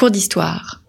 Cours 0.00 0.10
d'histoire. 0.10 0.80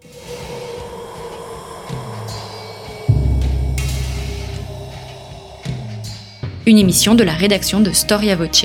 Une 6.66 6.78
émission 6.78 7.14
de 7.14 7.22
la 7.22 7.34
rédaction 7.34 7.80
de 7.80 7.92
Storia 7.92 8.36
Voce. 8.36 8.64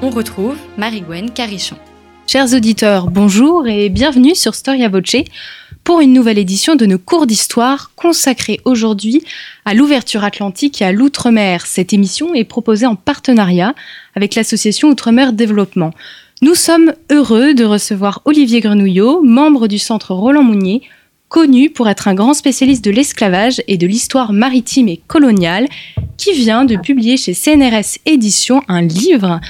On 0.00 0.08
retrouve 0.08 0.56
Marie-Gwen 0.78 1.30
Carichon. 1.32 1.76
Chers 2.26 2.54
auditeurs, 2.54 3.10
bonjour 3.10 3.66
et 3.66 3.90
bienvenue 3.90 4.34
sur 4.34 4.54
Storia 4.54 4.88
Voce 4.88 5.16
pour 5.86 6.00
une 6.00 6.12
nouvelle 6.12 6.36
édition 6.36 6.74
de 6.74 6.84
nos 6.84 6.98
cours 6.98 7.28
d'histoire 7.28 7.92
consacrée 7.94 8.60
aujourd'hui 8.64 9.22
à 9.64 9.72
l'ouverture 9.72 10.24
atlantique 10.24 10.82
et 10.82 10.84
à 10.84 10.90
l'outre-mer. 10.90 11.64
Cette 11.64 11.92
émission 11.92 12.34
est 12.34 12.42
proposée 12.42 12.86
en 12.86 12.96
partenariat 12.96 13.72
avec 14.16 14.34
l'association 14.34 14.88
Outre-mer 14.88 15.32
Développement. 15.32 15.92
Nous 16.42 16.56
sommes 16.56 16.92
heureux 17.12 17.54
de 17.54 17.64
recevoir 17.64 18.20
Olivier 18.24 18.58
Grenouillot, 18.58 19.22
membre 19.22 19.68
du 19.68 19.78
centre 19.78 20.12
Roland 20.12 20.42
Mounier, 20.42 20.82
connu 21.28 21.70
pour 21.70 21.88
être 21.88 22.08
un 22.08 22.14
grand 22.14 22.34
spécialiste 22.34 22.84
de 22.84 22.90
l'esclavage 22.90 23.62
et 23.68 23.76
de 23.76 23.86
l'histoire 23.86 24.32
maritime 24.32 24.88
et 24.88 25.00
coloniale, 25.06 25.68
qui 26.16 26.32
vient 26.32 26.64
de 26.64 26.74
publier 26.74 27.16
chez 27.16 27.32
CNRS 27.32 27.98
Éditions 28.06 28.60
un 28.66 28.82
livre 28.82 29.40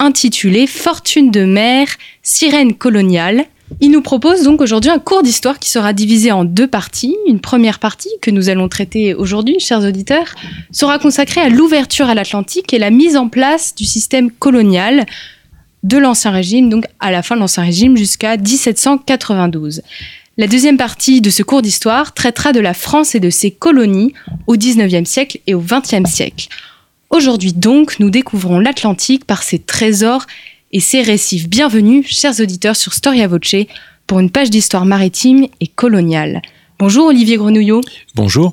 intitulé 0.00 0.66
Fortune 0.66 1.30
de 1.30 1.44
mer, 1.44 1.86
sirène 2.24 2.74
coloniale, 2.74 3.46
il 3.80 3.90
nous 3.90 4.02
propose 4.02 4.42
donc 4.42 4.60
aujourd'hui 4.60 4.90
un 4.90 4.98
cours 4.98 5.22
d'histoire 5.22 5.58
qui 5.58 5.70
sera 5.70 5.92
divisé 5.92 6.32
en 6.32 6.44
deux 6.44 6.68
parties. 6.68 7.16
Une 7.26 7.40
première 7.40 7.78
partie 7.78 8.10
que 8.22 8.30
nous 8.30 8.48
allons 8.48 8.68
traiter 8.68 9.14
aujourd'hui, 9.14 9.58
chers 9.58 9.80
auditeurs, 9.80 10.34
sera 10.70 10.98
consacrée 10.98 11.40
à 11.40 11.48
l'ouverture 11.48 12.08
à 12.08 12.14
l'Atlantique 12.14 12.72
et 12.72 12.78
la 12.78 12.90
mise 12.90 13.16
en 13.16 13.28
place 13.28 13.74
du 13.74 13.84
système 13.84 14.30
colonial 14.30 15.04
de 15.82 15.98
l'Ancien 15.98 16.30
Régime, 16.30 16.68
donc 16.68 16.84
à 17.00 17.10
la 17.10 17.22
fin 17.22 17.34
de 17.34 17.40
l'Ancien 17.40 17.64
Régime 17.64 17.96
jusqu'à 17.96 18.36
1792. 18.36 19.82
La 20.38 20.46
deuxième 20.46 20.76
partie 20.76 21.20
de 21.20 21.30
ce 21.30 21.42
cours 21.42 21.62
d'histoire 21.62 22.12
traitera 22.12 22.52
de 22.52 22.60
la 22.60 22.74
France 22.74 23.14
et 23.14 23.20
de 23.20 23.30
ses 23.30 23.50
colonies 23.50 24.12
au 24.46 24.56
XIXe 24.56 25.08
siècle 25.08 25.38
et 25.46 25.54
au 25.54 25.60
XXe 25.60 26.08
siècle. 26.08 26.48
Aujourd'hui 27.10 27.52
donc, 27.52 27.98
nous 28.00 28.10
découvrons 28.10 28.58
l'Atlantique 28.58 29.24
par 29.24 29.42
ses 29.42 29.58
trésors 29.58 30.26
et 30.76 30.80
ses 30.80 31.00
récifs. 31.00 31.48
Bienvenue, 31.48 32.04
chers 32.06 32.38
auditeurs, 32.38 32.76
sur 32.76 32.92
Storia 32.92 33.26
Voce 33.28 33.64
pour 34.06 34.20
une 34.20 34.28
page 34.28 34.50
d'histoire 34.50 34.84
maritime 34.84 35.46
et 35.58 35.68
coloniale. 35.68 36.42
Bonjour 36.78 37.06
Olivier 37.06 37.38
Grenouillot. 37.38 37.80
Bonjour. 38.14 38.52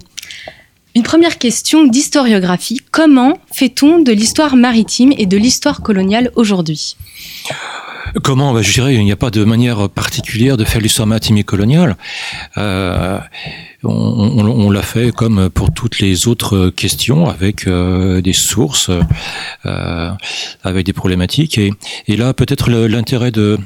Une 0.95 1.03
première 1.03 1.37
question 1.37 1.83
d'historiographie. 1.83 2.79
Comment 2.91 3.39
fait-on 3.51 3.99
de 3.99 4.13
l'histoire 4.13 4.55
maritime 4.55 5.11
et 5.17 5.25
de 5.25 5.35
l'histoire 5.35 5.81
coloniale 5.81 6.31
aujourd'hui? 6.37 6.95
Comment 8.21 8.53
bah, 8.53 8.61
Je 8.61 8.71
dirais 8.71 8.93
il 8.93 9.03
n'y 9.03 9.11
a 9.11 9.15
pas 9.15 9.31
de 9.31 9.43
manière 9.43 9.89
particulière 9.89 10.57
de 10.57 10.63
faire 10.63 10.81
l'histoire 10.81 11.07
maritime 11.07 11.37
et 11.37 11.43
coloniale. 11.43 11.97
Euh, 12.57 13.19
on, 13.83 14.69
l'a 14.69 14.81
fait 14.81 15.11
comme 15.11 15.49
pour 15.49 15.73
toutes 15.73 15.99
les 15.99 16.27
autres 16.27 16.69
questions, 16.69 17.27
avec 17.27 17.67
euh, 17.67 18.21
des 18.21 18.33
sources, 18.33 18.91
euh, 19.65 20.11
avec 20.63 20.85
des 20.85 20.93
problématiques. 20.93 21.57
Et, 21.57 21.73
et 22.07 22.15
là, 22.15 22.33
peut-être 22.33 22.69
l'intérêt 22.69 23.31
de, 23.31 23.57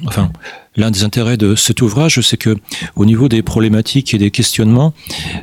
l'un 0.77 0.91
des 0.91 1.03
intérêts 1.03 1.37
de 1.37 1.55
cet 1.55 1.81
ouvrage, 1.81 2.21
c'est 2.21 2.37
que 2.37 2.55
au 2.95 3.05
niveau 3.05 3.27
des 3.27 3.41
problématiques 3.41 4.13
et 4.13 4.17
des 4.17 4.31
questionnements, 4.31 4.93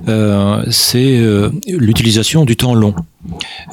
euh, 0.08 0.64
c'est 0.70 1.18
euh, 1.18 1.50
l'utilisation 1.66 2.44
du 2.44 2.56
temps 2.56 2.74
long. 2.74 2.94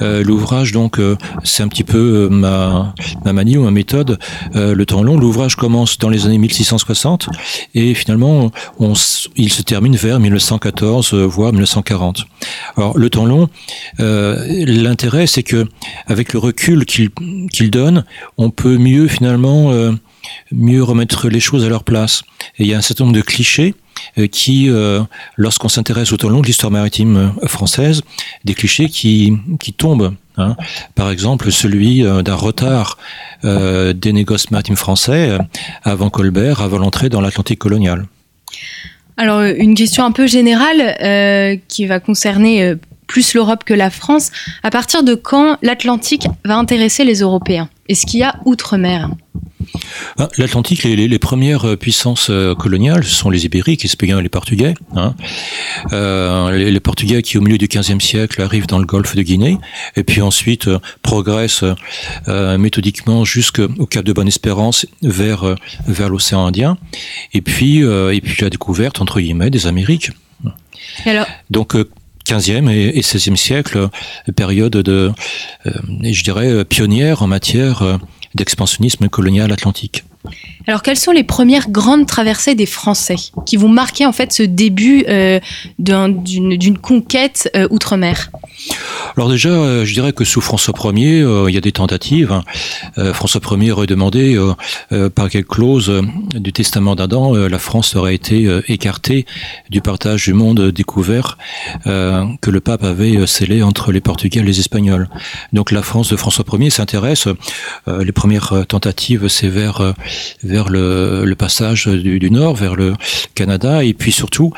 Euh, 0.01 0.23
l'ouvrage, 0.23 0.71
donc, 0.71 0.99
c'est 1.43 1.61
un 1.61 1.67
petit 1.67 1.83
peu 1.83 2.29
ma, 2.29 2.95
ma 3.25 3.33
manie 3.33 3.57
ou 3.57 3.63
ma 3.63 3.71
méthode. 3.71 4.17
le 4.53 4.83
temps 4.85 5.03
long, 5.03 5.17
l'ouvrage 5.17 5.55
commence 5.55 5.97
dans 5.97 6.09
les 6.09 6.25
années 6.25 6.37
1660 6.37 7.29
et 7.75 7.93
finalement, 7.93 8.49
on, 8.79 8.93
il 9.35 9.51
se 9.51 9.61
termine 9.61 9.95
vers 9.95 10.19
1914, 10.19 11.13
voire 11.13 11.51
1940. 11.51 12.25
Alors, 12.77 12.97
le 12.97 13.09
temps 13.09 13.25
long, 13.25 13.49
l'intérêt, 13.99 15.27
c'est 15.27 15.43
que 15.43 15.67
avec 16.07 16.31
le 16.31 16.39
recul 16.39 16.85
qu'il 16.85 17.71
donne, 17.71 18.05
on 18.37 18.51
peut 18.51 18.77
mieux 18.77 19.07
finalement 19.07 19.91
mieux 20.51 20.83
remettre 20.83 21.29
les 21.29 21.39
choses 21.39 21.65
à 21.65 21.69
leur 21.69 21.83
place. 21.83 22.23
Il 22.59 22.67
y 22.67 22.73
a 22.73 22.77
un 22.77 22.81
certain 22.81 23.05
nombre 23.05 23.15
de 23.15 23.21
clichés 23.21 23.75
euh, 24.17 24.27
qui, 24.27 24.69
euh, 24.69 25.01
lorsqu'on 25.37 25.69
s'intéresse 25.69 26.11
au 26.11 26.17
temps 26.17 26.29
long 26.29 26.41
de 26.41 26.47
l'histoire 26.47 26.71
maritime 26.71 27.33
euh, 27.43 27.47
française, 27.47 28.01
des 28.45 28.53
clichés 28.53 28.89
qui, 28.89 29.33
qui 29.59 29.73
tombent. 29.73 30.15
Hein. 30.37 30.55
Par 30.95 31.11
exemple, 31.11 31.51
celui 31.51 32.03
d'un 32.03 32.35
retard 32.35 32.97
des 33.43 34.13
négoces 34.13 34.49
maritimes 34.49 34.77
français 34.77 35.37
avant 35.83 36.09
Colbert, 36.09 36.61
avant 36.61 36.77
l'entrée 36.77 37.09
dans 37.09 37.21
l'Atlantique 37.21 37.59
colonial. 37.59 38.05
Alors, 39.17 39.41
une 39.41 39.75
question 39.75 40.05
un 40.05 40.11
peu 40.11 40.27
générale 40.27 41.59
qui 41.67 41.85
va 41.85 41.99
concerner 41.99 42.75
plus 43.07 43.33
l'Europe 43.33 43.65
que 43.65 43.73
la 43.73 43.89
France. 43.89 44.31
À 44.63 44.71
partir 44.71 45.03
de 45.03 45.15
quand 45.15 45.57
l'Atlantique 45.61 46.27
va 46.45 46.55
intéresser 46.55 47.03
les 47.03 47.19
Européens? 47.19 47.69
Est-ce 47.89 48.05
qu'il 48.05 48.21
y 48.21 48.23
a 48.23 48.35
outre-mer? 48.45 49.09
L'Atlantique, 50.37 50.83
les, 50.83 51.19
premières 51.19 51.65
euh, 51.65 51.75
puissances 51.75 52.29
euh, 52.29 52.55
coloniales 52.55 53.03
sont 53.03 53.29
les 53.29 53.45
Ibériques, 53.45 53.83
les 53.83 53.87
Espagnols 53.87 54.19
et 54.19 54.23
les 54.23 54.29
Portugais. 54.29 54.73
Hein. 54.95 55.15
Euh, 55.93 56.51
les, 56.51 56.79
Portugais 56.79 57.21
qui, 57.21 57.37
au 57.37 57.41
milieu 57.41 57.57
du 57.57 57.67
XVe 57.67 57.99
siècle, 57.99 58.41
arrivent 58.41 58.67
dans 58.67 58.79
le 58.79 58.85
golfe 58.85 59.15
de 59.15 59.21
Guinée, 59.21 59.57
et 59.95 60.03
puis 60.03 60.21
ensuite 60.21 60.69
progressent 61.01 61.63
méthodiquement 62.27 63.23
jusqu'au 63.23 63.85
Cap 63.85 64.03
de 64.03 64.13
Bonne-Espérance 64.13 64.85
vers, 65.01 65.55
vers 65.87 66.09
l'océan 66.09 66.45
Indien, 66.45 66.77
et 67.33 67.41
puis, 67.41 67.79
et 67.79 68.21
puis 68.21 68.41
la 68.41 68.49
découverte, 68.49 68.99
entre 68.99 69.21
guillemets, 69.21 69.51
des 69.51 69.67
Amériques. 69.67 70.09
alors 71.05 71.27
Donc, 71.51 71.75
15e 72.25 72.69
et, 72.69 73.01
16e 73.01 73.35
siècle, 73.35 73.89
période 74.35 74.71
de, 74.71 75.11
je 75.65 76.23
dirais, 76.23 76.65
pionnière 76.65 77.21
en 77.21 77.27
matière 77.27 77.99
d'expansionnisme 78.35 79.09
colonial 79.09 79.51
atlantique. 79.51 80.03
Alors, 80.67 80.83
quelles 80.83 80.97
sont 80.97 81.11
les 81.11 81.23
premières 81.23 81.69
grandes 81.69 82.05
traversées 82.05 82.55
des 82.55 82.65
Français 82.65 83.15
qui 83.45 83.57
vont 83.57 83.69
marquer 83.69 84.05
en 84.05 84.11
fait 84.11 84.31
ce 84.31 84.43
début 84.43 85.03
euh, 85.09 85.39
d'une 85.79 86.77
conquête 86.77 87.49
euh, 87.55 87.67
outre-mer? 87.71 88.29
Alors 89.17 89.29
déjà, 89.29 89.49
euh, 89.49 89.85
je 89.85 89.93
dirais 89.93 90.13
que 90.13 90.23
sous 90.23 90.39
François 90.39 90.75
Ier, 90.93 91.25
il 91.47 91.53
y 91.53 91.57
a 91.57 91.61
des 91.61 91.71
tentatives. 91.71 92.31
Hein. 92.31 92.43
François 93.13 93.41
Ier 93.57 93.71
aurait 93.71 93.87
demandé 93.87 94.39
par 95.15 95.29
quelle 95.29 95.45
clause 95.45 95.91
du 96.35 96.53
testament 96.53 96.95
d'Adam 96.95 97.33
la 97.33 97.59
France 97.59 97.95
aurait 97.95 98.15
été 98.15 98.47
écartée 98.67 99.25
du 99.69 99.81
partage 99.81 100.25
du 100.25 100.33
monde 100.33 100.71
découvert 100.71 101.37
que 101.85 102.49
le 102.49 102.59
pape 102.59 102.83
avait 102.83 103.25
scellé 103.25 103.63
entre 103.63 103.91
les 103.91 104.01
Portugais 104.01 104.41
et 104.41 104.43
les 104.43 104.59
Espagnols. 104.59 105.09
Donc 105.53 105.71
la 105.71 105.81
France 105.81 106.09
de 106.09 106.15
François 106.15 106.45
Ier 106.53 106.69
s'intéresse. 106.69 107.27
les 107.87 108.11
premières 108.11 108.65
tentatives, 108.67 109.27
c'est 109.27 109.49
vers 109.49 109.93
vers 110.43 110.69
le, 110.69 111.33
passage 111.37 111.87
du, 111.87 112.31
nord, 112.31 112.55
vers 112.55 112.75
le 112.75 112.93
Canada, 113.35 113.83
et 113.83 113.93
puis 113.93 114.11
surtout 114.11 114.53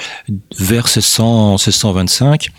vers 0.57 0.85
1600, 0.85 1.51
1625, 1.51 2.49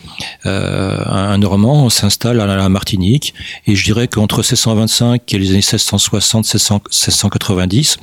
euh, 0.46 1.02
un 1.06 1.38
Normand 1.38 1.90
s'installe 1.90 2.40
à 2.40 2.46
la 2.46 2.68
Martinique, 2.68 3.34
et 3.66 3.74
je 3.74 3.84
dirais 3.84 4.08
qu'entre 4.08 4.38
1625 4.38 5.32
et 5.32 5.38
les 5.38 5.50
années 5.50 5.56
1660, 5.56 6.44
1690, 6.54 7.96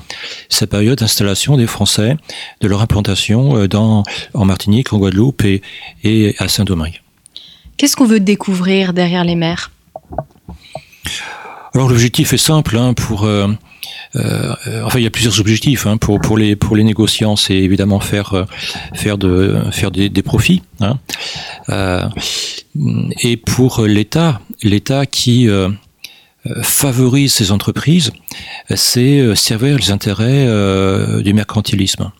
c'est 0.50 0.62
la 0.62 0.68
période 0.68 1.00
d'installation 1.00 1.58
des 1.58 1.68
Français, 1.68 2.18
de 2.62 2.68
leur 2.68 2.82
implantation 2.82 3.58
euh, 3.58 3.68
dans, 3.68 4.04
en 4.34 4.46
Martinique, 4.46 4.94
en 4.94 4.98
Guadeloupe 4.98 5.44
et, 5.44 5.62
et 6.04 6.36
à 6.40 6.48
Saint-Domingue. 6.48 7.02
Qu'est-ce 7.78 7.96
qu'on 7.96 8.06
veut 8.06 8.20
découvrir 8.20 8.94
derrière 8.94 9.24
les 9.24 9.36
mers? 9.36 9.72
Alors 11.74 11.90
l'objectif 11.90 12.34
est 12.34 12.38
simple 12.38 12.78
hein, 12.78 12.94
pour 12.94 13.24
euh, 13.24 13.48
enfin, 14.16 15.00
il 15.00 15.04
y 15.04 15.08
a 15.08 15.12
plusieurs 15.12 15.40
objectifs 15.40 15.88
hein, 15.88 15.98
pour 15.98 16.38
les 16.38 16.84
négociants, 16.84 17.36
c'est 17.36 17.56
évidemment 17.56 18.00
faire 18.00 18.46
euh, 19.24 19.88
des, 19.92 20.22
profits. 20.22 20.62
Hein. 20.80 21.00
Euh, 21.70 22.08
et 23.22 23.38
pour 23.38 23.82
l'État, 23.82 24.42
l'État 24.64 25.06
qui 25.06 25.50
euh, 25.50 25.70
favorise 26.62 27.34
ces 27.34 27.52
entreprises, 27.52 28.12
c'est 28.74 29.36
servir 29.36 29.78
les 29.78 29.92
intérêts 29.92 30.48
du 31.22 31.34
mercantilisme. 31.34 32.12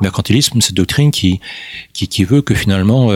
Mercantilisme, 0.00 0.60
c'est 0.60 0.74
doctrine 0.74 1.10
qui, 1.10 1.40
qui, 1.92 2.24
veut 2.24 2.42
que 2.42 2.54
finalement 2.54 3.10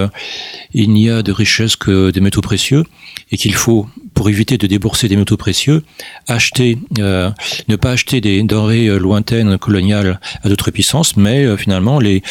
il 0.73 0.91
n'y 0.91 1.11
a 1.11 1.23
de 1.23 1.33
richesse 1.33 1.77
que 1.77 2.11
des 2.11 2.21
métaux 2.21 2.41
précieux 2.41 2.85
et 3.31 3.37
qu'il 3.37 3.55
faut 3.55 3.87
pour 4.15 4.29
éviter 4.29 4.59
de 4.59 4.67
débourser 4.67 5.09
des 5.09 5.17
métaux 5.17 5.39
précieux, 5.39 5.83
acheter, 6.29 6.79
euh, 6.99 7.31
ne 7.69 7.77
pas 7.77 7.93
acheter 7.93 8.21
des 8.21 8.43
denrées 8.43 8.87
euh, 8.87 8.99
lointaines 8.99 9.57
coloniales 9.57 10.21
à 10.43 10.49
d'autres 10.51 10.71
puissances, 10.71 11.17
mais 11.17 11.45
euh, 11.45 11.57
finalement 11.57 11.99
les, 11.99 12.23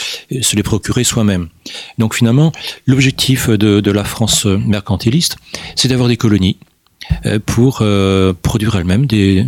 se 0.41 0.55
les 0.55 0.63
procurer 0.63 1.03
soi-même. 1.03 1.49
Donc 1.97 2.13
finalement, 2.13 2.51
l'objectif 2.85 3.49
de, 3.49 3.79
de, 3.79 3.91
la 3.91 4.03
France 4.03 4.45
mercantiliste, 4.45 5.37
c'est 5.75 5.87
d'avoir 5.87 6.09
des 6.09 6.17
colonies, 6.17 6.57
pour 7.47 7.83
produire 8.43 8.75
elles-mêmes 8.75 9.07
des, 9.07 9.45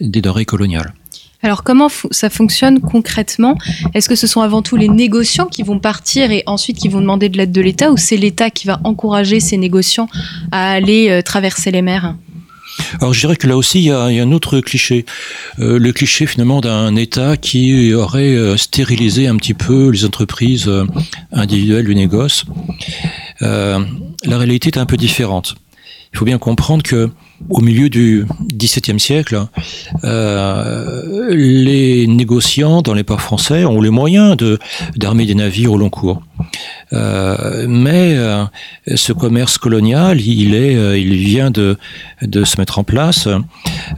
des 0.00 0.20
denrées 0.20 0.44
coloniales. 0.44 0.92
Alors 1.42 1.62
comment 1.62 1.88
ça 2.10 2.28
fonctionne 2.28 2.80
concrètement? 2.80 3.56
Est-ce 3.94 4.08
que 4.08 4.14
ce 4.14 4.26
sont 4.26 4.42
avant 4.42 4.60
tout 4.60 4.76
les 4.76 4.88
négociants 4.88 5.46
qui 5.46 5.62
vont 5.62 5.78
partir 5.78 6.30
et 6.30 6.42
ensuite 6.46 6.76
qui 6.78 6.88
vont 6.88 7.00
demander 7.00 7.30
de 7.30 7.38
l'aide 7.38 7.52
de 7.52 7.60
l'État 7.62 7.90
ou 7.90 7.96
c'est 7.96 8.18
l'État 8.18 8.50
qui 8.50 8.66
va 8.66 8.78
encourager 8.84 9.40
ces 9.40 9.56
négociants 9.56 10.08
à 10.52 10.70
aller 10.70 11.08
euh, 11.08 11.22
traverser 11.22 11.70
les 11.70 11.80
mers? 11.80 12.14
Alors 13.00 13.14
je 13.14 13.20
dirais 13.20 13.36
que 13.36 13.46
là 13.46 13.56
aussi 13.56 13.78
il 13.80 13.84
y 13.86 13.90
a, 13.90 14.02
un 14.02 14.32
autre 14.32 14.60
cliché, 14.60 15.06
euh, 15.60 15.78
le 15.78 15.92
cliché 15.92 16.26
finalement 16.26 16.60
d'un 16.60 16.94
État 16.96 17.36
qui 17.38 17.94
aurait 17.94 18.34
euh, 18.34 18.56
stérilisé 18.58 19.26
un 19.26 19.36
petit 19.36 19.54
peu 19.54 19.88
les 19.88 20.04
entreprises 20.04 20.70
individuelles 21.32 21.86
du 21.86 21.94
négoce. 21.94 22.44
la 23.40 23.78
réalité 24.26 24.68
est 24.68 24.78
un 24.78 24.86
peu 24.86 24.98
différente. 24.98 25.54
Il 26.12 26.18
faut 26.18 26.24
bien 26.24 26.38
comprendre 26.38 26.82
que 26.82 27.10
au 27.48 27.60
milieu 27.60 27.88
du 27.88 28.26
XVIIe 28.52 29.00
siècle, 29.00 29.46
euh, 30.04 31.28
les 31.30 32.06
négociants 32.06 32.82
dans 32.82 32.94
les 32.94 33.04
ports 33.04 33.22
français 33.22 33.64
ont 33.64 33.80
les 33.80 33.90
moyens 33.90 34.36
d'armer 34.96 35.26
des 35.26 35.34
navires 35.34 35.72
au 35.72 35.78
long 35.78 35.90
cours. 35.90 36.22
Euh, 36.92 37.66
mais 37.68 38.16
euh, 38.16 38.44
ce 38.94 39.12
commerce 39.12 39.58
colonial, 39.58 40.20
il 40.20 41.16
vient 41.16 41.50
de 41.50 41.78
de 42.22 42.44
se 42.44 42.58
mettre 42.58 42.78
en 42.78 42.84
place. 42.84 43.28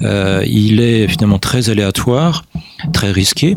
il 0.00 0.80
est 0.80 1.08
finalement 1.08 1.38
très 1.38 1.70
aléatoire, 1.70 2.44
très 2.92 3.10
risqué, 3.10 3.56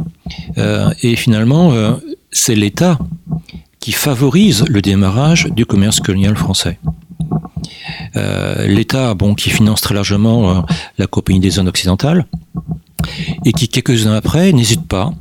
et 0.57 1.15
finalement, 1.15 1.73
c'est 2.31 2.55
l'État 2.55 2.97
qui 3.85 3.91
favorise 3.91 4.65
le 4.67 4.81
démarrage 4.81 5.45
du 5.51 5.63
commerce 5.67 5.99
colonial 5.99 6.35
français. 6.35 6.79
Euh, 8.15 8.65
l'État, 8.65 9.13
bon, 9.13 9.35
qui 9.35 9.51
finance 9.51 9.79
très 9.79 9.93
largement 9.93 10.49
euh, 10.49 10.61
la 10.97 11.05
Compagnie 11.05 11.39
des 11.39 11.51
zones 11.51 11.67
occidentales, 11.67 12.25
et 13.45 13.51
qui 13.51 13.67
quelques 13.67 14.07
années 14.07 14.15
après 14.15 14.53
n'hésite 14.53 14.87
pas 14.87 15.13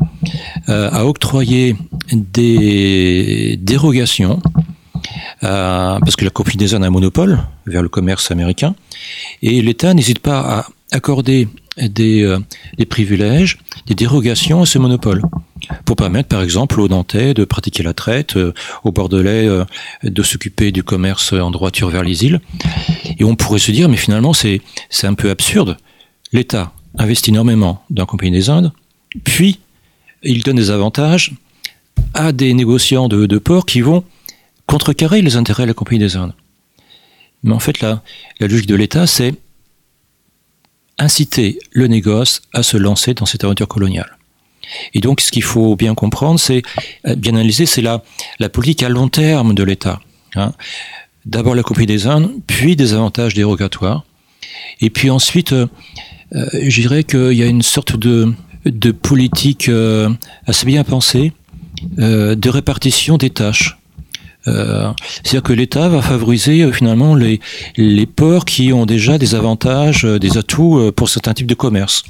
euh, 0.70 0.88
à 0.90 1.04
octroyer 1.04 1.76
des 2.10 3.58
dérogations 3.60 4.40
parce 5.42 6.16
que 6.16 6.24
la 6.24 6.30
Compagnie 6.30 6.56
des 6.56 6.68
zones 6.68 6.84
a 6.84 6.86
un 6.86 6.90
monopole 6.90 7.40
vers 7.66 7.82
le 7.82 7.90
commerce 7.90 8.30
américain, 8.30 8.74
et 9.42 9.60
l'État 9.60 9.92
n'hésite 9.92 10.20
pas 10.20 10.40
à 10.40 10.66
accorder 10.90 11.48
des, 11.76 12.36
des, 12.78 12.86
privilèges, 12.86 13.58
des 13.86 13.94
dérogations 13.94 14.62
à 14.62 14.66
ce 14.66 14.78
monopole 14.78 15.22
pour 15.84 15.96
permettre, 15.96 16.28
par 16.28 16.42
exemple, 16.42 16.80
aux 16.80 16.88
Nantais 16.88 17.34
de 17.34 17.44
pratiquer 17.44 17.82
la 17.82 17.94
traite, 17.94 18.36
euh, 18.36 18.52
aux 18.84 18.92
Bordelais 18.92 19.46
euh, 19.48 19.64
de 20.02 20.22
s'occuper 20.22 20.72
du 20.72 20.82
commerce 20.82 21.32
en 21.32 21.50
droiture 21.50 21.88
vers 21.88 22.02
les 22.02 22.24
îles. 22.24 22.40
Et 23.18 23.24
on 23.24 23.36
pourrait 23.36 23.58
se 23.58 23.70
dire, 23.70 23.88
mais 23.88 23.96
finalement, 23.96 24.32
c'est 24.32 24.60
un 25.02 25.14
peu 25.14 25.30
absurde. 25.30 25.76
L'État 26.32 26.72
investit 26.98 27.30
énormément 27.30 27.84
dans 27.90 28.02
la 28.02 28.06
Compagnie 28.06 28.32
des 28.32 28.50
Indes, 28.50 28.72
puis 29.24 29.60
il 30.22 30.42
donne 30.42 30.56
des 30.56 30.70
avantages 30.70 31.32
à 32.14 32.32
des 32.32 32.54
négociants 32.54 33.08
de, 33.08 33.26
de 33.26 33.38
port 33.38 33.66
qui 33.66 33.80
vont 33.80 34.04
contrecarrer 34.66 35.22
les 35.22 35.36
intérêts 35.36 35.64
de 35.64 35.68
la 35.68 35.74
Compagnie 35.74 36.00
des 36.00 36.16
Indes. 36.16 36.34
Mais 37.42 37.52
en 37.52 37.58
fait, 37.58 37.80
la, 37.80 38.02
la 38.40 38.46
logique 38.46 38.66
de 38.66 38.74
l'État, 38.74 39.06
c'est 39.06 39.34
inciter 40.98 41.58
le 41.72 41.86
négoce 41.86 42.42
à 42.52 42.62
se 42.62 42.76
lancer 42.76 43.14
dans 43.14 43.26
cette 43.26 43.44
aventure 43.44 43.68
coloniale. 43.68 44.16
Et 44.94 45.00
donc, 45.00 45.20
ce 45.20 45.30
qu'il 45.30 45.42
faut 45.42 45.76
bien 45.76 45.94
comprendre, 45.94 46.40
c'est 46.40 46.62
euh, 47.06 47.14
bien 47.14 47.34
analyser, 47.34 47.66
c'est 47.66 47.82
la, 47.82 48.02
politique 48.48 48.82
à 48.82 48.88
long 48.88 49.08
terme 49.08 49.54
de 49.54 49.62
l'État. 49.62 50.00
Hein. 50.36 50.52
D'abord 51.26 51.54
la 51.54 51.62
copie 51.62 51.86
des 51.86 52.06
Indes, 52.06 52.30
puis 52.46 52.76
des 52.76 52.92
avantages 52.94 53.34
dérogatoires, 53.34 54.04
et 54.80 54.90
puis 54.90 55.10
ensuite, 55.10 55.52
euh, 55.52 55.66
euh, 56.34 56.48
je 56.68 56.80
dirais 56.80 57.04
qu'il 57.04 57.32
y 57.32 57.42
a 57.42 57.46
une 57.46 57.62
sorte 57.62 57.96
de 57.96 58.34
politique 58.90 59.70
assez 60.46 60.66
bien 60.66 60.84
pensée 60.84 61.32
de 61.98 62.48
répartition 62.48 63.18
des 63.18 63.30
tâches. 63.30 63.76
C'est-à-dire 64.46 65.42
que 65.42 65.52
l'État 65.52 65.88
va 65.88 66.02
favoriser 66.02 66.70
finalement 66.72 67.14
les, 67.14 67.40
les 67.76 68.06
ports 68.06 68.44
qui 68.44 68.72
ont 68.72 68.84
déjà 68.84 69.16
des 69.16 69.34
avantages, 69.34 70.04
des 70.04 70.36
atouts 70.36 70.92
pour 70.92 71.08
certains 71.08 71.32
types 71.32 71.46
de 71.46 71.54
commerce. 71.54 72.04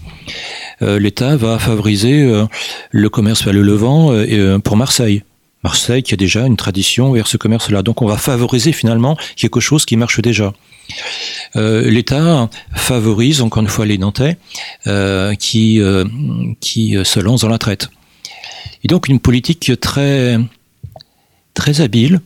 Euh, 0.83 0.99
l'État 0.99 1.37
va 1.37 1.59
favoriser 1.59 2.23
euh, 2.23 2.47
le 2.91 3.09
commerce 3.09 3.45
vers 3.45 3.55
le 3.55 3.63
Levant 3.63 4.13
euh, 4.13 4.59
pour 4.59 4.77
Marseille. 4.77 5.23
Marseille 5.63 6.03
qui 6.03 6.13
a 6.13 6.17
déjà 6.17 6.47
une 6.47 6.57
tradition 6.57 7.13
vers 7.13 7.27
ce 7.27 7.37
commerce-là. 7.37 7.83
Donc 7.83 8.03
on 8.03 8.07
va 8.07 8.19
favoriser 8.19 8.73
finalement 8.73 9.17
quelque 9.37 9.61
chose 9.61 9.87
qui 9.87 9.97
marche 9.97 10.21
déjà. 10.21 10.53
L'État 11.55 12.51
favorise 12.75 13.41
encore 13.41 13.63
une 13.63 13.69
fois 13.71 13.87
les 13.87 13.97
Nantais 13.97 14.37
qui, 15.39 15.81
qui 16.61 16.97
se 17.03 17.21
lancent 17.21 17.41
dans 17.41 17.49
la 17.49 17.57
traite. 17.57 17.89
Et 18.83 18.89
donc 18.89 19.09
une 19.09 19.21
politique 19.21 19.73
très, 19.81 20.39
très 21.55 21.81
habile 21.81 22.21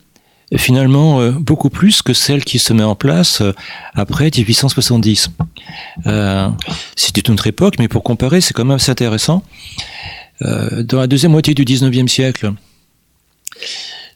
finalement 0.57 1.21
euh, 1.21 1.33
beaucoup 1.33 1.69
plus 1.69 2.01
que 2.01 2.15
celle 2.15 2.45
qui 2.45 2.59
se 2.59 2.73
met 2.73 2.83
en 2.83 2.95
place 2.95 3.43
euh, 3.43 3.53
après 3.95 4.31
1870. 4.35 5.31
Euh, 6.07 6.49
C'était 6.97 7.21
une 7.21 7.35
autre 7.35 7.47
époque, 7.47 7.75
mais 7.79 7.89
pour 7.89 8.03
comparer, 8.03 8.41
c'est 8.41 8.55
quand 8.55 8.65
même 8.65 8.77
assez 8.77 8.91
intéressant. 8.91 9.43
Euh, 10.43 10.83
dans 10.83 11.01
la 11.01 11.07
deuxième 11.07 11.33
moitié 11.33 11.55
du 11.55 11.65
19e 11.65 12.09
siècle, 12.09 12.53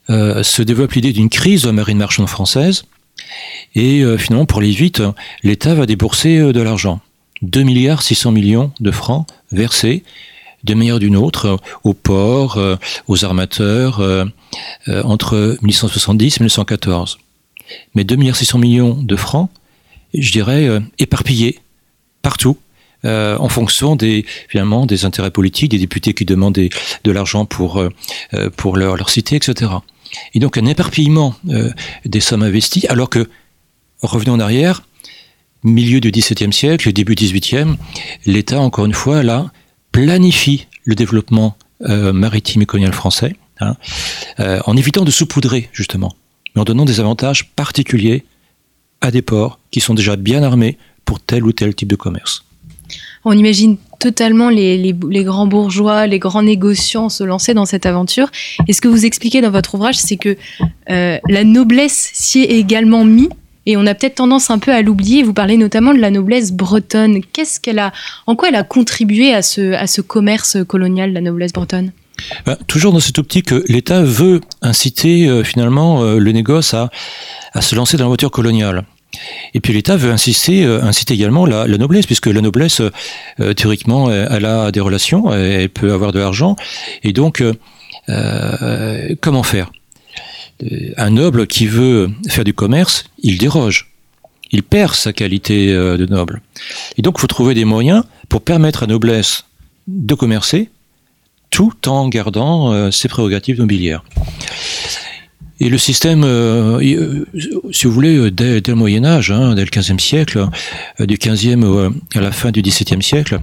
se 0.09 0.63
développe 0.63 0.93
l'idée 0.93 1.13
d'une 1.13 1.31
crise 1.31 1.63
de 1.63 1.69
la 1.69 1.73
marine 1.73 1.97
marchande 1.97 2.29
française, 2.29 2.85
et 3.75 4.05
finalement, 4.19 4.45
pour 4.45 4.59
aller 4.59 4.73
vite, 4.73 5.03
l'État 5.43 5.75
va 5.75 5.87
débourser 5.87 6.53
de 6.53 6.61
l'argent. 6.61 7.01
2 7.41 7.63
milliards 7.63 8.03
600 8.03 8.33
millions 8.33 8.73
de 8.81 8.91
francs 8.91 9.27
versés 9.53 10.03
de 10.65 10.75
meilleur 10.75 10.99
d'une 10.99 11.17
autre 11.17 11.47
euh, 11.47 11.57
aux 11.85 11.95
ports, 11.95 12.57
euh, 12.57 12.77
aux 13.09 13.25
armateurs, 13.25 14.01
euh, 14.01 14.25
entre 15.05 15.57
1870 15.63 16.37
et 16.37 16.41
1914. 16.41 17.19
Mais 17.95 18.05
2 18.05 18.33
600 18.33 18.59
millions 18.59 18.95
de 18.95 19.17
francs, 19.17 19.51
je 20.15 20.31
dirais, 20.31 20.69
éparpillés 20.99 21.61
partout. 22.21 22.59
en 23.05 23.49
fonction 23.49 23.97
des 23.97 24.27
finalement 24.49 24.85
des 24.85 25.07
intérêts 25.07 25.31
politiques, 25.31 25.71
des 25.71 25.79
députés 25.79 26.13
qui 26.13 26.27
demandaient 26.27 26.69
de 27.03 27.11
l'argent 27.11 27.47
pour 27.47 27.83
pour 28.59 28.77
leur, 28.77 28.97
leur 28.97 29.09
cité, 29.09 29.37
etc. 29.37 29.71
Et 30.35 30.39
donc 30.39 30.59
un 30.59 30.67
éparpillement 30.67 31.35
des 32.05 32.21
sommes 32.21 32.43
investies, 32.43 32.87
alors 32.89 33.09
que 33.09 33.31
revenons 34.03 34.35
en 34.35 34.41
arrière, 34.41 34.83
milieu 35.63 36.01
du 36.01 36.11
XVIIe 36.11 36.53
siècle, 36.53 36.93
début 36.93 37.15
XVIIIe, 37.15 37.77
l'État 38.27 38.61
encore 38.61 38.85
une 38.85 38.95
fois 38.95 39.23
là 39.23 39.51
planifie 39.93 40.67
le 40.85 40.95
développement 40.95 41.57
euh, 41.83 42.13
maritime 42.13 42.63
et 42.63 42.67
colonial 42.67 42.93
français, 42.93 43.37
hein, 43.61 43.77
euh, 44.41 44.61
en 44.67 44.77
évitant 44.77 45.05
de 45.05 45.11
saupoudrer 45.11 45.69
justement, 45.73 46.15
mais 46.55 46.63
en 46.63 46.65
donnant 46.65 46.85
des 46.85 47.01
avantages 47.01 47.51
particuliers 47.55 48.25
à 49.01 49.11
des 49.11 49.23
ports 49.23 49.59
qui 49.71 49.81
sont 49.81 49.95
déjà 49.95 50.17
bien 50.17 50.43
armés 50.43 50.79
pour 51.05 51.21
tel 51.21 51.45
ou 51.45 51.53
tel 51.53 51.75
type 51.75 51.89
de 51.89 51.97
commerce. 51.97 52.45
On 53.25 53.33
imagine 53.33 53.77
totalement 54.01 54.49
les, 54.49 54.95
grands 55.25 55.47
bourgeois, 55.47 56.07
les 56.07 56.19
grands 56.19 56.43
négociants 56.43 57.09
se 57.09 57.23
lancer 57.23 57.55
dans 57.55 57.67
cette 57.67 57.87
aventure. 57.87 58.31
Et 58.67 58.73
ce 58.73 58.81
que 58.81 58.89
vous 58.89 59.07
expliquez 59.07 59.41
dans 59.41 59.51
votre 59.51 59.77
ouvrage, 59.77 59.97
c'est 59.97 60.17
que 60.17 60.37
euh, 60.91 61.19
la 61.29 61.45
noblesse 61.45 62.11
s'y 62.13 62.41
est 62.41 62.59
également 62.59 63.05
mise 63.05 63.29
et 63.67 63.77
on 63.77 63.87
a 63.87 63.95
peut-être 63.95 64.17
tendance 64.17 64.51
un 64.51 64.59
peu 64.59 64.73
à 64.73 64.83
l'oublier. 64.83 65.23
Vous 65.23 65.33
parlez 65.33 65.57
notamment 65.57 65.95
de 65.95 65.99
la 65.99 66.11
noblesse 66.11 66.53
bretonne. 66.53 67.21
Qu'est-ce 67.33 67.61
qu'elle 67.61 67.79
a, 67.79 67.93
en 68.27 68.35
quoi 68.37 68.49
elle 68.49 68.57
a 68.57 68.65
contribué 68.65 69.33
à 69.35 69.43
ce, 69.43 70.01
commerce 70.01 70.59
colonial, 70.67 71.13
la 71.13 71.21
noblesse 71.21 71.53
bretonne? 71.53 71.93
Ben, 72.47 72.57
toujours 72.67 72.93
dans 72.93 73.01
cette 73.01 73.19
optique, 73.19 73.51
l'État 73.69 74.03
veut 74.03 74.41
inciter 74.61 75.27
euh, 75.27 75.43
finalement 75.43 76.03
euh, 76.03 76.19
le 76.19 76.33
négoce 76.33 76.75
à, 76.75 76.91
se 77.61 77.75
lancer 77.75 77.97
dans 77.97 78.05
la 78.05 78.09
voiture 78.09 78.31
coloniale. 78.31 78.85
Et 79.55 79.61
puis 79.61 79.73
l'État 79.73 79.97
veut 79.97 80.11
insister, 80.11 80.65
euh, 80.65 80.83
inciter 80.83 81.15
également 81.15 81.47
la, 81.47 81.67
la, 81.67 81.79
noblesse, 81.79 82.07
puisque 82.07 82.27
la 82.27 82.41
noblesse, 82.41 82.81
théoriquement, 83.57 84.11
elle 84.11 84.45
a 84.45 84.71
des 84.71 84.81
relations, 84.81 85.33
elle 85.33 85.69
peut 85.69 85.93
avoir 85.93 86.13
de 86.13 86.19
l'argent. 86.19 86.57
Et 87.03 87.13
donc, 87.13 87.43
comment 89.21 89.43
faire? 89.43 89.71
Un 90.97 91.11
noble 91.11 91.47
qui 91.47 91.67
veut 91.67 92.11
faire 92.29 92.45
du 92.45 92.55
commerce, 92.55 93.05
il 93.23 93.39
déroge. 93.39 93.93
Il 94.51 94.63
perd 94.63 94.95
sa 94.95 95.13
qualité 95.13 95.73
euh, 95.73 95.97
de 95.97 96.07
noble. 96.07 96.43
Et 96.99 97.03
donc, 97.03 97.15
il 97.19 97.21
faut 97.21 97.27
trouver 97.27 97.55
des 97.55 97.65
moyens 97.65 98.05
pour 98.29 98.43
permettre 98.43 98.83
à 98.83 98.87
la 98.87 98.93
noblesse 98.93 99.45
de 99.89 100.15
commercer 100.15 100.69
tout 101.51 101.89
en 101.89 102.09
gardant 102.09 102.73
euh, 102.73 102.91
ses 102.91 103.09
prérogatives 103.09 103.59
nobiliaires. 103.59 104.05
Et 105.59 105.69
le 105.69 105.79
système, 105.79 106.25
euh, 106.25 107.25
si 107.71 107.87
vous 107.87 107.93
voulez, 107.93 108.31
dès, 108.31 108.61
le 108.61 108.75
Moyen 108.75 109.05
Âge, 109.05 109.31
hein, 109.31 109.55
dès 109.55 109.65
le 109.65 109.71
XVe 109.71 109.99
siècle, 110.01 110.49
du 110.99 111.17
XVe 111.17 111.93
à 112.15 112.21
la 112.21 112.33
fin 112.33 112.51
du 112.51 112.63
XVIIe 112.63 113.03
siècle, 113.03 113.41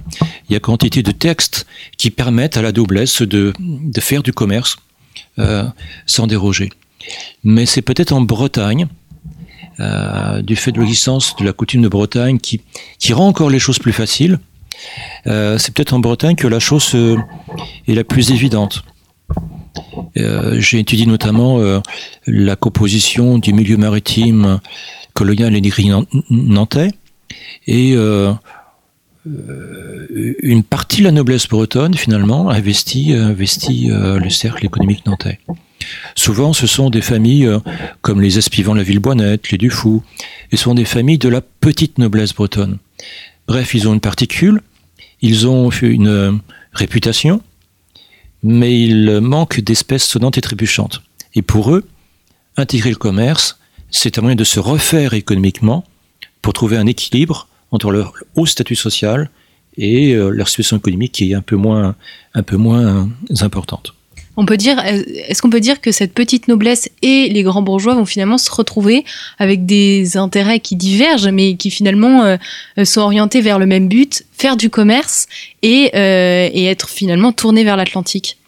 il 0.48 0.52
y 0.52 0.56
a 0.56 0.60
quantité 0.60 1.02
de 1.02 1.12
textes 1.12 1.66
qui 1.96 2.10
permettent 2.10 2.58
à 2.58 2.62
la 2.62 2.72
noblesse 2.72 3.22
de 3.22 3.54
faire 4.00 4.22
du 4.22 4.34
commerce 4.34 4.76
sans 6.04 6.26
déroger. 6.26 6.68
Mais 7.44 7.66
c'est 7.66 7.82
peut-être 7.82 8.12
en 8.12 8.20
Bretagne 8.20 8.86
euh, 9.80 10.42
du 10.42 10.56
fait 10.56 10.72
de 10.72 10.80
l'existence 10.80 11.34
de 11.36 11.44
la 11.44 11.52
coutume 11.52 11.80
de 11.80 11.88
Bretagne 11.88 12.38
qui, 12.38 12.60
qui 12.98 13.14
rend 13.14 13.28
encore 13.28 13.48
les 13.48 13.58
choses 13.58 13.78
plus 13.78 13.92
faciles. 13.92 14.38
Euh, 15.26 15.56
c'est 15.58 15.72
peut-être 15.72 15.94
en 15.94 16.00
Bretagne 16.00 16.36
que 16.36 16.46
la 16.46 16.58
chose 16.58 16.94
euh, 16.94 17.16
est 17.88 17.94
la 17.94 18.04
plus 18.04 18.30
évidente. 18.30 18.84
J'ai 20.16 20.80
étudié 20.80 21.06
notamment 21.06 21.60
la 22.26 22.56
composition 22.56 23.38
du 23.38 23.52
milieu 23.52 23.76
maritime 23.76 24.60
colonial 25.14 25.54
et 25.54 25.62
nantais 26.28 26.90
et 27.68 27.96
une 29.26 30.62
partie 30.62 31.00
de 31.00 31.04
la 31.04 31.12
noblesse 31.12 31.46
bretonne 31.46 31.94
finalement 31.94 32.48
investit, 32.48 33.12
investit 33.12 33.88
le 33.90 34.30
cercle 34.30 34.64
économique 34.64 35.04
nantais. 35.06 35.38
Souvent, 36.14 36.52
ce 36.52 36.66
sont 36.66 36.90
des 36.90 37.00
familles 37.00 37.46
euh, 37.46 37.58
comme 38.02 38.20
les 38.20 38.38
Espivants 38.38 38.72
de 38.72 38.78
la 38.78 38.84
Villeboinette, 38.84 39.50
les 39.50 39.58
Dufou, 39.58 40.02
et 40.50 40.56
ce 40.56 40.64
sont 40.64 40.74
des 40.74 40.84
familles 40.84 41.18
de 41.18 41.28
la 41.28 41.40
petite 41.40 41.98
noblesse 41.98 42.34
bretonne. 42.34 42.78
Bref, 43.46 43.74
ils 43.74 43.88
ont 43.88 43.94
une 43.94 44.00
particule, 44.00 44.60
ils 45.22 45.46
ont 45.46 45.70
une 45.70 46.08
euh, 46.08 46.32
réputation, 46.72 47.42
mais 48.42 48.80
il 48.80 49.20
manque 49.20 49.60
d'espèces 49.60 50.04
sonnantes 50.04 50.38
et 50.38 50.40
trébuchantes. 50.40 51.02
Et 51.34 51.42
pour 51.42 51.72
eux, 51.72 51.86
intégrer 52.56 52.90
le 52.90 52.96
commerce, 52.96 53.58
c'est 53.90 54.18
un 54.18 54.22
moyen 54.22 54.36
de 54.36 54.44
se 54.44 54.60
refaire 54.60 55.14
économiquement 55.14 55.84
pour 56.42 56.52
trouver 56.52 56.76
un 56.76 56.86
équilibre 56.86 57.48
entre 57.70 57.90
leur 57.90 58.12
haut 58.36 58.46
statut 58.46 58.76
social 58.76 59.30
et 59.76 60.12
euh, 60.12 60.30
leur 60.30 60.48
situation 60.48 60.76
économique 60.76 61.12
qui 61.12 61.32
est 61.32 61.34
un 61.34 61.42
peu 61.42 61.56
moins, 61.56 61.94
un 62.34 62.42
peu 62.42 62.56
moins 62.56 63.08
importante. 63.40 63.94
On 64.36 64.46
peut 64.46 64.56
dire, 64.56 64.78
est-ce 64.78 65.42
qu'on 65.42 65.50
peut 65.50 65.60
dire 65.60 65.80
que 65.82 65.92
cette 65.92 66.14
petite 66.14 66.48
noblesse 66.48 66.88
et 67.02 67.28
les 67.28 67.42
grands 67.42 67.62
bourgeois 67.62 67.94
vont 67.94 68.06
finalement 68.06 68.38
se 68.38 68.50
retrouver 68.50 69.04
avec 69.38 69.66
des 69.66 70.16
intérêts 70.16 70.60
qui 70.60 70.76
divergent, 70.76 71.28
mais 71.28 71.56
qui 71.56 71.70
finalement 71.70 72.24
euh, 72.24 72.36
sont 72.84 73.02
orientés 73.02 73.42
vers 73.42 73.58
le 73.58 73.66
même 73.66 73.88
but, 73.88 74.24
faire 74.32 74.56
du 74.56 74.70
commerce 74.70 75.26
et, 75.62 75.90
euh, 75.94 76.48
et 76.52 76.64
être 76.64 76.88
finalement 76.88 77.32
tournés 77.32 77.64
vers 77.64 77.76
l'Atlantique? 77.76 78.38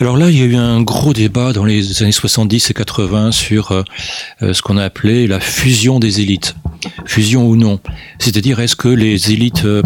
Alors 0.00 0.16
là, 0.16 0.30
il 0.30 0.38
y 0.38 0.42
a 0.42 0.44
eu 0.44 0.56
un 0.56 0.82
gros 0.82 1.12
débat 1.12 1.52
dans 1.52 1.64
les 1.64 2.02
années 2.02 2.12
70 2.12 2.70
et 2.70 2.74
80 2.74 3.32
sur 3.32 3.72
euh, 3.72 3.82
euh, 4.42 4.52
ce 4.52 4.62
qu'on 4.62 4.76
a 4.76 4.84
appelé 4.84 5.26
la 5.26 5.40
fusion 5.40 5.98
des 5.98 6.20
élites. 6.20 6.56
Fusion 7.06 7.46
ou 7.46 7.56
non. 7.56 7.78
C'est-à-dire, 8.18 8.60
est-ce 8.60 8.74
que 8.74 8.88
les 8.88 9.32
élites 9.32 9.64
euh, 9.64 9.82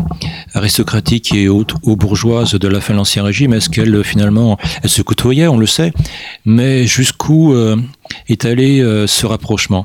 aristocratiques 0.55 1.35
et 1.35 1.49
hautes 1.49 1.75
bourgeoises 1.85 2.55
de 2.55 2.69
la 2.69 2.81
fin 2.81 2.95
de 2.95 2.99
l'Ancien 2.99 3.23
Régime, 3.23 3.53
est-ce 3.53 3.69
qu'elles 3.69 4.03
finalement, 4.05 4.59
elles 4.83 4.91
se 4.91 5.03
côtoyaient, 5.03 5.49
on 5.49 5.59
le 5.59 5.67
sait, 5.67 5.93
mais 6.45 6.87
jusqu'où 6.87 7.55
est 8.29 8.45
allé 8.45 8.81
ce 9.07 9.27
rapprochement? 9.27 9.85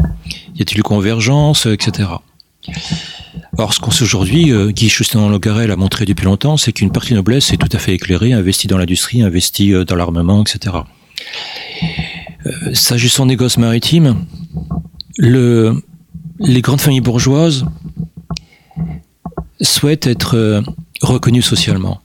Y 0.55 0.61
a-t-il 0.61 0.83
convergence, 0.83 1.65
etc. 1.65 2.09
Or, 3.57 3.73
ce 3.73 3.79
qu'on 3.79 3.91
sait 3.91 4.03
aujourd'hui, 4.03 4.51
euh, 4.51 4.71
Guy 4.71 4.87
Justin-Logarel 4.87 5.71
a 5.71 5.75
montré 5.75 6.05
depuis 6.05 6.25
longtemps, 6.25 6.57
c'est 6.57 6.71
qu'une 6.71 6.91
partie 6.91 7.13
noblesse 7.13 7.51
est 7.51 7.57
tout 7.57 7.69
à 7.71 7.79
fait 7.79 7.93
éclairée, 7.93 8.33
investie 8.33 8.67
dans 8.67 8.77
l'industrie, 8.77 9.21
investie 9.21 9.73
euh, 9.73 9.83
dans 9.83 9.95
l'armement, 9.95 10.41
etc. 10.41 10.77
Euh, 12.45 12.73
S'agissant 12.73 13.25
des 13.25 13.35
gosses 13.35 13.57
maritimes, 13.57 14.25
le, 15.17 15.83
les 16.39 16.61
grandes 16.61 16.81
familles 16.81 17.01
bourgeoises 17.01 17.65
souhaitent 19.59 20.07
être 20.07 20.35
euh, 20.35 20.61
reconnues 21.01 21.41
socialement. 21.41 22.01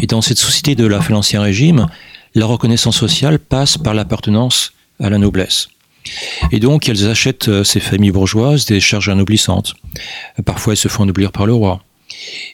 Et 0.00 0.06
dans 0.06 0.22
cette 0.22 0.38
société 0.38 0.74
de 0.74 0.86
la 0.86 1.00
fin 1.00 1.08
de 1.10 1.14
l'Ancien 1.14 1.42
Régime, 1.42 1.86
la 2.34 2.46
reconnaissance 2.46 2.96
sociale 2.96 3.38
passe 3.38 3.78
par 3.78 3.94
l'appartenance 3.94 4.72
à 5.00 5.10
la 5.10 5.18
noblesse. 5.18 5.68
Et 6.52 6.60
donc, 6.60 6.88
elles 6.88 7.08
achètent 7.08 7.48
euh, 7.48 7.64
ces 7.64 7.80
familles 7.80 8.10
bourgeoises 8.10 8.66
des 8.66 8.80
charges 8.80 9.08
anoblissantes. 9.08 9.74
Parfois, 10.44 10.74
elles 10.74 10.78
se 10.78 10.88
font 10.88 11.04
ennoblir 11.04 11.32
par 11.32 11.46
le 11.46 11.54
roi. 11.54 11.82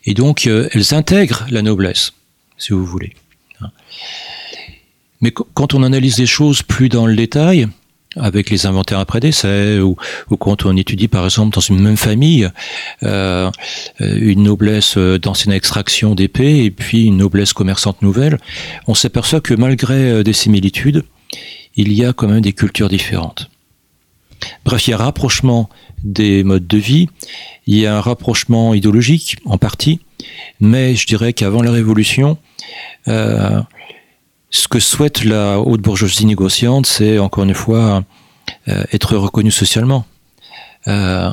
Et 0.05 0.15
donc, 0.15 0.47
euh, 0.47 0.69
elles 0.73 0.95
intègrent 0.95 1.47
la 1.51 1.63
noblesse, 1.63 2.13
si 2.57 2.73
vous 2.73 2.85
voulez. 2.85 3.15
Mais 5.21 5.33
quand 5.33 5.75
on 5.75 5.83
analyse 5.83 6.19
les 6.19 6.27
choses 6.27 6.63
plus 6.63 6.89
dans 6.89 7.07
le 7.07 7.15
détail, 7.15 7.69
avec 8.17 8.49
les 8.49 8.65
inventaires 8.65 8.99
après 8.99 9.21
décès, 9.21 9.79
ou, 9.81 9.97
ou, 10.31 10.37
quand 10.39 10.65
on 10.65 10.77
étudie 10.77 11.09
par 11.09 11.25
exemple 11.25 11.55
dans 11.55 11.61
une 11.61 11.79
même 11.79 11.99
famille 11.99 12.49
euh, 13.03 13.51
une 14.01 14.45
noblesse 14.45 14.97
d'ancienne 14.97 15.53
extraction 15.53 16.15
d'épée 16.15 16.65
et 16.65 16.71
puis 16.71 17.05
une 17.05 17.19
noblesse 17.19 17.53
commerçante 17.53 18.01
nouvelle, 18.01 18.39
on 18.87 18.95
s'aperçoit 18.95 19.43
que 19.43 19.53
malgré 19.53 20.25
des 20.25 20.33
similitudes, 20.33 21.05
il 21.77 21.93
y 21.93 22.05
a 22.05 22.13
quand 22.13 22.29
même 22.29 22.41
des 22.41 22.53
cultures 22.53 22.89
différentes. 22.89 23.51
Bref, 24.65 24.87
il 24.87 24.91
y 24.91 24.93
a 24.95 24.97
un 24.97 25.05
rapprochement 25.05 25.69
des 26.03 26.45
modes 26.45 26.67
de 26.67 26.79
vie, 26.79 27.09
il 27.67 27.77
y 27.77 27.87
a 27.87 27.97
un 27.97 28.01
rapprochement 28.01 28.75
idéologique 28.75 29.37
en 29.45 29.59
partie, 29.59 30.01
mais 30.61 30.95
je 30.95 31.07
dirais 31.07 31.33
qu'avant 31.33 31.63
la 31.63 31.71
Révolution, 31.71 32.39
euh, 33.09 33.61
ce 34.51 34.69
que 34.69 34.81
souhaite 34.81 35.25
la 35.25 35.61
haute 35.61 35.81
bourgeoisie 35.81 36.27
négociante, 36.27 36.87
c'est 36.87 37.19
encore 37.19 37.45
une 37.45 37.55
fois 37.55 38.03
euh, 38.69 38.85
être 38.93 39.17
reconnue 39.17 39.51
socialement. 39.51 40.07
Euh, 40.89 41.31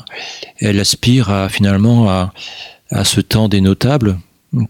elle 0.59 0.79
aspire 0.79 1.29
à, 1.29 1.49
finalement 1.49 2.09
à, 2.09 2.33
ce 3.03 3.19
temps 3.19 3.49
des 3.49 3.59
notables 3.59 4.17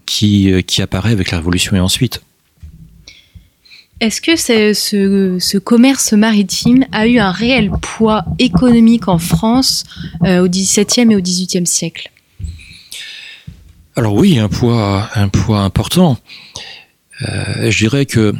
qui 0.06 0.52
apparaît 0.78 1.12
avec 1.12 1.30
la 1.30 1.38
Révolution 1.38 1.76
et 1.76 1.80
ensuite. 1.80 2.20
Est-ce 4.00 4.20
que 4.20 4.36
ce, 4.36 5.38
ce, 5.40 5.58
commerce 5.58 6.12
maritime 6.12 6.84
a 6.92 7.08
eu 7.08 7.18
un 7.18 7.32
réel 7.32 7.70
poids 7.82 8.24
économique 8.38 9.08
en 9.08 9.18
France 9.18 9.84
euh, 10.24 10.44
au 10.44 10.48
XVIIe 10.48 11.12
et 11.12 11.16
au 11.16 11.20
XVIIIe 11.20 11.66
siècle? 11.66 12.10
Alors 13.96 14.14
oui, 14.14 14.38
un 14.38 14.48
poids, 14.48 15.10
important. 15.16 16.16
Euh, 17.22 17.70
je 17.72 17.78
dirais 17.78 18.06
que, 18.06 18.32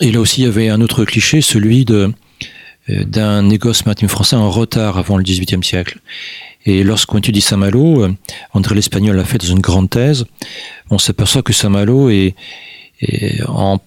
et 0.00 0.10
là 0.10 0.20
aussi 0.20 0.40
il 0.40 0.44
y 0.44 0.48
avait 0.48 0.70
un 0.70 0.80
autre 0.80 1.04
cliché, 1.04 1.42
celui 1.42 1.84
de 1.84 2.10
euh, 2.88 3.04
d'un 3.04 3.42
négoce 3.42 3.84
maritime 3.84 4.08
français 4.08 4.36
en 4.36 4.50
retard 4.50 4.96
avant 4.96 5.18
le 5.18 5.22
XVIIIe 5.22 5.62
siècle. 5.62 5.98
Et 6.64 6.82
lorsqu'on 6.82 7.18
étudie 7.18 7.42
Saint-Malo, 7.42 8.08
André 8.54 8.74
l'Espagnol 8.74 9.18
a 9.20 9.24
fait 9.24 9.38
dans 9.38 9.46
une 9.46 9.60
grande 9.60 9.90
thèse, 9.90 10.24
on 10.88 10.96
s'aperçoit 10.96 11.42
que 11.42 11.52
Saint-Malo 11.52 12.08
est, 12.08 12.34
est 13.00 13.42
en 13.46 13.80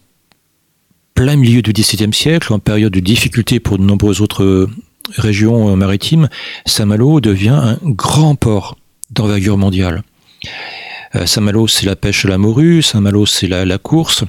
plein 1.13 1.35
milieu 1.35 1.61
du 1.61 1.73
XVIIe 1.73 2.13
siècle, 2.13 2.53
en 2.53 2.59
période 2.59 2.93
de 2.93 2.99
difficulté 2.99 3.59
pour 3.59 3.77
de 3.77 3.83
nombreuses 3.83 4.21
autres 4.21 4.43
euh, 4.43 4.69
régions 5.17 5.69
euh, 5.69 5.75
maritimes, 5.75 6.29
Saint-Malo 6.65 7.21
devient 7.21 7.49
un 7.49 7.77
grand 7.83 8.35
port 8.35 8.77
d'envergure 9.09 9.57
mondiale. 9.57 10.03
Euh, 11.15 11.25
Saint-Malo, 11.25 11.67
c'est 11.67 11.85
la 11.85 11.95
pêche 11.95 12.25
à 12.25 12.29
la 12.29 12.37
morue, 12.37 12.81
Saint-Malo, 12.81 13.25
c'est 13.25 13.47
la, 13.47 13.77
course, 13.77 14.23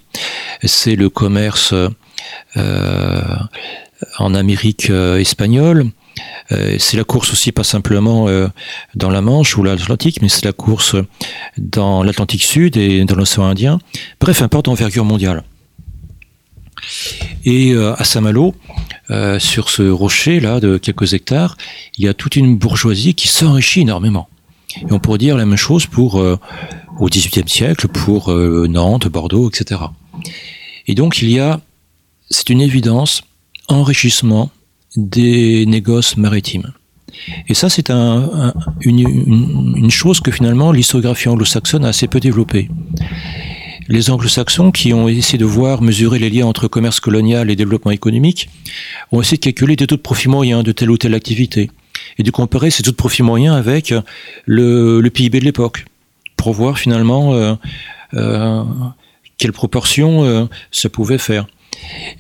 c'est 0.63 0.97
le 0.97 1.09
commerce 1.09 1.75
euh, 2.57 3.37
en 4.19 4.35
Amérique 4.35 4.91
espagnole, 4.91 5.87
c'est 6.51 6.97
la 6.97 7.05
course 7.05 7.33
aussi 7.33 7.51
pas 7.51 7.65
simplement 7.65 8.27
dans 8.95 9.09
la 9.09 9.23
Manche 9.23 9.57
ou 9.57 9.63
l'Atlantique, 9.63 10.21
mais 10.21 10.29
c'est 10.29 10.45
la 10.45 10.53
course 10.53 10.97
dans 11.57 12.03
l'Atlantique 12.03 12.43
Sud 12.43 12.77
et 12.77 13.05
dans 13.05 13.15
l'océan 13.15 13.45
Indien. 13.45 13.79
Bref, 14.21 14.43
un 14.43 14.49
port 14.49 14.63
d'envergure 14.63 15.05
mondiale. 15.05 15.45
Et 17.45 17.73
euh, 17.73 17.95
à 17.97 18.05
Saint-Malo, 18.05 18.55
euh, 19.11 19.39
sur 19.39 19.69
ce 19.69 19.83
rocher 19.83 20.41
là 20.41 20.61
de 20.61 20.79
quelques 20.79 21.15
hectares, 21.15 21.57
il 21.99 22.05
y 22.05 22.09
a 22.09 22.15
toute 22.15 22.37
une 22.37 22.57
bourgeoisie 22.57 23.15
qui 23.15 23.29
s'enrichit 23.29 23.81
énormément. 23.81 24.29
Et 24.77 24.93
on 24.93 24.99
pourrait 24.99 25.19
dire 25.19 25.37
la 25.37 25.45
même 25.45 25.57
chose 25.57 25.87
pour 25.87 26.19
euh, 26.19 26.39
au 26.99 27.09
XVIIIe 27.09 27.49
siècle 27.49 27.89
pour 27.89 28.31
Nantes, 28.31 29.09
Bordeaux, 29.09 29.49
etc. 29.49 29.81
Et 30.87 30.95
donc 30.95 31.21
il 31.23 31.31
y 31.31 31.41
a, 31.41 31.61
c'est 32.31 32.51
une 32.51 32.61
évidence, 32.61 33.23
enrichissement 33.69 34.51
des 34.97 35.67
négoces 35.67 36.17
maritimes. 36.17 36.73
Et 37.49 37.55
ça, 37.55 37.69
c'est 37.69 37.91
un, 37.91 38.31
un, 38.35 38.55
une, 38.81 38.99
une, 38.99 39.75
une, 39.77 39.91
chose 39.91 40.21
que 40.21 40.31
finalement 40.31 40.73
l'historiographie 40.73 41.29
anglo-saxonne 41.29 41.85
a 41.85 41.89
assez 41.89 42.09
peu 42.09 42.21
développée 42.21 42.69
les 43.89 44.11
anglo-saxons 44.11 44.71
qui 44.71 44.93
ont 44.93 45.09
essayé 45.09 45.39
de 45.39 45.45
voir, 45.45 45.83
mesurer 45.83 46.19
les 46.19 46.31
liens 46.31 46.47
entre 46.47 46.69
commerce 46.69 47.01
colonial 47.01 47.51
et 47.51 47.57
développement 47.57 47.91
économique, 47.91 48.49
ont 49.11 49.21
essayé 49.21 49.37
de 49.37 49.43
calculer 49.43 49.77
des 49.77 49.87
taux 49.87 49.97
de 49.97 50.01
profit 50.01 50.29
moyens 50.29 50.65
de 50.65 50.73
telle 50.73 50.91
ou 50.91 50.99
telle 50.99 51.15
activité 51.15 51.71
et 52.19 52.23
de 52.23 52.31
comparer 52.31 52.71
ces 52.71 52.83
taux 52.83 52.91
de 52.91 52.97
profit 52.97 53.23
moyens 53.23 53.57
avec 53.57 53.95
le, 54.47 55.09
PIB 55.09 55.41
de 55.41 55.45
l'époque 55.45 55.85
pour 56.37 56.53
voir 56.53 56.79
finalement 56.79 57.35
euh, 57.35 57.55
euh, 58.15 58.65
quelle 59.39 59.53
proportion 59.53 60.25
euh, 60.25 60.47
ça 60.71 60.89
pouvait 60.89 61.19
faire. 61.19 61.47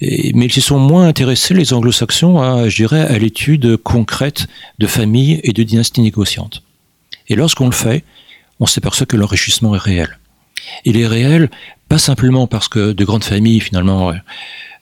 Mais 0.00 0.47
ils 0.47 0.52
se 0.52 0.61
sont 0.61 0.78
moins 0.78 1.07
intéressés, 1.07 1.54
les 1.54 1.73
anglo-saxons, 1.73 2.40
à, 2.40 2.69
je 2.69 2.76
dirais, 2.76 3.02
à 3.02 3.19
l'étude 3.19 3.76
concrète 3.76 4.47
de 4.78 4.87
familles 4.87 5.40
et 5.45 5.52
de 5.52 5.62
dynasties 5.62 6.00
négociantes. 6.00 6.62
Et 7.28 7.37
lorsqu'on 7.37 7.66
le 7.66 7.73
fait, 7.73 8.02
on 8.59 8.66
s'aperçoit 8.66 9.07
que 9.07 9.16
l'enrichissement 9.16 9.75
est 9.76 9.78
réel. 9.78 10.19
Il 10.85 10.97
est 10.97 11.07
réel, 11.07 11.50
pas 11.88 11.99
simplement 11.99 12.47
parce 12.47 12.69
que 12.69 12.92
de 12.92 13.04
grandes 13.04 13.25
familles, 13.25 13.61
finalement, 13.61 14.12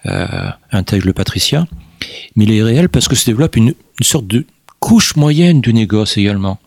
euh, 0.06 0.50
intègrent 0.72 1.06
le 1.06 1.12
patriciat, 1.12 1.66
mais 2.36 2.44
il 2.44 2.52
est 2.52 2.62
réel 2.62 2.88
parce 2.88 3.08
que 3.08 3.14
se 3.14 3.26
développe 3.26 3.56
une, 3.56 3.74
sorte 4.00 4.26
de 4.26 4.46
couche 4.78 5.16
moyenne 5.16 5.60
du 5.60 5.74
négoce 5.74 6.16
également. 6.16 6.58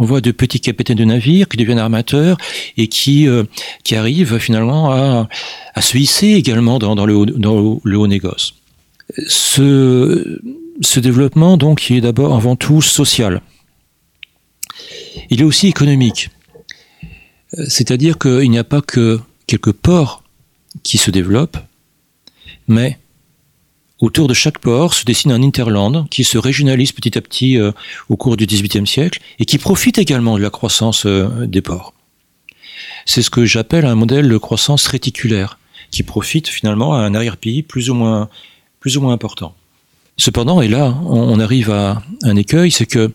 On 0.00 0.04
voit 0.04 0.20
de 0.20 0.32
petits 0.32 0.60
capitaines 0.60 0.96
de 0.96 1.04
navires 1.04 1.48
qui 1.48 1.56
deviennent 1.56 1.78
armateurs 1.78 2.36
et 2.76 2.88
qui, 2.88 3.28
euh, 3.28 3.44
arrivent 3.92 4.38
finalement 4.38 4.90
à, 4.90 5.28
à 5.74 5.82
se 5.82 5.96
hisser 5.96 6.28
également 6.28 6.78
dans, 6.78 7.06
le, 7.06 7.14
haut, 7.14 8.06
négoce. 8.06 8.54
Ce, 9.28 10.40
développement, 10.98 11.56
donc, 11.56 11.90
est 11.90 12.00
d'abord 12.00 12.34
avant 12.34 12.56
tout 12.56 12.82
social. 12.82 13.40
Il 15.30 15.40
est 15.40 15.44
aussi 15.44 15.68
économique. 15.68 16.30
C'est-à-dire 17.66 18.18
qu'il 18.18 18.50
n'y 18.50 18.58
a 18.58 18.64
pas 18.64 18.80
que 18.80 19.20
quelques 19.46 19.72
ports 19.72 20.22
qui 20.82 20.98
se 20.98 21.10
développent, 21.10 21.58
mais 22.68 22.98
autour 23.98 24.28
de 24.28 24.34
chaque 24.34 24.58
port 24.58 24.94
se 24.94 25.04
dessine 25.04 25.32
un 25.32 25.42
interland 25.42 26.08
qui 26.08 26.24
se 26.24 26.38
régionalise 26.38 26.92
petit 26.92 27.18
à 27.18 27.20
petit 27.20 27.58
euh, 27.58 27.72
au 28.08 28.16
cours 28.16 28.36
du 28.36 28.46
XVIIIe 28.46 28.86
siècle 28.86 29.20
et 29.38 29.44
qui 29.44 29.58
profite 29.58 29.98
également 29.98 30.38
de 30.38 30.42
la 30.42 30.50
croissance 30.50 31.06
euh, 31.06 31.46
des 31.46 31.60
ports. 31.60 31.92
C'est 33.04 33.22
ce 33.22 33.30
que 33.30 33.44
j'appelle 33.44 33.84
un 33.84 33.94
modèle 33.94 34.28
de 34.28 34.38
croissance 34.38 34.86
réticulaire, 34.86 35.58
qui 35.90 36.02
profite 36.02 36.48
finalement 36.48 36.94
à 36.94 36.98
un 36.98 37.14
arrière-pays 37.14 37.62
plus 37.62 37.90
ou 37.90 37.94
moins 37.94 38.28
important. 39.02 39.54
Cependant, 40.16 40.60
et 40.60 40.68
là, 40.68 40.94
on 41.06 41.40
arrive 41.40 41.70
à 41.70 42.02
un 42.22 42.36
écueil, 42.36 42.70
c'est 42.70 42.86
que 42.86 43.12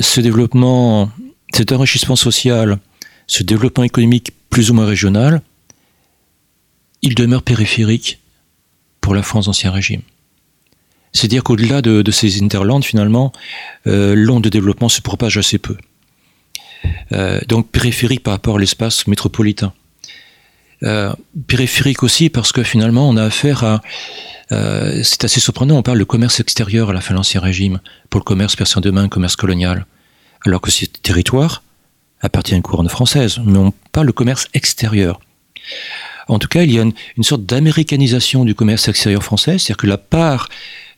ce 0.00 0.20
développement, 0.20 1.10
cet 1.52 1.72
enrichissement 1.72 2.16
social, 2.16 2.78
ce 3.30 3.44
développement 3.44 3.84
économique 3.84 4.32
plus 4.50 4.70
ou 4.70 4.74
moins 4.74 4.86
régional, 4.86 5.40
il 7.00 7.14
demeure 7.14 7.44
périphérique 7.44 8.18
pour 9.00 9.14
la 9.14 9.22
France 9.22 9.46
d'Ancien 9.46 9.70
Régime. 9.70 10.02
C'est-à-dire 11.12 11.44
qu'au-delà 11.44 11.80
de, 11.80 12.10
ces 12.10 12.42
interlandes, 12.42 12.84
finalement, 12.84 13.32
euh, 13.86 14.14
l'onde 14.16 14.42
de 14.42 14.48
développement 14.48 14.88
se 14.88 15.00
propage 15.00 15.36
assez 15.36 15.58
peu. 15.58 15.76
Euh, 17.12 17.40
donc 17.46 17.70
périphérique 17.70 18.24
par 18.24 18.32
rapport 18.32 18.56
à 18.56 18.58
l'espace 18.58 19.06
métropolitain. 19.06 19.72
Euh, 20.82 21.12
périphérique 21.46 22.02
aussi 22.02 22.30
parce 22.30 22.52
que 22.52 22.62
finalement 22.62 23.08
on 23.08 23.16
a 23.16 23.24
affaire 23.24 23.62
à... 23.64 23.82
C'est 24.50 25.22
assez 25.22 25.38
surprenant, 25.38 25.76
on 25.76 25.82
parle 25.84 26.00
de 26.00 26.04
commerce 26.04 26.40
extérieur 26.40 26.90
à 26.90 26.92
la 26.92 27.00
fin 27.00 27.14
de 27.14 27.18
l'Ancien 27.18 27.40
Régime, 27.40 27.80
pour 28.08 28.18
le 28.18 28.24
commerce 28.24 28.56
persan 28.56 28.80
de 28.80 28.90
main, 28.90 29.08
commerce 29.08 29.36
colonial, 29.36 29.86
alors 30.44 30.60
que 30.60 30.72
ce 30.72 30.86
territoire 30.86 31.62
appartient 32.20 32.54
à 32.54 32.56
une 32.56 32.62
couronne 32.62 32.88
française, 32.88 33.40
mais 33.44 33.58
on 33.58 33.72
parle 33.92 34.06
de 34.06 34.12
commerce 34.12 34.48
extérieur. 34.54 35.20
En 36.28 36.38
tout 36.38 36.48
cas, 36.48 36.62
il 36.62 36.72
y 36.72 36.78
a 36.78 36.82
une, 36.82 37.24
sorte 37.24 37.44
d'américanisation 37.44 38.44
du 38.44 38.54
commerce 38.54 38.88
extérieur 38.88 39.22
français, 39.22 39.58
c'est-à-dire 39.58 39.76
que 39.78 39.86
la 39.86 39.98
part 39.98 40.48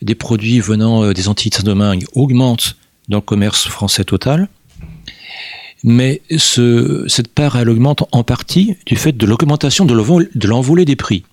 des 0.02 0.14
produits 0.14 0.60
venant 0.60 1.04
euh, 1.04 1.14
des 1.14 1.28
Antilles 1.28 1.50
de 1.50 1.56
Saint-Domingue 1.56 2.04
augmente 2.14 2.76
dans 3.08 3.18
le 3.18 3.22
commerce 3.22 3.66
français 3.68 4.04
total, 4.04 4.48
mais 5.84 6.22
ce, 6.36 7.04
cette 7.08 7.28
part, 7.28 7.56
elle 7.56 7.68
augmente 7.68 8.04
en 8.12 8.22
partie 8.22 8.76
du 8.86 8.96
fait 8.96 9.12
de 9.12 9.26
l'augmentation 9.26 9.84
de 9.84 10.46
l'envolée 10.46 10.84
des 10.84 10.96
prix. 10.96 11.24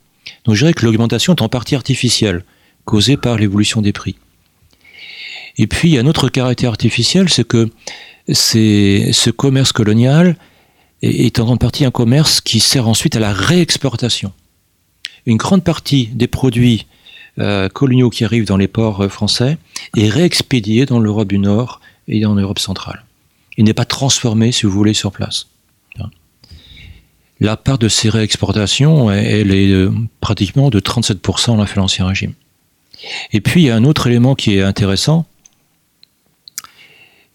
Donc 0.45 0.55
je 0.55 0.61
dirais 0.61 0.73
que 0.73 0.85
l'augmentation 0.85 1.35
est 1.35 1.41
en 1.41 1.49
partie 1.49 1.75
artificielle, 1.75 2.43
causée 2.85 3.17
par 3.17 3.37
l'évolution 3.37 3.81
des 3.81 3.93
prix. 3.93 4.15
Et 5.57 5.67
puis, 5.67 5.89
il 5.89 5.95
y 5.95 5.97
a 5.97 6.01
un 6.01 6.05
autre 6.05 6.29
caractère 6.29 6.69
artificiel, 6.69 7.29
c'est 7.29 7.45
que 7.45 7.69
ce 8.33 9.29
commerce 9.29 9.71
colonial 9.71 10.35
est 11.01 11.39
en 11.39 11.45
grande 11.45 11.59
partie 11.59 11.85
un 11.85 11.91
commerce 11.91 12.41
qui 12.41 12.59
sert 12.59 12.87
ensuite 12.87 13.15
à 13.15 13.19
la 13.19 13.33
réexportation. 13.33 14.33
Une 15.25 15.37
grande 15.37 15.63
partie 15.63 16.07
des 16.07 16.27
produits 16.27 16.87
euh, 17.39 17.69
coloniaux 17.69 18.09
qui 18.09 18.25
arrivent 18.25 18.45
dans 18.45 18.57
les 18.57 18.67
ports 18.67 19.01
euh, 19.01 19.09
français 19.09 19.57
est 19.95 20.09
réexpédiée 20.09 20.85
dans 20.85 20.99
l'Europe 20.99 21.27
du 21.27 21.39
Nord 21.39 21.79
et 22.07 22.19
dans 22.19 22.35
l'Europe 22.35 22.59
centrale. 22.59 23.05
Il 23.57 23.65
n'est 23.65 23.73
pas 23.73 23.85
transformé, 23.85 24.51
si 24.51 24.65
vous 24.65 24.71
voulez, 24.71 24.93
sur 24.93 25.11
place. 25.11 25.47
La 27.41 27.55
part 27.55 27.77
de 27.77 27.87
ces 27.87 28.09
réexportations, 28.09 29.09
elle 29.09 29.53
est 29.53 29.69
euh, 29.69 29.93
pratiquement 30.19 30.69
de 30.69 30.81
37% 30.81 31.51
en 31.51 31.65
fait 31.65 31.79
l'Ancien 31.79 32.05
Régime. 32.05 32.33
Et 33.31 33.39
puis, 33.39 33.61
il 33.61 33.67
y 33.67 33.69
a 33.69 33.75
un 33.77 33.85
autre 33.85 34.07
élément 34.07 34.35
qui 34.35 34.57
est 34.57 34.61
intéressant, 34.61 35.25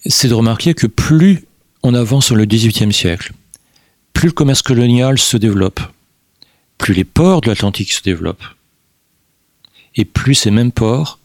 c'est 0.05 0.27
de 0.27 0.33
remarquer 0.33 0.73
que 0.73 0.87
plus 0.87 1.45
on 1.83 1.93
avance 1.93 2.25
sur 2.25 2.35
le 2.35 2.45
XVIIIe 2.45 2.93
siècle, 2.93 3.33
plus 4.13 4.27
le 4.27 4.33
commerce 4.33 4.61
colonial 4.61 5.19
se 5.19 5.37
développe, 5.37 5.79
plus 6.77 6.93
les 6.93 7.03
ports 7.03 7.41
de 7.41 7.49
l'Atlantique 7.49 7.91
se 7.91 8.01
développent, 8.01 8.45
et 9.95 10.05
plus 10.05 10.35
ces 10.35 10.51
mêmes 10.51 10.71
ports 10.71 11.19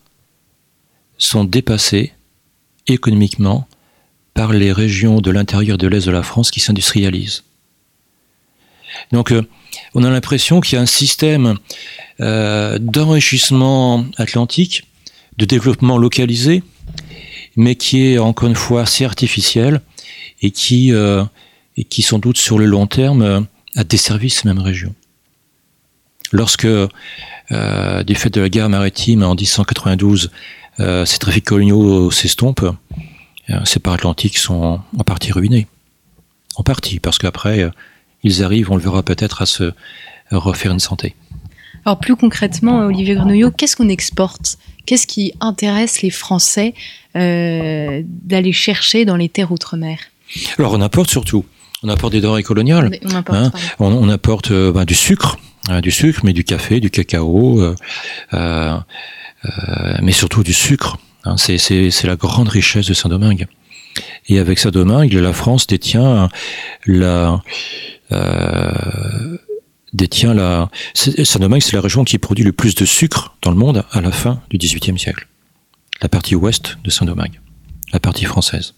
sont 1.18 1.44
dépassés 1.44 2.12
économiquement 2.86 3.66
par 4.34 4.52
les 4.52 4.72
régions 4.72 5.20
de 5.20 5.30
l'intérieur 5.30 5.76
de 5.76 5.86
l'Est 5.86 6.06
de 6.06 6.10
la 6.10 6.22
France 6.22 6.50
qui 6.50 6.60
s'industrialisent. 6.60 7.44
Donc 9.12 9.32
euh, 9.32 9.42
on 9.94 10.02
a 10.04 10.10
l'impression 10.10 10.60
qu'il 10.60 10.76
y 10.76 10.78
a 10.78 10.82
un 10.82 10.86
système 10.86 11.56
euh, 12.20 12.78
d'enrichissement 12.78 14.04
atlantique, 14.16 14.86
de 15.36 15.44
développement 15.44 15.98
localisé, 15.98 16.62
mais 17.56 17.74
qui 17.74 18.06
est 18.06 18.18
encore 18.18 18.48
une 18.48 18.56
fois 18.56 18.82
assez 18.82 19.04
artificiel 19.04 19.80
et 20.42 20.50
qui, 20.50 20.92
euh, 20.92 21.24
et 21.76 21.84
qui 21.84 22.02
sans 22.02 22.18
doute 22.18 22.38
sur 22.38 22.58
le 22.58 22.66
long 22.66 22.86
terme 22.86 23.22
euh, 23.22 23.40
a 23.76 23.84
desservi 23.84 24.30
ces 24.30 24.48
mêmes 24.48 24.60
régions. 24.60 24.94
Lorsque, 26.32 26.66
euh, 27.52 28.04
du 28.04 28.14
fait 28.14 28.30
de 28.30 28.40
la 28.40 28.48
guerre 28.48 28.68
maritime 28.68 29.24
en 29.24 29.34
1792, 29.34 30.30
euh, 30.78 31.04
ces 31.04 31.18
trafics 31.18 31.44
coloniaux 31.44 32.10
s'estompent, 32.10 32.72
euh, 33.50 33.64
ces 33.64 33.80
parts 33.80 33.94
atlantiques 33.94 34.38
sont 34.38 34.80
en 34.96 35.04
partie 35.04 35.32
ruinés. 35.32 35.66
En 36.56 36.62
partie, 36.62 37.00
parce 37.00 37.18
qu'après, 37.18 37.70
ils 38.22 38.44
arrivent, 38.44 38.70
on 38.70 38.76
le 38.76 38.82
verra 38.82 39.02
peut-être, 39.02 39.42
à 39.42 39.46
se 39.46 39.72
refaire 40.30 40.72
une 40.72 40.80
santé. 40.80 41.14
Alors 41.84 41.98
plus 41.98 42.16
concrètement, 42.16 42.86
Olivier 42.86 43.14
Grenouillot, 43.14 43.50
qu'est-ce 43.50 43.76
qu'on 43.76 43.88
exporte? 43.88 44.58
Qu'est-ce 44.90 45.06
qui 45.06 45.34
intéresse 45.38 46.02
les 46.02 46.10
Français 46.10 46.74
euh, 47.14 48.02
d'aller 48.04 48.50
chercher 48.50 49.04
dans 49.04 49.14
les 49.14 49.28
terres 49.28 49.52
outre-mer? 49.52 50.00
Alors 50.58 50.72
on 50.72 50.80
apporte 50.80 51.08
surtout. 51.08 51.44
On 51.84 51.88
apporte 51.88 52.12
des 52.12 52.20
denrées 52.20 52.42
coloniales. 52.42 52.98
On 53.04 53.14
apporte, 53.14 53.38
hein, 53.38 53.52
on, 53.78 53.92
on, 53.92 54.08
apporte 54.08 54.50
euh, 54.50 54.72
ben, 54.72 54.84
du 54.84 54.96
sucre, 54.96 55.38
hein, 55.68 55.80
du 55.80 55.92
sucre, 55.92 56.22
mais 56.24 56.32
du 56.32 56.42
café, 56.42 56.80
du 56.80 56.90
cacao, 56.90 57.72
euh, 58.34 58.80
mais 60.02 60.10
surtout 60.10 60.42
du 60.42 60.52
sucre. 60.52 60.98
Hein, 61.22 61.36
c'est 61.36 62.02
la 62.02 62.16
grande 62.16 62.48
richesse 62.48 62.86
de 62.86 62.94
Saint-Domingue. 62.94 63.46
Et 64.28 64.40
avec 64.40 64.58
Saint-Domingue, 64.58 65.12
la 65.12 65.32
France 65.32 65.68
détient 65.68 66.28
la 66.84 67.40
détient 69.92 70.34
la 70.34 70.70
Saint-Domingue, 70.94 71.62
c'est 71.62 71.76
la 71.76 71.82
région 71.82 72.04
qui 72.04 72.18
produit 72.18 72.44
le 72.44 72.52
plus 72.52 72.74
de 72.74 72.84
sucre 72.84 73.36
dans 73.42 73.50
le 73.50 73.56
monde 73.56 73.84
à 73.92 74.00
la 74.00 74.12
fin 74.12 74.40
du 74.50 74.58
XVIIIe 74.58 74.98
siècle. 74.98 75.26
La 76.02 76.08
partie 76.08 76.34
ouest 76.34 76.78
de 76.84 76.90
Saint-Domingue, 76.90 77.40
la 77.92 78.00
partie 78.00 78.24
française. 78.24 78.74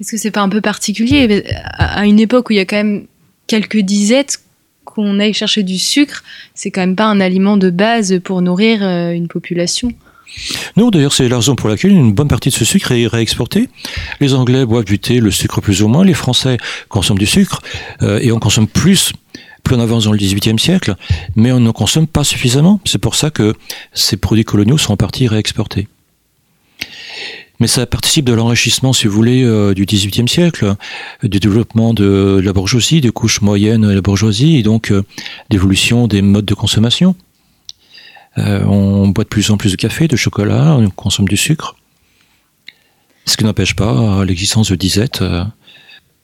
Est-ce 0.00 0.12
que 0.12 0.16
c'est 0.16 0.30
pas 0.30 0.42
un 0.42 0.48
peu 0.48 0.60
particulier? 0.60 1.44
À 1.54 2.06
une 2.06 2.20
époque 2.20 2.50
où 2.50 2.52
il 2.52 2.56
y 2.56 2.60
a 2.60 2.64
quand 2.64 2.76
même 2.76 3.06
quelques 3.46 3.78
disettes 3.78 4.40
qu'on 4.84 5.20
aille 5.20 5.34
chercher 5.34 5.62
du 5.62 5.78
sucre, 5.78 6.22
c'est 6.54 6.70
quand 6.70 6.80
même 6.80 6.96
pas 6.96 7.06
un 7.06 7.20
aliment 7.20 7.56
de 7.56 7.70
base 7.70 8.20
pour 8.22 8.42
nourrir 8.42 8.82
une 8.82 9.28
population. 9.28 9.92
Non, 10.76 10.90
d'ailleurs, 10.90 11.12
c'est 11.12 11.28
la 11.28 11.36
raison 11.36 11.54
pour 11.54 11.68
laquelle 11.68 11.92
une 11.92 12.12
bonne 12.12 12.28
partie 12.28 12.50
de 12.50 12.54
ce 12.54 12.64
sucre 12.64 12.92
est 12.92 13.06
réexporté. 13.06 13.68
Les 14.20 14.34
Anglais 14.34 14.66
boivent 14.66 14.84
du 14.84 14.98
thé, 14.98 15.20
le 15.20 15.30
sucre 15.30 15.60
plus 15.60 15.82
ou 15.82 15.88
moins. 15.88 16.04
Les 16.04 16.14
Français 16.14 16.58
consomment 16.88 17.18
du 17.18 17.26
sucre 17.26 17.62
euh, 18.02 18.18
et 18.20 18.32
on 18.32 18.38
consomme 18.38 18.66
plus 18.66 19.12
plus 19.66 19.74
on 19.74 19.80
avance 19.80 20.04
dans 20.04 20.12
le 20.12 20.18
XVIIIe 20.18 20.60
siècle, 20.60 20.94
mais 21.34 21.50
on 21.50 21.58
ne 21.58 21.72
consomme 21.72 22.06
pas 22.06 22.22
suffisamment. 22.22 22.80
C'est 22.84 22.98
pour 22.98 23.16
ça 23.16 23.30
que 23.30 23.52
ces 23.92 24.16
produits 24.16 24.44
coloniaux 24.44 24.78
sont 24.78 24.92
en 24.92 24.96
partie 24.96 25.26
réexportés. 25.26 25.88
Mais 27.58 27.66
ça 27.66 27.84
participe 27.84 28.26
de 28.26 28.32
l'enrichissement, 28.32 28.92
si 28.92 29.08
vous 29.08 29.14
voulez, 29.14 29.42
euh, 29.42 29.74
du 29.74 29.84
XVIIIe 29.84 30.28
siècle, 30.28 30.76
du 31.24 31.40
développement 31.40 31.94
de 31.94 32.40
la 32.44 32.52
bourgeoisie, 32.52 33.00
des 33.00 33.10
couches 33.10 33.40
moyennes 33.40 33.88
de 33.88 33.92
la 33.92 34.00
bourgeoisie, 34.02 34.56
et 34.56 34.62
donc 34.62 34.92
euh, 34.92 35.02
d'évolution 35.50 36.06
des 36.06 36.22
modes 36.22 36.44
de 36.44 36.54
consommation. 36.54 37.16
Euh, 38.38 38.62
on 38.66 39.08
boit 39.08 39.24
de 39.24 39.28
plus 39.28 39.50
en 39.50 39.56
plus 39.56 39.72
de 39.72 39.76
café, 39.76 40.06
de 40.06 40.14
chocolat, 40.14 40.76
on 40.78 40.88
consomme 40.90 41.26
du 41.26 41.36
sucre. 41.36 41.74
Ce 43.24 43.36
qui 43.36 43.42
n'empêche 43.42 43.74
pas 43.74 44.24
l'existence 44.24 44.70
de 44.70 44.76
disettes. 44.76 45.24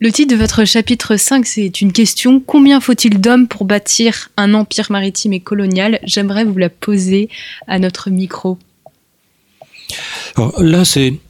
Le 0.02 0.10
titre 0.10 0.34
de 0.34 0.36
votre 0.36 0.64
chapitre 0.64 1.14
5, 1.14 1.46
c'est 1.46 1.80
une 1.80 1.92
question. 1.92 2.40
Combien 2.40 2.80
faut-il 2.80 3.20
d'hommes 3.20 3.46
pour 3.46 3.64
bâtir 3.64 4.30
un 4.36 4.52
empire 4.52 4.90
maritime 4.90 5.32
et 5.32 5.38
colonial? 5.38 6.00
J'aimerais 6.02 6.42
vous 6.42 6.58
la 6.58 6.70
poser 6.70 7.28
à 7.68 7.78
notre 7.78 8.10
micro. 8.10 8.58
Alors 10.34 10.60
là, 10.60 10.84
c'est 10.84 11.20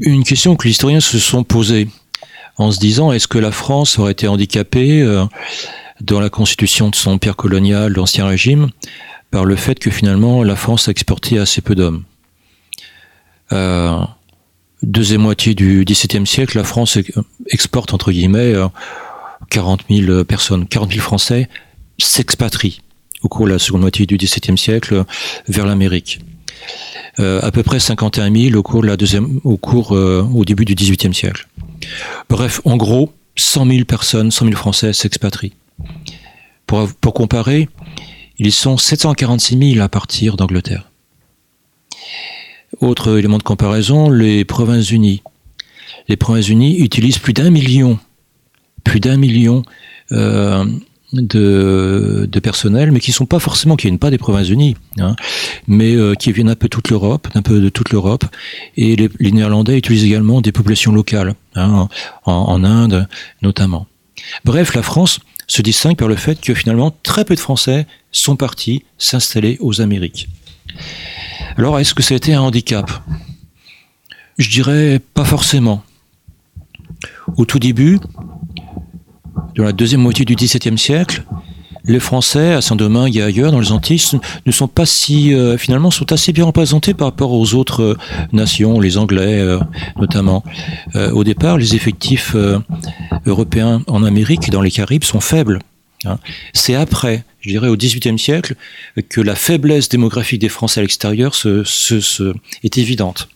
une 0.00 0.24
question 0.24 0.56
que 0.56 0.64
les 0.64 0.72
historiens 0.72 0.98
se 0.98 1.20
sont 1.20 1.44
posées 1.44 1.86
en 2.56 2.72
se 2.72 2.80
disant 2.80 3.12
est-ce 3.12 3.28
que 3.28 3.38
la 3.38 3.52
France 3.52 4.00
aurait 4.00 4.10
été 4.10 4.26
handicapée 4.26 5.00
euh, 5.02 5.24
dans 6.00 6.18
la 6.18 6.30
constitution 6.30 6.90
de 6.90 6.96
son 6.96 7.12
empire 7.12 7.36
colonial, 7.36 7.92
l'Ancien 7.92 8.26
Régime, 8.26 8.70
par 9.30 9.44
le 9.44 9.54
fait 9.54 9.78
que 9.78 9.90
finalement 9.90 10.42
la 10.42 10.56
France 10.56 10.88
a 10.88 10.90
exporté 10.90 11.38
assez 11.38 11.60
peu 11.60 11.76
d'hommes? 11.76 12.02
Euh, 13.52 14.00
deuxième 14.82 15.22
moitié 15.22 15.54
du 15.54 15.84
XVIIe 15.84 16.26
siècle, 16.26 16.56
la 16.56 16.64
France 16.64 16.98
exporte 17.46 17.94
entre 17.94 18.12
guillemets 18.12 18.54
40 19.50 19.84
000 19.90 20.24
personnes, 20.24 20.66
40 20.66 20.92
000 20.92 21.02
Français 21.02 21.48
s'expatrient 21.98 22.80
au 23.22 23.28
cours 23.28 23.46
de 23.46 23.52
la 23.52 23.58
seconde 23.58 23.82
moitié 23.82 24.06
du 24.06 24.16
XVIIe 24.16 24.58
siècle 24.58 25.04
vers 25.48 25.66
l'Amérique. 25.66 26.20
Euh, 27.20 27.40
à 27.42 27.50
peu 27.50 27.62
près 27.62 27.80
51 27.80 28.32
000 28.32 28.56
au 28.56 28.62
cours, 28.62 28.82
de 28.82 28.86
la 28.86 28.96
deuxième, 28.96 29.40
au, 29.42 29.56
cours 29.56 29.94
euh, 29.94 30.22
au 30.34 30.44
début 30.44 30.64
du 30.64 30.74
XVIIIe 30.74 31.14
siècle. 31.14 31.48
Bref, 32.28 32.60
en 32.64 32.76
gros, 32.76 33.12
100 33.36 33.66
000 33.66 33.84
personnes, 33.84 34.30
100 34.30 34.46
000 34.46 34.56
Français 34.56 34.92
s'expatrient. 34.92 35.54
Pour, 36.66 36.88
pour 37.00 37.14
comparer, 37.14 37.68
ils 38.38 38.52
sont 38.52 38.76
746 38.76 39.72
000 39.74 39.84
à 39.84 39.88
partir 39.88 40.36
d'Angleterre. 40.36 40.90
Autre 42.80 43.18
élément 43.18 43.38
de 43.38 43.42
comparaison, 43.42 44.10
les 44.10 44.44
Provinces-Unies. 44.44 45.22
Les 46.08 46.16
Provinces-Unies 46.16 46.78
utilisent 46.78 47.18
plus 47.18 47.32
d'un 47.32 47.50
million, 47.50 47.98
plus 48.84 49.00
d'un 49.00 49.16
million 49.16 49.62
euh, 50.12 50.64
de, 51.12 52.28
de, 52.30 52.40
personnel, 52.40 52.92
mais 52.92 53.00
qui 53.00 53.12
sont 53.12 53.26
pas 53.26 53.38
forcément, 53.38 53.76
qui 53.76 53.86
viennent 53.86 53.98
pas 53.98 54.10
des 54.10 54.18
Provinces-Unies, 54.18 54.76
hein, 54.98 55.16
mais 55.66 55.94
euh, 55.94 56.14
qui 56.14 56.32
viennent 56.32 56.50
un 56.50 56.56
peu 56.56 56.68
toute 56.68 56.90
l'Europe, 56.90 57.28
un 57.34 57.42
peu 57.42 57.60
de 57.60 57.68
toute 57.68 57.90
l'Europe. 57.90 58.24
Et 58.76 58.96
les, 58.96 59.32
Néerlandais 59.32 59.78
utilisent 59.78 60.04
également 60.04 60.40
des 60.40 60.52
populations 60.52 60.92
locales, 60.92 61.34
hein, 61.54 61.88
en, 62.24 62.64
Inde 62.64 63.08
notamment. 63.42 63.86
Bref, 64.44 64.74
la 64.74 64.82
France 64.82 65.20
se 65.46 65.62
distingue 65.62 65.96
par 65.96 66.08
le 66.08 66.16
fait 66.16 66.40
que 66.40 66.52
finalement 66.52 66.94
très 67.02 67.24
peu 67.24 67.34
de 67.34 67.40
Français 67.40 67.86
sont 68.12 68.36
partis 68.36 68.84
s'installer 68.98 69.56
aux 69.60 69.80
Amériques. 69.80 70.28
Alors, 71.56 71.78
est-ce 71.78 71.94
que 71.94 72.02
ça 72.02 72.14
a 72.14 72.16
été 72.16 72.34
un 72.34 72.40
handicap? 72.40 72.90
Je 74.38 74.48
dirais 74.48 75.00
pas 75.14 75.24
forcément. 75.24 75.82
Au 77.36 77.44
tout 77.44 77.58
début, 77.58 77.98
dans 79.56 79.64
la 79.64 79.72
deuxième 79.72 80.00
moitié 80.00 80.24
du 80.24 80.36
XVIIe 80.36 80.78
siècle, 80.78 81.24
les 81.84 82.00
Français 82.00 82.52
à 82.52 82.60
Saint-Domingue 82.60 83.16
et 83.16 83.22
ailleurs 83.22 83.50
dans 83.50 83.60
les 83.60 83.72
Antilles 83.72 84.02
ne 84.46 84.52
sont 84.52 84.68
pas 84.68 84.86
si 84.86 85.34
euh, 85.34 85.56
finalement 85.56 85.90
sont 85.90 86.12
assez 86.12 86.32
bien 86.32 86.44
représentés 86.44 86.94
par 86.94 87.08
rapport 87.08 87.32
aux 87.32 87.54
autres 87.54 87.82
euh, 87.82 87.96
nations, 88.32 88.78
les 88.78 88.98
Anglais 88.98 89.40
euh, 89.40 89.58
notamment. 89.98 90.44
au 90.94 91.24
départ, 91.24 91.58
les 91.58 91.74
effectifs 91.74 92.36
européens 93.26 93.82
en 93.86 94.04
Amérique 94.04 94.48
et 94.48 94.50
dans 94.50 94.62
les 94.62 94.70
Caraïbes 94.70 95.04
sont 95.04 95.20
faibles. 95.20 95.60
Hein. 96.04 96.18
C'est 96.52 96.74
après, 96.74 97.24
je 97.40 97.50
dirais 97.50 97.68
au 97.68 97.76
XVIIIe 97.76 98.18
siècle, 98.18 98.54
que 99.08 99.20
la 99.20 99.34
faiblesse 99.34 99.88
démographique 99.88 100.40
des 100.40 100.48
Français 100.48 100.80
à 100.80 100.82
l'extérieur 100.82 101.34
est 102.62 102.78
évidente. 102.78 103.28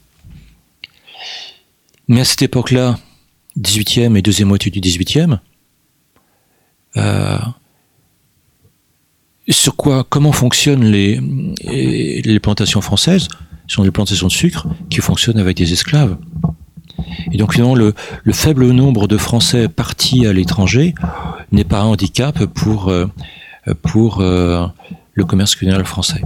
Mais 2.08 2.20
à 2.20 2.24
cette 2.24 2.42
époque-là, 2.42 2.98
18e 3.60 4.16
et 4.16 4.22
deuxième 4.22 4.48
moitié 4.48 4.70
du 4.70 4.80
18e, 4.80 5.38
euh, 6.96 7.38
sur 9.48 9.76
quoi, 9.76 10.04
comment 10.08 10.32
fonctionnent 10.32 10.84
les, 10.84 11.20
plantations 12.40 12.80
françaises? 12.80 13.28
Ce 13.66 13.76
sont 13.76 13.84
des 13.84 13.90
plantations 13.90 14.26
de 14.26 14.32
sucre 14.32 14.66
qui 14.90 15.00
fonctionnent 15.00 15.38
avec 15.38 15.56
des 15.56 15.72
esclaves. 15.72 16.16
Et 17.32 17.36
donc 17.36 17.52
finalement, 17.52 17.74
le, 17.74 17.94
le 18.22 18.32
faible 18.32 18.70
nombre 18.70 19.08
de 19.08 19.16
Français 19.16 19.68
partis 19.68 20.26
à 20.26 20.32
l'étranger 20.32 20.94
n'est 21.52 21.64
pas 21.64 21.80
un 21.80 21.84
handicap 21.84 22.44
pour, 22.46 22.88
euh, 22.88 23.06
pour 23.82 24.20
euh, 24.20 24.66
le 25.14 25.24
commerce 25.24 25.54
colonial 25.54 25.84
français. 25.84 26.22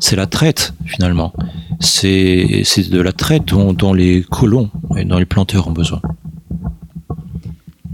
C'est 0.00 0.16
la 0.16 0.26
traite, 0.26 0.74
finalement. 0.84 1.32
C'est 1.80 2.64
de 2.90 3.00
la 3.00 3.12
traite 3.12 3.46
dont, 3.46 3.72
dont 3.72 3.94
les 3.94 4.22
colons 4.22 4.70
et 4.96 5.04
dont 5.04 5.18
les 5.18 5.24
planteurs 5.24 5.68
ont 5.68 5.72
besoin. 5.72 6.00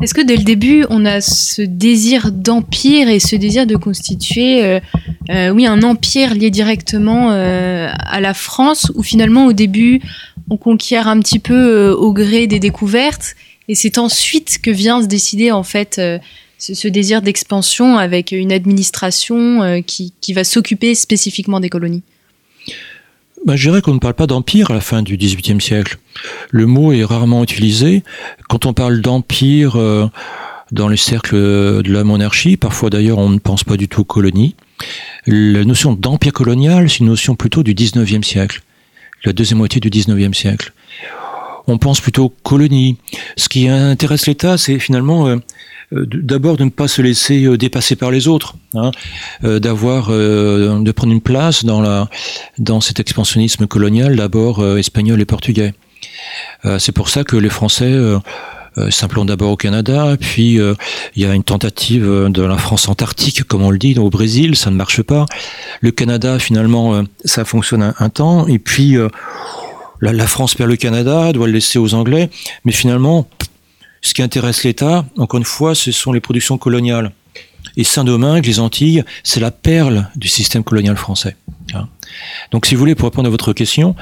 Est-ce 0.02 0.14
que 0.14 0.22
dès 0.22 0.36
le 0.36 0.44
début, 0.44 0.86
on 0.88 1.04
a 1.04 1.20
ce 1.20 1.60
désir 1.60 2.32
d'empire 2.32 3.10
et 3.10 3.20
ce 3.20 3.36
désir 3.36 3.66
de 3.66 3.76
constituer, 3.76 4.80
euh, 5.30 5.50
oui, 5.50 5.66
un 5.66 5.82
empire 5.82 6.32
lié 6.34 6.50
directement 6.50 7.28
à 7.30 8.20
la 8.20 8.32
France, 8.32 8.90
où 8.94 9.02
finalement, 9.02 9.44
au 9.44 9.52
début, 9.52 10.00
on 10.48 10.56
conquiert 10.56 11.06
un 11.06 11.20
petit 11.20 11.38
peu 11.38 11.90
au 11.90 12.14
gré 12.14 12.46
des 12.46 12.60
découvertes, 12.60 13.34
et 13.68 13.74
c'est 13.74 13.98
ensuite 13.98 14.58
que 14.62 14.70
vient 14.70 15.02
se 15.02 15.06
décider 15.06 15.52
en 15.52 15.62
fait 15.62 16.00
ce, 16.60 16.88
désir 16.88 17.22
d'expansion 17.22 17.96
avec 17.96 18.32
une 18.32 18.52
administration 18.52 19.62
euh, 19.62 19.80
qui, 19.80 20.12
qui 20.20 20.32
va 20.32 20.44
s'occuper 20.44 20.94
spécifiquement 20.94 21.60
des 21.60 21.68
colonies 21.68 22.02
ben, 23.46 23.56
je 23.56 23.70
dirais 23.70 23.80
qu'on 23.80 23.94
ne 23.94 23.98
parle 23.98 24.14
pas 24.14 24.26
d'empire 24.26 24.70
à 24.70 24.74
la 24.74 24.82
fin 24.82 25.02
du 25.02 25.16
XVIIIe 25.16 25.62
siècle. 25.62 25.96
Le 26.50 26.66
mot 26.66 26.92
est 26.92 27.04
rarement 27.04 27.42
utilisé. 27.42 28.02
Quand 28.50 28.66
on 28.66 28.74
parle 28.74 29.00
d'empire 29.00 29.76
euh, 29.76 30.06
dans 30.72 30.88
les 30.88 30.98
cercles 30.98 31.36
de 31.36 31.90
la 31.90 32.04
monarchie, 32.04 32.58
parfois 32.58 32.90
d'ailleurs 32.90 33.16
on 33.16 33.30
ne 33.30 33.38
pense 33.38 33.64
pas 33.64 33.78
du 33.78 33.88
tout 33.88 34.02
aux 34.02 34.04
colonies. 34.04 34.56
La 35.26 35.64
notion 35.64 35.94
d'empire 35.94 36.34
colonial, 36.34 36.90
c'est 36.90 36.98
une 36.98 37.06
notion 37.06 37.34
plutôt 37.34 37.62
du 37.62 37.72
XIXe 37.72 38.26
siècle, 38.26 38.62
la 39.24 39.32
deuxième 39.32 39.58
moitié 39.58 39.80
du 39.80 39.88
XIXe 39.88 40.36
siècle. 40.36 40.72
On 41.66 41.78
pense 41.78 42.00
plutôt 42.00 42.32
colonies. 42.42 42.96
Ce 43.36 43.48
qui 43.48 43.68
intéresse 43.68 44.26
l'État, 44.26 44.58
c'est 44.58 44.78
finalement 44.78 45.28
euh, 45.28 45.36
euh, 45.92 46.06
d'abord 46.06 46.56
de 46.56 46.64
ne 46.64 46.70
pas 46.70 46.88
se 46.88 47.02
laisser 47.02 47.44
euh, 47.44 47.56
dépasser 47.56 47.96
par 47.96 48.10
les 48.10 48.28
autres, 48.28 48.54
hein, 48.74 48.90
d'avoir, 49.42 50.08
de 50.10 50.92
prendre 50.92 51.12
une 51.12 51.20
place 51.20 51.64
dans 51.64 51.80
la, 51.80 52.08
dans 52.58 52.80
cet 52.80 53.00
expansionnisme 53.00 53.66
colonial, 53.66 54.16
d'abord 54.16 54.64
espagnol 54.78 55.20
et 55.20 55.24
portugais. 55.24 55.74
C'est 56.78 56.92
pour 56.92 57.08
ça 57.08 57.24
que 57.24 57.36
les 57.36 57.48
Français 57.48 57.94
s'implantent 58.90 59.28
d'abord 59.28 59.52
au 59.52 59.56
Canada, 59.56 60.16
puis 60.18 60.54
il 60.54 61.22
y 61.22 61.24
a 61.24 61.34
une 61.34 61.42
tentative 61.42 62.28
de 62.28 62.42
la 62.42 62.56
France 62.56 62.88
antarctique, 62.88 63.44
comme 63.44 63.62
on 63.62 63.70
le 63.70 63.78
dit, 63.78 63.98
au 63.98 64.10
Brésil, 64.10 64.56
ça 64.56 64.70
ne 64.70 64.76
marche 64.76 65.02
pas. 65.02 65.26
Le 65.80 65.90
Canada, 65.90 66.38
finalement, 66.38 67.02
ça 67.24 67.44
fonctionne 67.44 67.94
un 67.98 68.08
temps, 68.08 68.46
et 68.46 68.58
puis 68.58 68.96
la, 70.00 70.26
France 70.26 70.54
perd 70.54 70.70
le 70.70 70.76
Canada, 70.76 71.32
doit 71.32 71.46
le 71.46 71.52
laisser 71.52 71.78
aux 71.78 71.94
Anglais, 71.94 72.30
mais 72.64 72.72
finalement, 72.72 73.28
ce 74.02 74.14
qui 74.14 74.22
intéresse 74.22 74.64
l'État, 74.64 75.04
encore 75.18 75.38
une 75.38 75.44
fois, 75.44 75.74
ce 75.74 75.92
sont 75.92 76.12
les 76.12 76.20
productions 76.20 76.58
coloniales. 76.58 77.12
Et 77.76 77.84
Saint-Domingue, 77.84 78.46
les 78.46 78.58
Antilles, 78.58 79.04
c'est 79.22 79.40
la 79.40 79.50
perle 79.50 80.08
du 80.16 80.28
système 80.28 80.64
colonial 80.64 80.96
français. 80.96 81.36
Hein. 81.74 81.88
Donc, 82.50 82.66
si 82.66 82.74
vous 82.74 82.78
voulez, 82.78 82.94
pour 82.94 83.08
répondre 83.08 83.28
à 83.28 83.30
votre 83.30 83.52
question, 83.52 83.94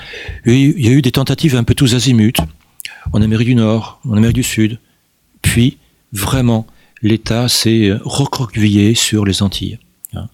il 0.47 0.81
y 0.81 0.89
a 0.89 0.93
eu 0.93 1.03
des 1.03 1.13
tentatives 1.13 1.57
un 1.57 1.65
peu 1.65 1.75
tous 1.75 1.95
azimuts, 1.95 2.41
en 3.13 3.21
Amérique 3.21 3.49
du 3.49 3.55
Nord, 3.55 4.01
en 4.09 4.17
Amérique 4.17 4.37
du 4.37 4.43
Sud. 4.43 4.79
Puis, 5.43 5.79
vraiment, 6.13 6.67
l'État 7.03 7.49
s'est 7.49 7.93
recroquevillé 8.05 8.95
sur 8.95 9.25
les 9.25 9.43
Antilles. 9.43 9.79
Hein. 10.15 10.29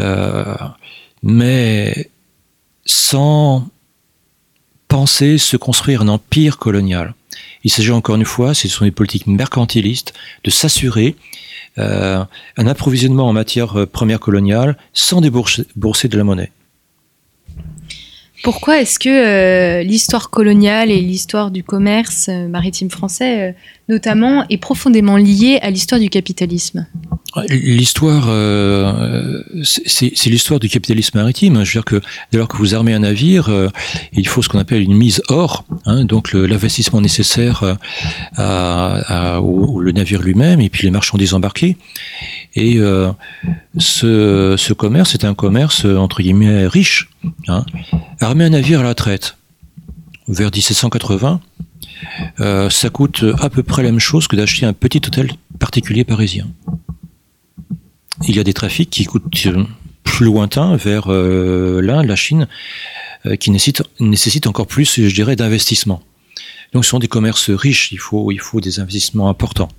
Euh, 0.00 0.56
mais 1.22 2.10
sans 2.84 3.68
penser 4.94 5.38
se 5.38 5.56
construire 5.56 6.02
un 6.02 6.08
empire 6.08 6.56
colonial. 6.56 7.14
Il 7.64 7.72
s'agit 7.72 7.90
encore 7.90 8.14
une 8.14 8.24
fois, 8.24 8.54
ce 8.54 8.68
sont 8.68 8.84
des 8.84 8.92
politiques 8.92 9.26
mercantilistes, 9.26 10.14
de 10.44 10.50
s'assurer 10.50 11.16
euh, 11.78 12.24
un 12.56 12.66
approvisionnement 12.68 13.26
en 13.26 13.32
matière 13.32 13.76
euh, 13.76 13.86
première 13.86 14.20
coloniale 14.20 14.78
sans 14.92 15.20
débourser 15.20 16.06
de 16.08 16.16
la 16.16 16.22
monnaie. 16.22 16.52
Pourquoi 18.44 18.78
est-ce 18.82 18.98
que 18.98 19.08
euh, 19.08 19.82
l'histoire 19.82 20.28
coloniale 20.28 20.90
et 20.90 21.00
l'histoire 21.00 21.50
du 21.50 21.64
commerce 21.64 22.28
euh, 22.28 22.46
maritime 22.46 22.90
français, 22.90 23.40
euh, 23.40 23.52
notamment, 23.88 24.44
est 24.50 24.58
profondément 24.58 25.16
liée 25.16 25.58
à 25.62 25.70
l'histoire 25.70 25.98
du 25.98 26.10
capitalisme? 26.10 26.86
L'histoire, 27.48 28.28
c'est 29.64 30.26
l'histoire 30.26 30.60
du 30.60 30.68
capitalisme 30.68 31.18
maritime. 31.18 31.64
Je 31.64 31.70
veux 31.70 31.82
dire 31.82 31.84
que 31.84 32.00
dès 32.30 32.38
lors 32.38 32.46
que 32.46 32.56
vous 32.58 32.76
armez 32.76 32.92
un 32.92 33.00
navire, 33.00 33.50
il 34.12 34.28
faut 34.28 34.40
ce 34.40 34.48
qu'on 34.48 34.60
appelle 34.60 34.82
une 34.82 34.94
mise 34.94 35.20
hors, 35.26 35.64
hein, 35.84 36.04
donc 36.04 36.32
l'investissement 36.32 37.00
nécessaire 37.00 37.76
au, 38.38 39.82
navire 39.82 40.22
lui-même 40.22 40.60
et 40.60 40.68
puis 40.68 40.84
les 40.84 40.92
marchandises 40.92 41.34
embarquées. 41.34 41.76
Et 42.54 42.78
ce, 43.78 44.54
ce, 44.56 44.72
commerce 44.72 45.14
est 45.14 45.24
un 45.24 45.34
commerce 45.34 45.86
entre 45.86 46.22
guillemets 46.22 46.68
riche. 46.68 47.08
Hein. 47.48 47.64
Armer 48.24 48.46
un 48.46 48.50
navire 48.50 48.80
à 48.80 48.82
la 48.82 48.94
traite 48.94 49.36
vers 50.28 50.50
1780, 50.50 51.42
euh, 52.40 52.70
ça 52.70 52.88
coûte 52.88 53.22
à 53.38 53.50
peu 53.50 53.62
près 53.62 53.82
la 53.82 53.90
même 53.90 54.00
chose 54.00 54.28
que 54.28 54.34
d'acheter 54.34 54.64
un 54.64 54.72
petit 54.72 55.02
hôtel 55.06 55.30
particulier 55.58 56.04
parisien 56.04 56.48
il 58.26 58.34
y 58.34 58.38
a 58.38 58.44
des 58.44 58.54
trafics 58.54 58.88
qui 58.88 59.04
coûtent 59.04 59.46
euh, 59.46 59.64
plus 60.04 60.24
lointains 60.24 60.74
vers 60.76 61.12
euh, 61.12 61.82
l'Inde, 61.82 62.06
la 62.06 62.16
Chine, 62.16 62.48
qui 63.40 63.50
nécessitent, 63.50 64.46
encore 64.46 64.66
plus, 64.66 65.00
je 65.06 65.14
dirais, 65.14 65.36
d'investissement. 65.36 66.02
Donc 66.72 66.84
ce 66.84 66.90
sont 66.90 66.98
des 66.98 67.08
commerces 67.08 67.50
riches, 67.50 67.92
il 67.92 67.98
faut 67.98 68.30
des 68.60 68.80
investissements 68.80 69.28
importants. 69.28 69.70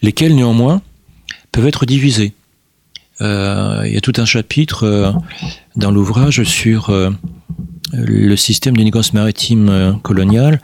Lesquels 0.00 0.34
néanmoins 0.36 0.80
peuvent 1.50 1.66
être 1.66 1.86
divisés. 1.86 2.34
Euh, 3.22 3.82
il 3.86 3.94
y 3.94 3.96
a 3.96 4.00
tout 4.00 4.12
un 4.16 4.24
chapitre 4.24 4.84
euh, 4.84 5.12
dans 5.76 5.90
l'ouvrage 5.90 6.42
sur 6.42 6.90
euh, 6.90 7.10
le 7.92 8.36
système 8.36 8.76
des 8.76 8.84
négoces 8.84 9.12
maritimes 9.12 9.68
euh, 9.68 9.92
coloniales 9.92 10.60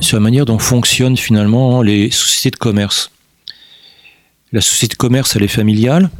sur 0.00 0.16
la 0.16 0.22
manière 0.22 0.44
dont 0.44 0.58
fonctionnent 0.58 1.16
finalement 1.16 1.82
les 1.82 2.10
sociétés 2.10 2.50
de 2.50 2.56
commerce. 2.56 3.10
La 4.52 4.60
société 4.60 4.94
de 4.94 4.98
commerce, 4.98 5.36
elle 5.36 5.42
est 5.42 5.48
familiale, 5.48 6.10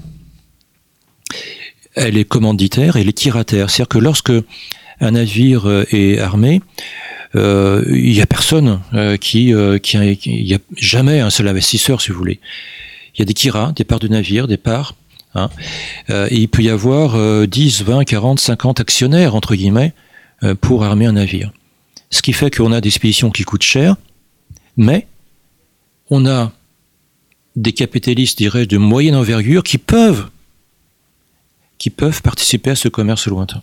elle 1.95 2.17
est 2.17 2.25
commanditaire 2.25 2.97
elle 2.97 3.09
est 3.09 3.17
tirataire. 3.17 3.71
C'est-à-dire 3.71 3.89
que 3.89 3.99
lorsque 3.99 4.33
un 5.01 5.11
navire 5.13 5.67
euh, 5.67 5.85
est 5.91 6.19
armé, 6.19 6.61
euh, 7.35 7.85
il 7.89 8.13
n'y 8.13 8.21
a 8.21 8.27
personne 8.27 8.81
qui, 9.21 9.49
il 9.49 10.45
n'y 10.45 10.55
a 10.55 10.59
jamais 10.77 11.21
un 11.21 11.31
seul 11.31 11.49
investisseur, 11.49 12.03
si 12.03 12.11
vous 12.11 12.19
voulez. 12.19 12.41
Il 13.15 13.21
y 13.21 13.23
a 13.23 13.25
des 13.25 13.33
kiras, 13.33 13.73
des 13.73 13.85
parts 13.85 14.01
de 14.01 14.09
navires, 14.09 14.47
des 14.47 14.59
parts. 14.59 14.95
Hein, 15.35 15.49
et 16.09 16.37
il 16.37 16.49
peut 16.49 16.63
y 16.63 16.69
avoir 16.69 17.47
10, 17.47 17.83
20, 17.83 18.05
40, 18.05 18.39
50 18.39 18.81
actionnaires, 18.81 19.35
entre 19.35 19.55
guillemets, 19.55 19.95
euh, 20.45 20.57
pour 20.57 20.83
armer 20.83 21.07
un 21.07 21.13
navire. 21.13 21.53
Ce 22.11 22.21
qui 22.21 22.33
fait 22.33 22.55
qu'on 22.55 22.73
a 22.73 22.81
des 22.81 22.89
expéditions 22.89 23.31
qui 23.31 23.45
coûtent 23.45 23.63
cher, 23.63 23.95
mais 24.77 25.07
on 26.11 26.27
a 26.27 26.53
des 27.55 27.73
capitalistes, 27.73 28.39
dirais 28.39 28.67
de 28.67 28.77
moyenne 28.77 29.15
envergure 29.15 29.63
qui 29.63 29.79
peuvent, 29.79 30.29
qui 31.79 31.91
peuvent 31.91 32.23
participer 32.23 32.71
à 32.71 32.75
ce 32.75 32.89
commerce 32.89 33.29
lointain. 33.29 33.63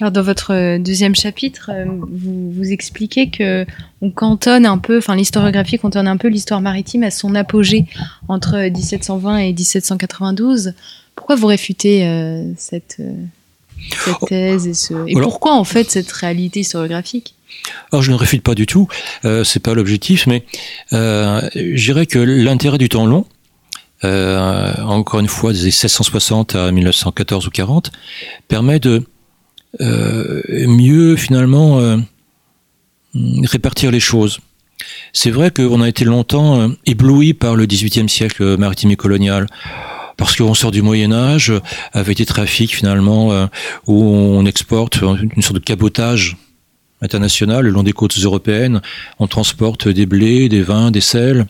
Alors 0.00 0.12
dans 0.12 0.22
votre 0.22 0.78
deuxième 0.78 1.14
chapitre, 1.14 1.70
euh, 1.72 1.84
vous, 1.86 2.52
vous 2.52 2.72
expliquez 2.72 3.30
que 3.30 3.66
on 4.00 4.10
cantonne 4.10 4.64
un 4.64 4.78
peu, 4.78 4.98
enfin 4.98 5.14
l'historiographie 5.14 5.78
cantonne 5.78 6.08
un 6.08 6.16
peu 6.16 6.28
l'histoire 6.28 6.60
maritime 6.60 7.02
à 7.02 7.10
son 7.10 7.34
apogée 7.34 7.86
entre 8.28 8.56
1720 8.56 9.38
et 9.38 9.52
1792. 9.52 10.72
Pourquoi 11.14 11.36
vous 11.36 11.48
réfutez 11.48 12.06
euh, 12.06 12.44
cette, 12.56 13.02
cette 13.90 14.16
oh. 14.22 14.26
thèse 14.26 14.66
et, 14.66 14.74
ce... 14.74 14.94
et 15.06 15.14
pourquoi 15.14 15.54
en 15.54 15.64
fait 15.64 15.90
cette 15.90 16.10
réalité 16.10 16.60
historiographique? 16.60 17.34
Alors 17.92 18.02
je 18.02 18.10
ne 18.10 18.16
réfute 18.16 18.42
pas 18.42 18.54
du 18.54 18.66
tout, 18.66 18.88
euh, 19.24 19.44
c'est 19.44 19.60
pas 19.60 19.74
l'objectif, 19.74 20.26
mais 20.26 20.44
euh, 20.92 21.40
je 21.54 21.84
dirais 21.84 22.06
que 22.06 22.18
l'intérêt 22.18 22.78
du 22.78 22.88
temps 22.88 23.06
long, 23.06 23.26
euh, 24.04 24.72
encore 24.82 25.20
une 25.20 25.28
fois 25.28 25.52
des 25.52 25.64
1660 25.64 26.54
à 26.54 26.72
1914 26.72 27.46
ou 27.46 27.50
40, 27.50 27.90
permet 28.48 28.78
de 28.78 28.90
euh, 28.90 29.00
mieux 29.78 31.16
finalement 31.16 31.80
euh, 31.80 31.96
répartir 33.44 33.90
les 33.90 34.00
choses. 34.00 34.40
C'est 35.12 35.30
vrai 35.30 35.50
qu'on 35.50 35.80
a 35.80 35.88
été 35.88 36.04
longtemps 36.04 36.70
ébloui 36.86 37.34
par 37.34 37.54
le 37.54 37.66
XVIIIe 37.66 38.08
siècle 38.08 38.56
maritime 38.56 38.90
et 38.90 38.96
colonial 38.96 39.46
parce 40.20 40.36
qu'on 40.36 40.52
sort 40.52 40.70
du 40.70 40.82
Moyen 40.82 41.12
Âge 41.12 41.50
avec 41.94 42.18
des 42.18 42.26
trafics 42.26 42.76
finalement 42.76 43.32
euh, 43.32 43.46
où 43.86 44.04
on 44.04 44.44
exporte 44.44 44.96
une 44.96 45.40
sorte 45.40 45.54
de 45.54 45.64
cabotage 45.64 46.36
international 47.00 47.64
le 47.64 47.70
long 47.70 47.82
des 47.82 47.94
côtes 47.94 48.18
européennes. 48.18 48.82
On 49.18 49.26
transporte 49.26 49.88
des 49.88 50.04
blés, 50.04 50.50
des 50.50 50.60
vins, 50.60 50.90
des 50.90 51.00
sels, 51.00 51.46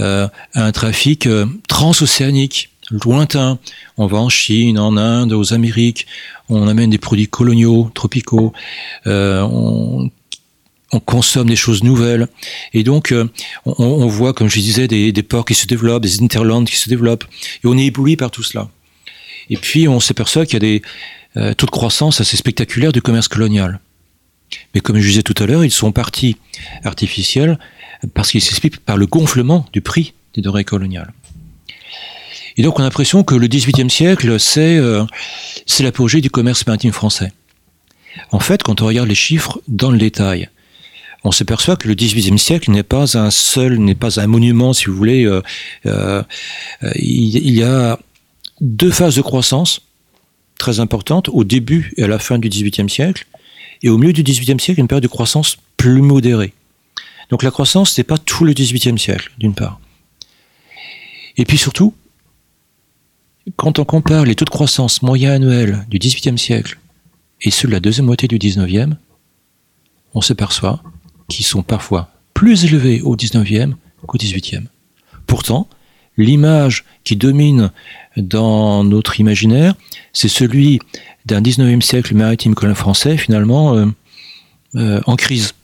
euh, 0.00 0.28
un 0.54 0.72
trafic 0.72 1.26
euh, 1.26 1.44
transocéanique 1.68 2.70
lointain. 2.90 3.58
On 3.96 4.06
va 4.06 4.18
en 4.18 4.28
Chine, 4.28 4.78
en 4.78 4.96
Inde, 4.96 5.32
aux 5.32 5.52
Amériques. 5.52 6.06
On 6.48 6.68
amène 6.68 6.90
des 6.90 6.98
produits 6.98 7.28
coloniaux, 7.28 7.90
tropicaux. 7.94 8.52
Euh, 9.06 9.42
on 9.42 10.10
on 10.92 11.00
consomme 11.00 11.48
des 11.48 11.56
choses 11.56 11.82
nouvelles. 11.82 12.26
Et 12.72 12.82
donc, 12.82 13.12
euh, 13.12 13.28
on, 13.64 14.06
voit, 14.06 14.32
comme 14.32 14.48
je 14.48 14.58
disais, 14.58 14.88
des, 14.88 15.22
ports 15.22 15.44
qui 15.44 15.54
se 15.54 15.66
développent, 15.66 16.02
des 16.02 16.22
interlands 16.22 16.64
qui 16.64 16.76
se 16.76 16.88
développent. 16.88 17.24
Et 17.62 17.66
on 17.66 17.78
est 17.78 17.86
ébloui 17.86 18.16
par 18.16 18.30
tout 18.30 18.42
cela. 18.42 18.68
Et 19.50 19.56
puis, 19.56 19.88
on 19.88 20.00
s'aperçoit 20.00 20.46
qu'il 20.46 20.54
y 20.54 20.56
a 20.56 20.60
des 20.60 20.82
euh, 21.36 21.54
taux 21.54 21.66
de 21.66 21.70
croissance 21.70 22.20
assez 22.20 22.36
spectaculaires 22.36 22.92
du 22.92 23.02
commerce 23.02 23.28
colonial. 23.28 23.80
Mais 24.74 24.80
comme 24.80 24.98
je 24.98 25.06
disais 25.06 25.22
tout 25.22 25.40
à 25.40 25.46
l'heure, 25.46 25.64
ils 25.64 25.70
sont 25.70 25.92
partis 25.92 26.36
artificiels 26.84 27.58
parce 28.14 28.30
qu'ils 28.32 28.42
s'expliquent 28.42 28.78
par 28.78 28.96
le 28.96 29.06
gonflement 29.06 29.66
du 29.72 29.80
prix 29.80 30.14
des 30.34 30.42
denrées 30.42 30.64
coloniales. 30.64 31.12
Et 32.56 32.62
donc, 32.62 32.78
on 32.78 32.82
a 32.82 32.84
l'impression 32.84 33.22
que 33.22 33.34
le 33.34 33.46
XVIIIe 33.46 33.90
siècle, 33.90 34.38
c'est 34.38 34.76
euh, 34.76 35.04
l'apogée 35.80 36.20
du 36.20 36.30
commerce 36.30 36.66
maritime 36.66 36.92
français. 36.92 37.32
En 38.32 38.40
fait, 38.40 38.62
quand 38.62 38.82
on 38.82 38.86
regarde 38.86 39.08
les 39.08 39.14
chiffres 39.14 39.60
dans 39.68 39.90
le 39.90 39.98
détail, 39.98 40.48
on 41.22 41.32
s'aperçoit 41.32 41.76
que 41.76 41.86
le 41.86 41.94
XVIIIe 41.94 42.38
siècle 42.38 42.70
n'est 42.70 42.82
pas 42.82 43.18
un 43.18 43.30
seul, 43.30 43.78
n'est 43.78 43.94
pas 43.94 44.20
un 44.20 44.26
monument, 44.26 44.72
si 44.72 44.86
vous 44.86 44.96
voulez. 44.96 45.24
Euh, 45.24 45.42
euh, 45.86 46.22
il, 46.96 47.50
y 47.50 47.62
a 47.62 47.98
deux 48.60 48.90
phases 48.90 49.16
de 49.16 49.22
croissance 49.22 49.82
très 50.58 50.80
importantes 50.80 51.28
au 51.28 51.44
début 51.44 51.92
et 51.96 52.04
à 52.04 52.06
la 52.06 52.18
fin 52.18 52.38
du 52.38 52.48
XVIIIe 52.48 52.88
siècle, 52.88 53.26
et 53.82 53.88
au 53.88 53.98
milieu 53.98 54.12
du 54.12 54.22
XVIIIe 54.22 54.60
siècle, 54.60 54.80
une 54.80 54.88
période 54.88 55.02
de 55.02 55.08
croissance 55.08 55.56
plus 55.76 56.02
modérée. 56.02 56.52
Donc 57.30 57.42
la 57.42 57.50
croissance, 57.50 57.96
n'est 57.96 58.04
pas 58.04 58.18
tout 58.18 58.44
le 58.44 58.52
XVIIIe 58.52 58.98
siècle, 58.98 59.30
d'une 59.38 59.54
part. 59.54 59.80
Et 61.36 61.44
puis 61.44 61.58
surtout, 61.58 61.94
quand 63.56 63.78
on 63.78 63.84
compare 63.84 64.24
les 64.24 64.34
taux 64.34 64.44
de 64.44 64.50
croissance 64.50 65.02
moyens 65.02 65.34
annuels 65.34 65.86
du 65.88 65.98
XVIIIe 65.98 66.38
siècle 66.38 66.78
et 67.42 67.50
ceux 67.50 67.68
de 67.68 67.72
la 67.72 67.80
deuxième 67.80 68.06
moitié 68.06 68.28
du 68.28 68.38
XIXe, 68.38 68.96
on 70.14 70.20
s'aperçoit 70.20 70.82
qui 71.28 71.42
sont 71.42 71.62
parfois 71.62 72.10
plus 72.34 72.64
élevés 72.64 73.00
au 73.02 73.16
19e 73.16 73.74
qu'au 74.06 74.18
18e. 74.18 74.64
Pourtant, 75.26 75.68
l'image 76.16 76.84
qui 77.04 77.16
domine 77.16 77.70
dans 78.16 78.84
notre 78.84 79.20
imaginaire, 79.20 79.74
c'est 80.12 80.28
celui 80.28 80.80
d'un 81.26 81.40
19e 81.40 81.80
siècle 81.80 82.14
maritime 82.14 82.54
colon 82.54 82.74
français, 82.74 83.16
finalement, 83.16 83.74
euh, 83.74 83.86
euh, 84.74 85.00
en 85.06 85.16
crise. 85.16 85.54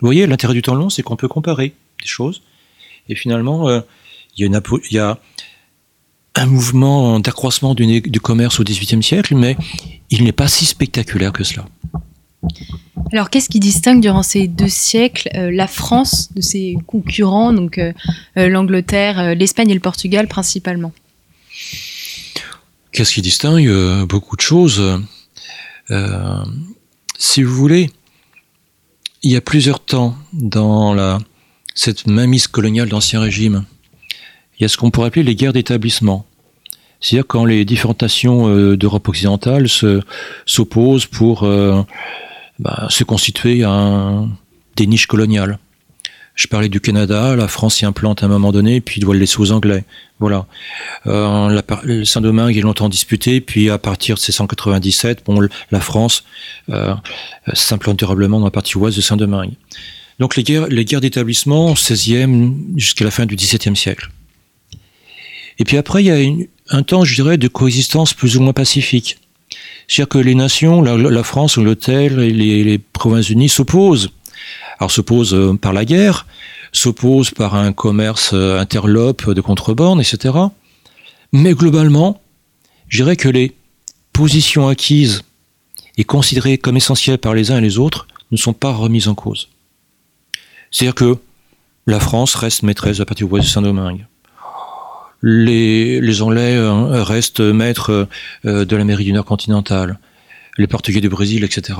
Vous 0.00 0.06
voyez, 0.06 0.26
l'intérêt 0.26 0.54
du 0.54 0.62
temps 0.62 0.74
long, 0.74 0.90
c'est 0.90 1.02
qu'on 1.02 1.16
peut 1.16 1.28
comparer 1.28 1.74
des 2.00 2.08
choses. 2.08 2.42
Et 3.08 3.14
finalement, 3.14 3.68
euh, 3.68 3.80
il 4.36 4.50
y, 4.90 4.98
a 4.98 5.18
un 6.34 6.46
mouvement 6.46 7.20
d'accroissement 7.20 7.74
du, 7.74 8.00
du 8.00 8.20
commerce 8.20 8.60
au 8.60 8.64
XVIIIe 8.64 9.02
siècle, 9.02 9.34
mais 9.34 9.56
il 10.10 10.24
n'est 10.24 10.32
pas 10.32 10.48
si 10.48 10.64
spectaculaire 10.64 11.32
que 11.32 11.44
cela. 11.44 11.66
Alors, 13.12 13.28
qu'est-ce 13.28 13.48
qui 13.48 13.60
distingue 13.60 14.00
durant 14.00 14.22
ces 14.22 14.48
deux 14.48 14.68
siècles 14.68 15.28
euh, 15.34 15.50
la 15.50 15.66
France 15.66 16.30
de 16.34 16.40
ses 16.40 16.76
concurrents, 16.86 17.52
donc 17.52 17.78
euh, 17.78 17.92
euh, 18.38 18.48
l'Angleterre, 18.48 19.34
l'Espagne 19.34 19.70
et 19.70 19.74
le 19.74 19.80
Portugal 19.80 20.28
principalement? 20.28 20.92
Qu'est-ce 22.90 23.12
qui 23.12 23.22
distingue 23.22 23.70
Beaucoup 24.06 24.36
de 24.36 24.40
choses? 24.40 24.82
si 27.18 27.42
vous 27.42 27.54
voulez, 27.54 27.90
il 29.22 29.30
y 29.30 29.36
a 29.36 29.42
plusieurs 29.42 29.84
temps 29.84 30.16
dans 30.32 30.94
la, 30.94 31.18
cette 31.74 32.06
mainmise 32.06 32.46
coloniale 32.46 32.88
d'Ancien 32.88 33.20
Régime. 33.20 33.64
Il 34.62 34.66
y 34.66 34.66
a 34.66 34.68
ce 34.68 34.76
qu'on 34.76 34.92
pourrait 34.92 35.08
appeler 35.08 35.24
les 35.24 35.34
guerres 35.34 35.52
d'établissement. 35.52 36.24
C'est-à-dire 37.00 37.26
quand 37.26 37.44
les 37.44 37.64
différentes 37.64 38.00
nations 38.00 38.46
d'Europe 38.76 39.08
occidentale 39.08 39.66
s'opposent 40.46 41.06
pour 41.06 41.44
bah, 42.60 42.86
se 42.88 43.02
constituer 43.02 43.64
des 44.76 44.86
niches 44.86 45.08
coloniales. 45.08 45.58
Je 46.36 46.46
parlais 46.46 46.68
du 46.68 46.80
Canada, 46.80 47.34
la 47.34 47.48
France 47.48 47.80
y 47.80 47.86
implante 47.86 48.22
à 48.22 48.26
un 48.26 48.28
moment 48.28 48.52
donné, 48.52 48.80
puis 48.80 49.00
doit 49.00 49.14
le 49.14 49.18
laisser 49.18 49.40
aux 49.40 49.50
Anglais. 49.50 49.82
Voilà. 50.20 50.46
Euh, 51.08 51.60
Saint-Domingue 52.04 52.56
est 52.56 52.60
longtemps 52.60 52.88
disputé, 52.88 53.40
puis 53.40 53.68
à 53.68 53.78
partir 53.78 54.14
de 54.14 54.20
1697, 54.20 55.24
bon, 55.26 55.40
la 55.72 55.80
France 55.80 56.22
euh, 56.70 56.94
s'implante 57.52 57.98
durablement 57.98 58.38
dans 58.38 58.44
la 58.44 58.52
partie 58.52 58.78
ouest 58.78 58.96
de 58.96 59.02
Saint-Domingue. 59.02 59.54
Donc 60.20 60.36
les 60.36 60.44
guerres, 60.44 60.68
les 60.68 60.84
guerres 60.84 61.00
d'établissement, 61.00 61.74
16e 61.74 62.54
jusqu'à 62.76 63.04
la 63.04 63.10
fin 63.10 63.26
du 63.26 63.34
XVIIe 63.34 63.74
siècle. 63.74 64.11
Et 65.58 65.64
puis 65.64 65.76
après, 65.76 66.02
il 66.02 66.06
y 66.06 66.10
a 66.10 66.46
un 66.70 66.82
temps, 66.82 67.04
je 67.04 67.14
dirais, 67.14 67.36
de 67.36 67.48
coexistence 67.48 68.14
plus 68.14 68.36
ou 68.36 68.42
moins 68.42 68.52
pacifique. 68.52 69.18
C'est-à-dire 69.86 70.08
que 70.08 70.18
les 70.18 70.34
nations, 70.34 70.82
la, 70.82 71.22
France, 71.22 71.56
l'Angleterre 71.56 72.18
et 72.20 72.30
les, 72.30 72.78
provinces 72.78 73.30
unies 73.30 73.48
s'opposent. 73.48 74.10
Alors 74.78 74.90
s'opposent 74.90 75.34
euh, 75.34 75.54
par 75.54 75.72
la 75.72 75.84
guerre, 75.84 76.26
s'opposent 76.72 77.30
par 77.30 77.54
un 77.54 77.72
commerce 77.72 78.30
euh, 78.32 78.58
interlope 78.58 79.30
de 79.30 79.40
contrebande, 79.40 80.00
etc. 80.00 80.34
Mais 81.32 81.52
globalement, 81.52 82.20
je 82.88 82.98
dirais 82.98 83.16
que 83.16 83.28
les 83.28 83.54
positions 84.12 84.68
acquises 84.68 85.22
et 85.98 86.04
considérées 86.04 86.58
comme 86.58 86.76
essentielles 86.76 87.18
par 87.18 87.34
les 87.34 87.50
uns 87.50 87.58
et 87.58 87.60
les 87.60 87.78
autres 87.78 88.06
ne 88.30 88.36
sont 88.36 88.54
pas 88.54 88.72
remises 88.72 89.08
en 89.08 89.14
cause. 89.14 89.48
C'est-à-dire 90.70 90.94
que 90.94 91.18
la 91.86 92.00
France 92.00 92.34
reste 92.34 92.62
maîtresse 92.62 92.96
de 92.96 93.02
la 93.02 93.06
partie 93.06 93.24
ouest 93.24 93.46
de 93.46 93.50
Saint-Domingue 93.50 94.06
les, 95.22 96.00
les 96.00 96.22
Anglais 96.22 96.56
euh, 96.56 97.02
restent 97.02 97.40
maîtres 97.40 98.08
euh, 98.44 98.64
de 98.64 98.76
l'Amérique 98.76 99.06
du 99.06 99.12
Nord 99.12 99.24
continentale, 99.24 99.98
les 100.58 100.66
Portugais 100.66 101.00
du 101.00 101.08
Brésil, 101.08 101.44
etc. 101.44 101.78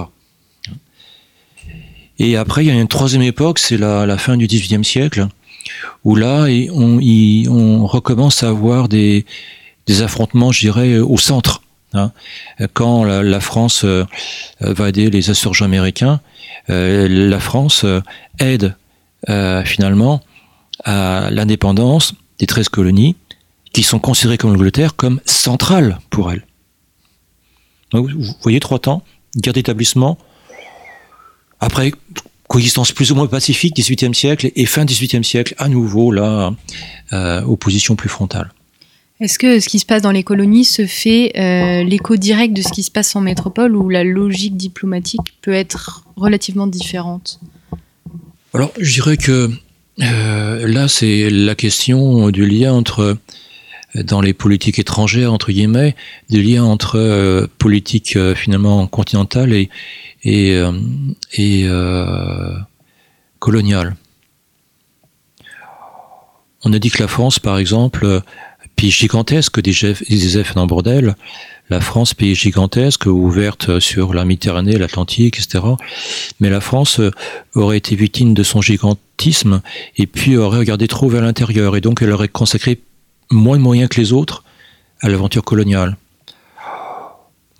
Et 2.19 2.37
après, 2.37 2.65
il 2.65 2.69
y 2.69 2.71
a 2.71 2.75
une 2.81 2.89
troisième 2.89 3.23
époque, 3.23 3.59
c'est 3.59 3.77
la, 3.77 4.07
la, 4.07 4.19
fin 4.19 4.37
du 4.37 4.47
XVIIIe 4.47 4.85
siècle, 4.85 5.27
où 6.05 6.15
là, 6.15 6.47
on, 6.73 7.01
on 7.01 7.87
recommence 7.87 8.43
à 8.43 8.49
avoir 8.49 8.89
des, 8.89 9.25
des 9.87 10.03
affrontements, 10.03 10.53
je 10.53 10.61
dirais, 10.61 10.99
au 10.99 11.19
centre 11.19 11.63
Hein. 11.95 12.13
Quand 12.73 13.05
la, 13.05 13.41
France 13.41 13.85
va 14.61 14.89
aider 14.89 15.11
les 15.11 15.31
insurgents 15.31 15.67
américains, 15.67 16.21
la 16.69 17.41
France 17.41 17.85
aide 18.39 18.75
finalement 19.27 20.23
à 20.85 21.29
l'indépendance 21.31 22.15
des 22.39 22.47
13 22.47 22.69
colonies 22.71 23.17
qui 23.73 23.83
sont 23.83 23.99
considérées 23.99 24.39
comme 24.39 24.53
l'Angleterre 24.53 24.97
comme 24.97 25.21
centrales 25.25 25.99
pour 26.11 26.33
elle. 26.33 26.47
Donc, 27.91 28.11
vous 28.11 28.35
voyez, 28.43 28.61
trois 28.61 28.79
temps, 28.79 29.03
guerre 29.37 29.53
d'établissement, 29.53 30.19
après, 31.61 31.93
coexistence 32.49 32.93
plus 32.93 33.13
ou 33.13 33.15
moins 33.15 33.29
pacifique, 33.29 33.77
18e 33.77 34.15
siècle, 34.15 34.51
et 34.57 34.67
fin 34.67 34.85
18e 34.85 35.23
siècle, 35.23 35.55
à 35.59 35.69
nouveau, 35.69 36.11
là, 36.11 36.53
euh, 37.13 37.43
opposition 37.43 37.95
plus 37.95 38.09
frontale. 38.09 38.53
Est-ce 39.21 39.39
que 39.39 39.61
ce 39.61 39.69
qui 39.69 39.79
se 39.79 39.87
passe 39.87 40.03
dans 40.03 40.11
les 40.11 40.25
colonies 40.25 40.65
se 40.65 40.85
fait 40.85 41.33
euh, 41.37 41.85
l'écho 41.85 42.17
direct 42.17 42.55
de 42.55 42.61
ce 42.61 42.73
qui 42.73 42.83
se 42.83 42.91
passe 42.91 43.15
en 43.15 43.21
métropole, 43.21 43.77
ou 43.77 43.89
la 43.89 44.03
logique 44.03 44.57
diplomatique 44.57 45.35
peut 45.41 45.53
être 45.53 46.05
relativement 46.17 46.67
différente? 46.67 47.39
Alors, 48.53 48.73
je 48.79 48.93
dirais 48.93 49.17
que 49.17 49.49
euh, 50.01 50.67
là, 50.67 50.89
c'est 50.89 51.31
la 51.31 51.55
question 51.55 52.31
du 52.31 52.45
lien 52.45 52.73
entre 52.73 53.17
dans 53.95 54.21
les 54.21 54.33
politiques 54.33 54.79
étrangères, 54.79 55.33
entre 55.33 55.53
guillemets, 55.53 55.95
du 56.31 56.43
lien 56.43 56.65
entre 56.65 56.99
euh, 56.99 57.47
politique 57.59 58.17
euh, 58.17 58.35
finalement 58.35 58.87
continentale 58.87 59.53
et, 59.53 59.69
et, 60.25 60.55
euh, 60.57 60.73
et 61.35 61.67
coloniale. 63.39 63.97
On 66.65 66.73
a 66.73 66.79
dit 66.79 66.91
que 66.91 67.03
la 67.03 67.09
France, 67.09 67.41
par 67.41 67.59
exemple, 67.59 68.23
pays 68.77 68.91
gigantesque, 68.91 69.61
des 69.61 70.39
effets 70.39 70.55
dans 70.55 70.67
bordel, 70.67 71.17
la 71.71 71.81
France, 71.81 72.15
pays 72.15 72.37
gigantesque, 72.37 73.07
ouverte 73.07 73.81
sur 73.81 74.15
la 74.15 74.25
Méditerranée, 74.25 74.79
l'Atlantique, 74.79 75.39
etc. 75.39 75.65
Mais 76.39 76.51
la 76.51 76.61
France 76.61 77.01
aurait 77.55 77.79
été 77.79 77.97
victime 77.97 78.33
de 78.33 78.45
son 78.45 78.63
gigantisme 78.63 79.61
et 79.97 80.07
puis 80.07 80.37
aurait 80.37 80.59
regardé 80.59 80.87
trop 80.87 81.09
vers 81.09 81.23
l'intérieur 81.23 81.75
et 81.75 81.81
donc 81.81 82.01
elle 82.01 82.13
aurait 82.13 82.29
consacré 82.29 82.81
moins 83.33 83.57
de 83.57 83.63
moyens 83.63 83.89
que 83.89 84.01
les 84.01 84.13
autres 84.13 84.45
à 85.01 85.09
l'aventure 85.09 85.43
coloniale. 85.43 85.97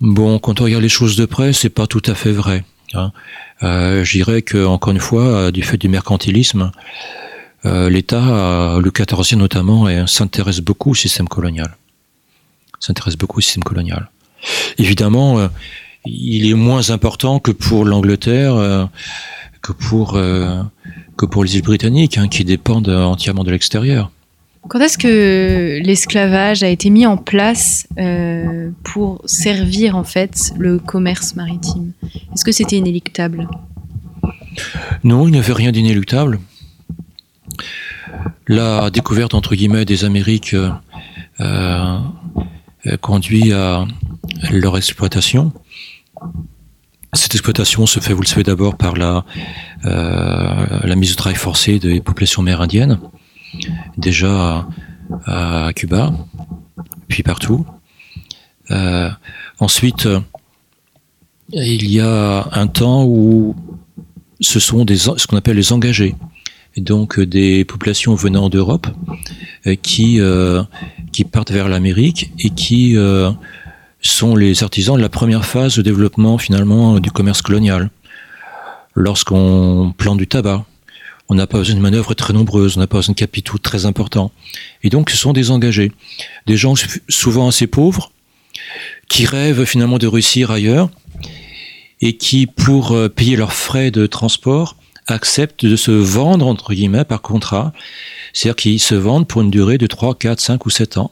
Bon, 0.01 0.39
quand 0.39 0.61
on 0.61 0.65
regarde 0.65 0.83
les 0.83 0.89
choses 0.89 1.15
de 1.15 1.25
près, 1.25 1.53
c'est 1.53 1.69
pas 1.69 1.87
tout 1.87 2.01
à 2.05 2.15
fait 2.15 2.31
vrai. 2.31 2.65
Hein. 2.93 3.11
Euh, 3.63 4.03
je 4.03 4.17
dirais 4.17 4.41
que, 4.41 4.65
encore 4.65 4.91
une 4.91 4.99
fois, 4.99 5.23
euh, 5.23 5.51
du 5.51 5.63
fait 5.63 5.77
du 5.77 5.87
mercantilisme, 5.87 6.71
euh, 7.65 7.89
l'État, 7.89 8.79
le 8.79 8.91
14e 8.91 9.37
notamment, 9.37 9.87
s'intéresse 10.07 10.59
beaucoup 10.59 10.91
au 10.91 10.95
système 10.95 11.29
colonial. 11.29 11.77
S'intéresse 12.79 13.15
beaucoup 13.15 13.37
au 13.37 13.41
système 13.41 13.63
colonial. 13.63 14.09
Évidemment, 14.77 15.47
il 16.05 16.49
est 16.49 16.53
moins 16.53 16.89
important 16.89 17.39
que 17.39 17.51
pour 17.51 17.85
l'Angleterre, 17.85 18.89
que 19.61 19.71
pour 19.71 20.13
que 21.15 21.25
pour 21.25 21.45
les 21.45 21.55
îles 21.55 21.61
britanniques, 21.61 22.17
hein, 22.17 22.27
qui 22.27 22.43
dépendent 22.43 22.89
entièrement 22.89 23.45
de 23.45 23.51
l'extérieur. 23.51 24.11
Quand 24.69 24.79
est-ce 24.79 24.97
que 24.97 25.81
l'esclavage 25.83 26.63
a 26.63 26.69
été 26.69 26.89
mis 26.89 27.05
en 27.05 27.17
place 27.17 27.85
euh, 27.99 28.71
pour 28.83 29.21
servir 29.25 29.97
en 29.97 30.05
fait 30.05 30.53
le 30.57 30.79
commerce 30.79 31.35
maritime? 31.35 31.91
Est-ce 32.33 32.45
que 32.45 32.53
c'était 32.53 32.77
inéluctable? 32.77 33.49
Non, 35.03 35.27
il 35.27 35.31
n'y 35.31 35.37
avait 35.37 35.53
rien 35.53 35.71
d'inéluctable. 35.71 36.39
La 38.47 38.89
découverte 38.89 39.33
entre 39.33 39.55
guillemets 39.55 39.85
des 39.85 40.05
Amériques 40.05 40.53
euh, 40.53 40.69
euh, 41.39 41.99
conduit 43.01 43.51
à 43.51 43.85
leur 44.51 44.77
exploitation. 44.77 45.51
Cette 47.11 47.35
exploitation 47.35 47.85
se 47.85 47.99
fait, 47.99 48.13
vous 48.13 48.21
le 48.21 48.27
savez 48.27 48.43
d'abord, 48.43 48.77
par 48.77 48.95
la, 48.95 49.25
mise 50.95 51.11
au 51.11 51.15
travail 51.15 51.35
forcé 51.37 51.79
des 51.79 51.99
populations 51.99 52.41
mérindiennes 52.41 52.97
déjà 53.97 54.67
à, 55.25 55.71
Cuba, 55.75 56.13
puis 57.07 57.23
partout. 57.23 57.65
Euh, 58.71 59.09
ensuite, 59.59 60.07
il 61.51 61.89
y 61.89 61.99
a 61.99 62.47
un 62.51 62.67
temps 62.67 63.05
où 63.05 63.55
ce 64.39 64.59
sont 64.59 64.85
des, 64.85 64.97
ce 64.97 65.27
qu'on 65.27 65.37
appelle 65.37 65.57
les 65.57 65.73
engagés, 65.73 66.15
donc 66.77 67.19
des 67.19 67.65
populations 67.65 68.15
venant 68.15 68.49
d'Europe 68.49 68.87
euh, 69.67 69.75
qui, 69.75 70.19
euh, 70.19 70.63
qui 71.11 71.23
partent 71.23 71.51
vers 71.51 71.69
l'Amérique 71.69 72.31
et 72.39 72.49
qui 72.49 72.95
sont 74.01 74.35
les 74.35 74.63
artisans 74.63 74.97
de 74.97 75.01
la 75.01 75.09
première 75.09 75.45
phase 75.45 75.75
de 75.77 75.81
développement 75.81 76.37
finalement 76.37 76.99
du 76.99 77.11
commerce 77.11 77.41
colonial. 77.41 77.89
Lorsqu'on 78.95 79.93
plante 79.97 80.17
du 80.17 80.27
tabac, 80.27 80.65
on 81.29 81.35
n'a 81.35 81.47
pas 81.47 81.59
besoin 81.59 81.75
de 81.75 81.81
manœuvres 81.81 82.13
très 82.13 82.33
nombreuses, 82.33 82.77
on 82.77 82.79
n'a 82.79 82.87
pas 82.87 82.97
besoin 82.97 83.13
de 83.13 83.19
capitaux 83.19 83.57
très 83.57 83.85
importants. 83.85 84.31
Et 84.83 84.89
donc, 84.89 85.09
ce 85.09 85.17
sont 85.17 85.33
des 85.33 85.51
engagés, 85.51 85.91
des 86.47 86.57
gens 86.57 86.73
souvent 87.09 87.47
assez 87.47 87.67
pauvres, 87.67 88.11
qui 89.07 89.25
rêvent 89.25 89.65
finalement 89.65 89.97
de 89.97 90.07
réussir 90.07 90.51
ailleurs, 90.51 90.89
et 92.01 92.17
qui, 92.17 92.47
pour 92.47 92.91
euh, 92.91 93.07
payer 93.07 93.35
leurs 93.35 93.53
frais 93.53 93.91
de 93.91 94.05
transport, 94.07 94.75
acceptent 95.07 95.65
de 95.65 95.75
se 95.75 95.91
vendre, 95.91 96.47
entre 96.47 96.73
guillemets, 96.73 97.05
par 97.05 97.21
contrat. 97.21 97.73
C'est-à-dire 98.33 98.55
qu'ils 98.55 98.79
se 98.79 98.95
vendent 98.95 99.27
pour 99.27 99.41
une 99.41 99.51
durée 99.51 99.77
de 99.77 99.87
3, 99.87 100.15
4, 100.15 100.39
5 100.39 100.65
ou 100.65 100.69
7 100.69 100.97
ans, 100.97 101.11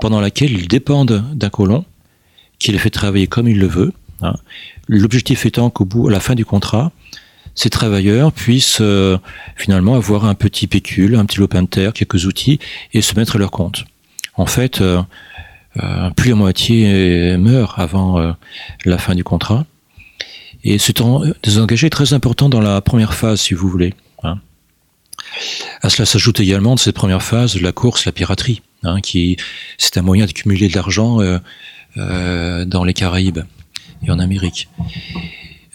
pendant 0.00 0.20
laquelle 0.20 0.52
ils 0.52 0.68
dépendent 0.68 1.24
d'un 1.34 1.50
colon, 1.50 1.84
qui 2.58 2.72
les 2.72 2.78
fait 2.78 2.90
travailler 2.90 3.26
comme 3.26 3.48
il 3.48 3.58
le 3.58 3.66
veut. 3.66 3.92
Hein. 4.22 4.34
L'objectif 4.88 5.46
étant 5.46 5.70
qu'au 5.70 5.84
bout, 5.84 6.08
à 6.08 6.10
la 6.10 6.20
fin 6.20 6.34
du 6.34 6.44
contrat, 6.44 6.92
ces 7.54 7.70
travailleurs 7.70 8.32
puissent 8.32 8.78
euh, 8.80 9.18
finalement 9.56 9.94
avoir 9.94 10.24
un 10.24 10.34
petit 10.34 10.66
pécule, 10.66 11.14
un 11.14 11.24
petit 11.24 11.38
lopin 11.38 11.62
de 11.62 11.68
terre, 11.68 11.92
quelques 11.92 12.26
outils 12.26 12.58
et 12.92 13.00
se 13.00 13.14
mettre 13.14 13.36
à 13.36 13.38
leur 13.38 13.50
compte. 13.50 13.84
En 14.36 14.46
fait, 14.46 14.80
euh, 14.80 15.00
euh 15.82 16.10
plus 16.10 16.30
la 16.30 16.36
moitié 16.36 17.36
meurt 17.36 17.78
avant 17.78 18.18
euh, 18.18 18.32
la 18.84 18.98
fin 18.98 19.14
du 19.14 19.24
contrat. 19.24 19.64
Et 20.64 20.78
c'est 20.78 21.00
désengagé 21.42 21.90
très 21.90 22.14
important 22.14 22.48
dans 22.48 22.60
la 22.60 22.80
première 22.80 23.14
phase, 23.14 23.40
si 23.40 23.54
vous 23.54 23.68
voulez. 23.68 23.94
Hein. 24.22 24.38
À 25.82 25.90
cela 25.90 26.06
s'ajoute 26.06 26.40
également 26.40 26.74
de 26.74 26.80
cette 26.80 26.94
première 26.96 27.22
phase 27.22 27.60
la 27.60 27.72
course, 27.72 28.06
la 28.06 28.12
piraterie, 28.12 28.62
hein, 28.82 29.00
qui 29.00 29.36
c'est 29.76 29.98
un 29.98 30.02
moyen 30.02 30.24
d'accumuler 30.24 30.68
de 30.68 30.74
l'argent 30.74 31.18
dans 31.96 32.84
les 32.84 32.94
Caraïbes 32.94 33.40
et 34.06 34.10
en 34.10 34.18
Amérique. 34.18 34.68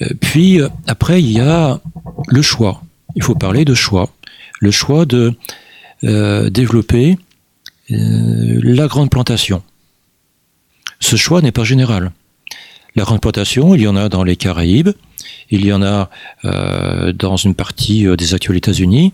Euh, 0.01 0.07
puis 0.19 0.61
euh, 0.61 0.69
après, 0.87 1.21
il 1.21 1.31
y 1.31 1.39
a 1.39 1.79
le 2.27 2.41
choix. 2.41 2.81
Il 3.15 3.23
faut 3.23 3.35
parler 3.35 3.65
de 3.65 3.73
choix. 3.73 4.09
Le 4.59 4.71
choix 4.71 5.05
de 5.05 5.33
euh, 6.03 6.49
développer 6.49 7.17
la 7.91 8.85
grande 8.85 9.09
plantation. 9.09 9.63
Ce 10.99 11.15
choix 11.15 11.41
n'est 11.41 11.51
pas 11.51 11.63
général. 11.63 12.11
La 12.95 13.03
grande 13.03 13.19
plantation, 13.19 13.73
il 13.73 13.81
y 13.81 13.87
en 13.87 13.95
a 13.95 14.09
dans 14.09 14.23
les 14.23 14.35
Caraïbes, 14.35 14.91
il 15.49 15.65
y 15.65 15.73
en 15.73 15.81
a 15.81 16.11
dans 16.43 17.35
une 17.35 17.55
partie 17.55 18.05
des 18.15 18.35
actuels 18.35 18.57
États-Unis, 18.57 19.11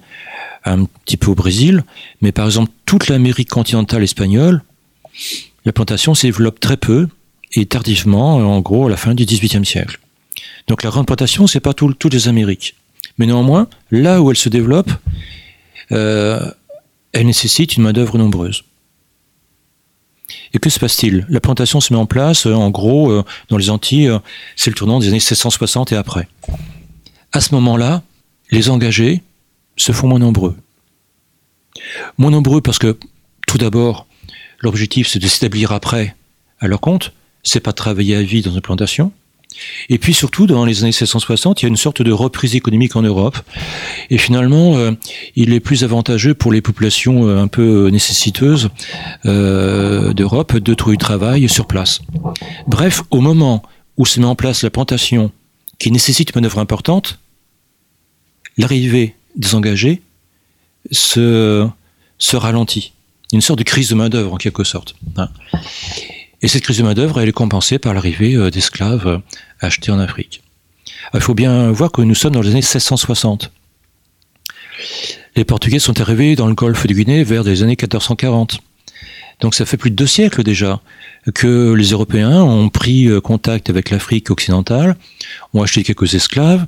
un 0.65 0.83
petit 0.83 1.15
peu 1.15 1.31
au 1.31 1.35
Brésil, 1.35 1.85
mais 2.19 2.33
par 2.33 2.47
exemple 2.47 2.69
toute 2.85 3.07
l'Amérique 3.07 3.49
continentale 3.49 4.03
espagnole, 4.03 4.61
la 5.63 5.71
plantation 5.71 6.13
se 6.13 6.49
très 6.59 6.75
peu 6.75 7.07
et 7.53 7.65
tardivement, 7.65 8.35
en 8.35 8.59
gros 8.59 8.87
à 8.87 8.89
la 8.89 8.97
fin 8.97 9.15
du 9.15 9.23
XVIIIe 9.23 9.65
siècle. 9.65 9.99
Donc 10.67 10.83
la 10.83 10.89
grande 10.89 11.05
plantation, 11.05 11.47
c'est 11.47 11.59
pas 11.59 11.73
tout, 11.73 11.93
toutes 11.93 12.13
les 12.13 12.27
Amériques. 12.27 12.75
Mais 13.17 13.25
néanmoins, 13.25 13.67
là 13.91 14.21
où 14.21 14.31
elle 14.31 14.37
se 14.37 14.49
développe, 14.49 14.91
euh, 15.91 16.51
elle 17.11 17.27
nécessite 17.27 17.77
une 17.77 17.83
main-d'œuvre 17.83 18.17
nombreuse. 18.17 18.63
Et 20.53 20.59
que 20.59 20.69
se 20.69 20.79
passe-t-il? 20.79 21.25
La 21.29 21.39
plantation 21.39 21.79
se 21.81 21.93
met 21.93 21.99
en 21.99 22.05
place, 22.05 22.47
euh, 22.47 22.53
en 22.53 22.69
gros, 22.71 23.11
euh, 23.11 23.23
dans 23.49 23.57
les 23.57 23.69
Antilles, 23.69 24.11
c'est 24.55 24.69
le 24.69 24.75
tournant 24.75 24.99
des 24.99 25.07
années 25.07 25.15
1660 25.15 25.91
et 25.91 25.95
après. 25.95 26.27
À 27.31 27.41
ce 27.41 27.53
moment-là, 27.55 28.03
les 28.51 28.69
engagés 28.69 29.21
se 29.77 29.91
font 29.91 30.07
moins 30.07 30.19
nombreux. 30.19 30.55
Moins 32.17 32.31
nombreux 32.31 32.61
parce 32.61 32.79
que, 32.79 32.97
tout 33.47 33.57
d'abord, 33.57 34.07
l'objectif 34.59 35.07
c'est 35.07 35.19
de 35.19 35.27
s'établir 35.27 35.71
après 35.71 36.15
à 36.59 36.67
leur 36.67 36.79
compte, 36.79 37.11
c'est 37.43 37.59
pas 37.59 37.73
travailler 37.73 38.15
à 38.15 38.23
vie 38.23 38.41
dans 38.41 38.53
une 38.53 38.61
plantation, 38.61 39.11
et 39.89 39.97
puis 39.97 40.13
surtout, 40.13 40.47
dans 40.47 40.65
les 40.65 40.79
années 40.79 40.89
1660, 40.89 41.61
il 41.61 41.65
y 41.65 41.67
a 41.67 41.69
une 41.69 41.77
sorte 41.77 42.01
de 42.01 42.11
reprise 42.11 42.55
économique 42.55 42.95
en 42.95 43.01
Europe. 43.01 43.37
Et 44.09 44.17
finalement, 44.17 44.77
euh, 44.77 44.91
il 45.35 45.53
est 45.53 45.59
plus 45.59 45.83
avantageux 45.83 46.33
pour 46.33 46.51
les 46.51 46.61
populations 46.61 47.27
euh, 47.27 47.41
un 47.41 47.47
peu 47.47 47.89
nécessiteuses 47.89 48.69
euh, 49.25 50.13
d'Europe 50.13 50.57
de 50.57 50.73
trouver 50.73 50.97
du 50.97 51.03
travail 51.03 51.47
sur 51.49 51.67
place. 51.67 52.01
Bref, 52.67 53.03
au 53.11 53.21
moment 53.21 53.63
où 53.97 54.05
se 54.05 54.19
met 54.19 54.25
en 54.25 54.35
place 54.35 54.63
la 54.63 54.69
plantation 54.69 55.31
qui 55.79 55.91
nécessite 55.91 56.31
une 56.31 56.41
manœuvre 56.41 56.59
importante, 56.59 57.19
l'arrivée 58.57 59.15
des 59.35 59.55
engagés 59.55 60.01
se, 60.91 61.67
se 62.17 62.35
ralentit. 62.35 62.93
Une 63.33 63.41
sorte 63.41 63.59
de 63.59 63.63
crise 63.63 63.89
de 63.89 63.95
main-d'œuvre 63.95 64.33
en 64.33 64.37
quelque 64.37 64.63
sorte. 64.63 64.95
Et 66.41 66.47
cette 66.47 66.63
crise 66.63 66.77
de 66.77 66.83
main-d'œuvre, 66.83 67.19
elle 67.21 67.29
est 67.29 67.33
compensée 67.33 67.79
par 67.79 67.93
l'arrivée 67.93 68.51
d'esclaves 68.51 69.21
achetés 69.61 69.91
en 69.91 69.99
Afrique. 69.99 70.43
Il 71.13 71.21
faut 71.21 71.33
bien 71.33 71.71
voir 71.71 71.91
que 71.91 72.01
nous 72.01 72.15
sommes 72.15 72.33
dans 72.33 72.41
les 72.41 72.49
années 72.49 72.57
1660. 72.57 73.51
Les 75.35 75.45
Portugais 75.45 75.79
sont 75.79 75.99
arrivés 75.99 76.35
dans 76.35 76.47
le 76.47 76.53
golfe 76.53 76.87
de 76.87 76.93
Guinée 76.93 77.23
vers 77.23 77.43
les 77.43 77.63
années 77.63 77.71
1440. 77.71 78.59
Donc 79.41 79.53
ça 79.53 79.65
fait 79.65 79.77
plus 79.77 79.91
de 79.91 79.95
deux 79.95 80.07
siècles 80.07 80.43
déjà 80.43 80.81
que 81.33 81.73
les 81.73 81.89
Européens 81.89 82.41
ont 82.41 82.69
pris 82.69 83.07
euh, 83.07 83.19
contact 83.19 83.69
avec 83.69 83.89
l'Afrique 83.89 84.31
occidentale, 84.31 84.95
ont 85.53 85.61
acheté 85.61 85.83
quelques 85.83 86.13
esclaves, 86.13 86.65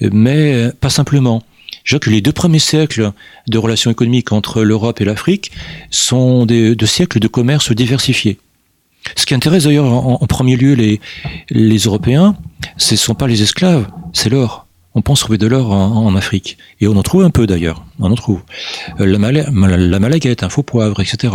mais 0.00 0.70
pas 0.80 0.90
simplement. 0.90 1.42
Je 1.84 1.96
que 1.96 2.10
les 2.10 2.20
deux 2.20 2.32
premiers 2.32 2.58
siècles 2.58 3.12
de 3.48 3.58
relations 3.58 3.90
économiques 3.90 4.32
entre 4.32 4.62
l'Europe 4.62 5.00
et 5.00 5.04
l'Afrique 5.04 5.52
sont 5.90 6.46
des, 6.46 6.74
deux 6.74 6.86
siècles 6.86 7.20
de 7.20 7.28
commerce 7.28 7.72
diversifié. 7.72 8.38
Ce 9.16 9.26
qui 9.26 9.34
intéresse 9.34 9.64
d'ailleurs 9.64 9.86
en, 9.86 10.26
premier 10.26 10.56
lieu 10.56 10.74
les, 10.74 11.78
Européens, 11.78 12.36
ce 12.76 12.94
ne 12.94 12.98
sont 12.98 13.14
pas 13.14 13.26
les 13.26 13.42
esclaves, 13.42 13.86
c'est 14.12 14.30
l'or. 14.30 14.66
On 14.94 15.02
pense 15.02 15.20
trouver 15.20 15.38
de 15.38 15.46
l'or 15.46 15.72
en, 15.72 16.14
Afrique. 16.14 16.56
Et 16.80 16.86
on 16.86 16.96
en 16.96 17.02
trouve 17.02 17.24
un 17.24 17.30
peu 17.30 17.46
d'ailleurs. 17.46 17.84
On 17.98 18.10
en 18.12 18.14
trouve. 18.14 18.42
Euh, 19.00 19.06
la, 19.06 19.76
la 19.76 19.98
malaguette, 19.98 20.44
un 20.44 20.48
faux 20.48 20.62
poivre, 20.62 21.00
etc. 21.00 21.34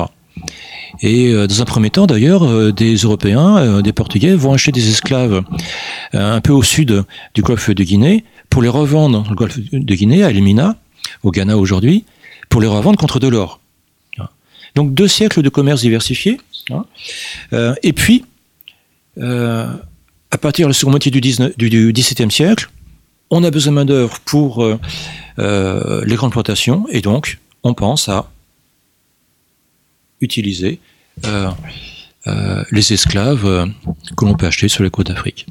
Et 1.02 1.28
euh, 1.34 1.46
dans 1.46 1.62
un 1.62 1.66
premier 1.66 1.90
temps, 1.90 2.08
d'ailleurs, 2.08 2.44
euh, 2.44 2.72
des 2.72 2.96
Européens, 2.96 3.82
des 3.82 3.92
Portugais 3.92 4.34
vont 4.34 4.54
acheter 4.54 4.72
des 4.72 4.90
esclaves 4.90 5.44
un 6.14 6.40
peu 6.42 6.54
au 6.54 6.64
sud 6.64 7.04
du 7.34 7.42
golfe 7.42 7.70
de 7.70 7.84
Guinée 7.84 8.24
pour 8.50 8.62
les 8.62 8.70
revendre 8.70 9.24
dans 9.24 9.30
le 9.30 9.36
golfe 9.36 9.60
de 9.72 9.96
Guinée, 9.96 10.24
à 10.24 10.30
Elmina, 10.30 10.78
au 11.24 11.32
Ghana 11.32 11.58
aujourd'hui, 11.58 12.06
pour 12.48 12.62
les 12.62 12.68
revendre 12.68 12.98
contre 12.98 13.20
de 13.20 13.28
l'or. 13.28 13.59
Donc 14.76 14.94
deux 14.94 15.08
siècles 15.08 15.42
de 15.42 15.50
commerce 15.50 15.82
diversifié. 15.82 16.40
et 17.84 17.94
puis, 17.94 18.26
à 20.32 20.38
partir 20.38 20.68
de 20.68 20.70
la 20.70 20.74
seconde 20.74 20.94
moitié 20.94 21.12
du, 21.12 21.22
XVIIe 21.94 22.32
siècle, 22.32 22.70
on 23.30 23.44
a 23.44 23.52
besoin 23.52 23.72
de 23.72 23.76
main-d'œuvre 23.76 24.20
pour 24.26 24.64
euh, 24.64 24.80
euh, 25.40 26.04
les 26.06 26.16
grandes 26.16 26.32
plantations, 26.32 26.86
et 26.90 27.02
donc 27.02 27.40
on 27.64 27.74
pense 27.74 28.10
à 28.10 28.30
utiliser 30.22 30.80
euh, 31.26 31.50
les 32.72 32.94
esclaves 32.94 33.72
que 34.18 34.26
l'on 34.26 34.36
peut 34.36 34.48
acheter 34.48 34.68
sur 34.68 34.84
les 34.84 34.90
côtes 34.90 35.08
d'Afrique. 35.08 35.48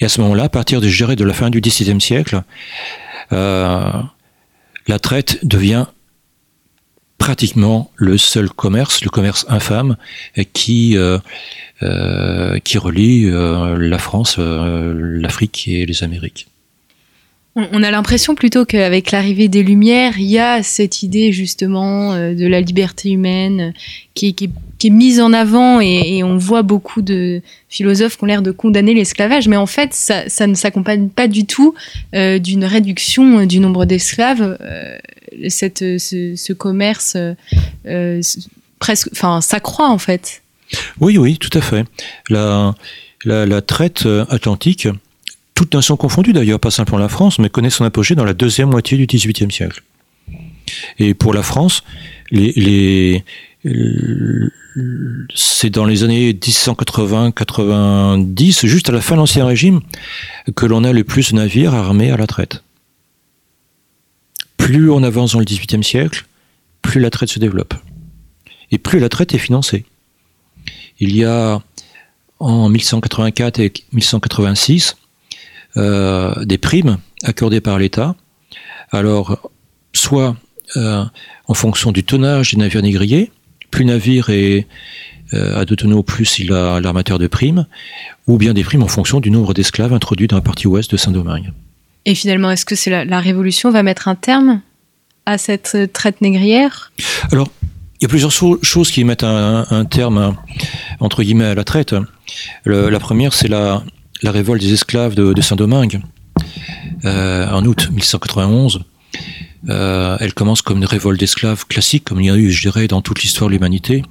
Et 0.00 0.04
à 0.04 0.08
ce 0.08 0.20
moment-là, 0.22 0.44
à 0.44 0.48
partir 0.48 0.80
de, 0.80 1.14
de 1.14 1.24
la 1.24 1.34
fin 1.34 1.50
du 1.50 1.60
XVIIe 1.60 2.00
siècle, 2.00 2.42
la 3.30 4.98
traite 5.00 5.38
devient 5.44 5.86
pratiquement 7.26 7.90
le 7.96 8.18
seul 8.18 8.48
commerce, 8.48 9.02
le 9.02 9.10
commerce 9.10 9.46
infâme, 9.48 9.96
qui, 10.52 10.96
qui 12.64 12.78
relie 12.78 13.30
la 13.30 13.98
France, 13.98 14.38
l'Afrique 14.38 15.66
et 15.66 15.86
les 15.86 16.04
Amériques. 16.04 16.46
On 17.56 17.82
a 17.82 17.90
l'impression 17.90 18.34
plutôt 18.34 18.66
qu'avec 18.66 19.12
l'arrivée 19.12 19.48
des 19.48 19.62
Lumières, 19.62 20.18
il 20.18 20.26
y 20.26 20.38
a 20.38 20.62
cette 20.62 21.02
idée 21.02 21.32
justement 21.32 22.12
euh, 22.12 22.34
de 22.34 22.46
la 22.46 22.60
liberté 22.60 23.10
humaine 23.10 23.72
qui, 24.12 24.36
est 24.84 24.90
mise 24.90 25.20
en 25.20 25.32
avant 25.32 25.80
et, 25.80 26.22
on 26.22 26.36
voit 26.36 26.60
beaucoup 26.60 27.00
de 27.00 27.40
philosophes 27.70 28.18
qui 28.18 28.24
ont 28.24 28.26
l'air 28.26 28.42
de 28.42 28.50
condamner 28.50 28.92
l'esclavage, 28.92 29.48
mais 29.48 29.56
en 29.56 29.64
fait, 29.64 29.94
ça, 29.94 30.46
ne 30.46 30.54
s'accompagne 30.54 31.08
pas 31.08 31.28
du 31.28 31.46
tout 31.46 31.74
euh, 32.14 32.38
d'une 32.38 32.66
réduction 32.66 33.38
euh, 33.38 33.46
du 33.46 33.58
nombre 33.58 33.86
d'esclaves. 33.86 34.58
Ce, 35.48 36.52
commerce 36.52 37.16
presque, 38.78 39.08
enfin, 39.12 39.40
s'accroît 39.40 39.90
en 39.90 39.98
fait. 39.98 40.42
Oui, 41.00 41.18
oui, 41.18 41.38
tout 41.38 41.56
à 41.56 41.60
fait. 41.60 41.84
la 42.28 43.62
traite 43.62 44.06
atlantique 44.28 44.88
toutes 45.56 45.74
nations 45.74 45.96
confondues 45.96 46.32
d'ailleurs, 46.34 46.60
pas 46.60 46.70
simplement 46.70 46.98
la 46.98 47.08
France, 47.08 47.40
mais 47.40 47.48
connaît 47.48 47.70
son 47.70 47.84
apogée 47.84 48.14
dans 48.14 48.24
la 48.24 48.34
deuxième 48.34 48.68
moitié 48.68 48.98
du 48.98 49.06
XVIIIe 49.06 49.50
siècle. 49.50 49.82
Et 50.98 51.14
pour 51.14 51.32
la 51.32 51.42
France, 51.42 51.82
c'est 52.30 53.22
dans 55.70 55.86
les 55.86 56.04
années 56.04 56.34
1780-90, 56.34 58.66
juste 58.66 58.90
à 58.90 58.92
la 58.92 59.00
fin 59.00 59.14
de 59.14 59.20
l'Ancien 59.20 59.46
Régime, 59.46 59.80
que 60.54 60.66
l'on 60.66 60.84
a 60.84 60.92
le 60.92 61.04
plus 61.04 61.32
de 61.32 61.36
navires 61.36 61.72
armés 61.74 62.10
à 62.10 62.18
la 62.18 62.26
traite. 62.26 62.62
Plus 64.56 64.90
on 64.90 65.02
avance 65.02 65.32
dans 65.32 65.38
le 65.38 65.44
XVIIIe 65.44 65.84
siècle, 65.84 66.26
plus 66.82 67.00
la 67.00 67.10
traite 67.10 67.28
se 67.28 67.38
développe. 67.38 67.74
Et 68.70 68.78
plus 68.78 68.98
la 68.98 69.08
traite 69.08 69.34
est 69.34 69.38
financée. 69.38 69.84
Il 70.98 71.14
y 71.14 71.24
a 71.24 71.60
en 72.38 72.68
1184 72.68 73.60
et 73.60 73.72
1186 73.92 74.96
euh, 75.76 76.44
des 76.44 76.58
primes 76.58 76.98
accordées 77.22 77.60
par 77.60 77.78
l'État. 77.78 78.14
Alors, 78.90 79.50
soit 79.92 80.36
euh, 80.76 81.04
en 81.48 81.54
fonction 81.54 81.92
du 81.92 82.04
tonnage 82.04 82.52
des 82.52 82.58
navires 82.58 82.82
négriers, 82.82 83.30
plus 83.70 83.84
le 83.84 83.90
navire 83.90 84.30
est 84.30 84.66
euh, 85.34 85.60
à 85.60 85.64
deux 85.64 85.76
tonneaux, 85.76 86.02
plus 86.02 86.38
il 86.38 86.52
a 86.52 86.80
l'armateur 86.80 87.18
de 87.18 87.26
primes, 87.26 87.66
ou 88.26 88.38
bien 88.38 88.54
des 88.54 88.64
primes 88.64 88.82
en 88.82 88.88
fonction 88.88 89.20
du 89.20 89.30
nombre 89.30 89.54
d'esclaves 89.54 89.92
introduits 89.92 90.28
dans 90.28 90.36
la 90.36 90.42
partie 90.42 90.66
ouest 90.66 90.90
de 90.90 90.96
Saint-Domingue. 90.96 91.52
Et 92.06 92.14
finalement, 92.14 92.50
est-ce 92.52 92.64
que 92.64 92.76
c'est 92.76 93.04
la, 93.04 93.20
Révolution 93.20 93.70
va 93.70 93.82
mettre 93.82 94.06
un 94.06 94.14
terme 94.14 94.62
à 95.26 95.38
cette 95.38 95.92
traite 95.92 96.20
négrière? 96.20 96.92
Alors, 97.32 97.50
il 98.00 98.04
y 98.04 98.06
a 98.06 98.08
plusieurs 98.08 98.30
choses 98.30 98.90
qui 98.92 99.02
mettent 99.02 99.24
un, 99.24 99.84
terme, 99.90 100.36
entre 101.00 101.24
guillemets, 101.24 101.46
à 101.46 101.54
la 101.54 101.64
traite. 101.64 101.94
la 102.64 103.00
première, 103.00 103.34
c'est 103.34 103.48
la, 103.48 103.82
révolte 104.22 104.62
des 104.62 104.72
esclaves 104.72 105.16
de, 105.16 105.40
Saint-Domingue 105.42 106.00
euh, 107.04 107.50
en 107.50 107.64
août 107.64 107.88
1191. 107.90 108.84
Euh, 109.68 110.16
elle 110.20 110.32
commence 110.32 110.62
comme 110.62 110.78
une 110.78 110.84
révolte 110.84 111.18
d'esclaves 111.18 111.66
classique, 111.66 112.04
comme 112.04 112.20
il 112.20 112.26
y 112.26 112.30
a 112.30 112.36
eu, 112.36 112.52
je 112.52 112.60
dirais, 112.60 112.86
dans 112.86 113.02
toute 113.02 113.22
l'histoire 113.22 113.48
de 113.48 113.54
l'humanité, 113.54 114.04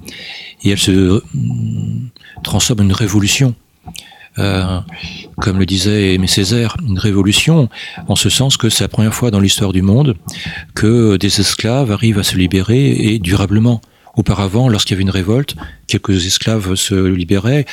et 0.62 0.70
elle 0.70 0.78
se 0.78 0.90
euh, 0.90 1.22
transforme 2.42 2.80
en 2.80 2.84
une 2.84 2.92
révolution. 2.92 3.54
Comme 4.36 5.58
le 5.58 5.66
disait 5.66 6.14
Aimé 6.14 6.26
Césaire, 6.26 6.76
une 6.86 6.98
révolution, 6.98 7.68
en 8.08 8.16
ce 8.16 8.28
sens 8.28 8.56
que 8.56 8.68
c'est 8.68 8.84
la 8.84 8.88
première 8.88 9.14
fois 9.14 9.30
dans 9.30 9.40
l'histoire 9.40 9.72
du 9.72 9.82
monde 9.82 10.16
que 10.74 11.16
des 11.16 11.40
esclaves 11.40 11.90
arrivent 11.90 12.18
à 12.18 12.22
se 12.22 12.36
libérer 12.36 12.90
et 12.90 13.18
durablement. 13.18 13.80
Auparavant, 14.16 14.70
lorsqu'il 14.70 14.94
y 14.94 14.96
avait 14.96 15.02
une 15.02 15.10
révolte, 15.10 15.56
quelques 15.86 16.24
esclaves 16.24 16.74
se 16.74 16.94
libéraient, 16.94 17.66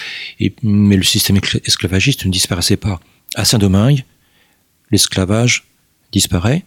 mais 0.62 0.98
le 0.98 1.04
système 1.04 1.40
esclavagiste 1.66 2.26
ne 2.26 2.32
disparaissait 2.32 2.76
pas. 2.76 3.00
À 3.36 3.46
Saint-Domingue, 3.46 4.04
l'esclavage 4.92 5.64
disparaît, 6.12 6.66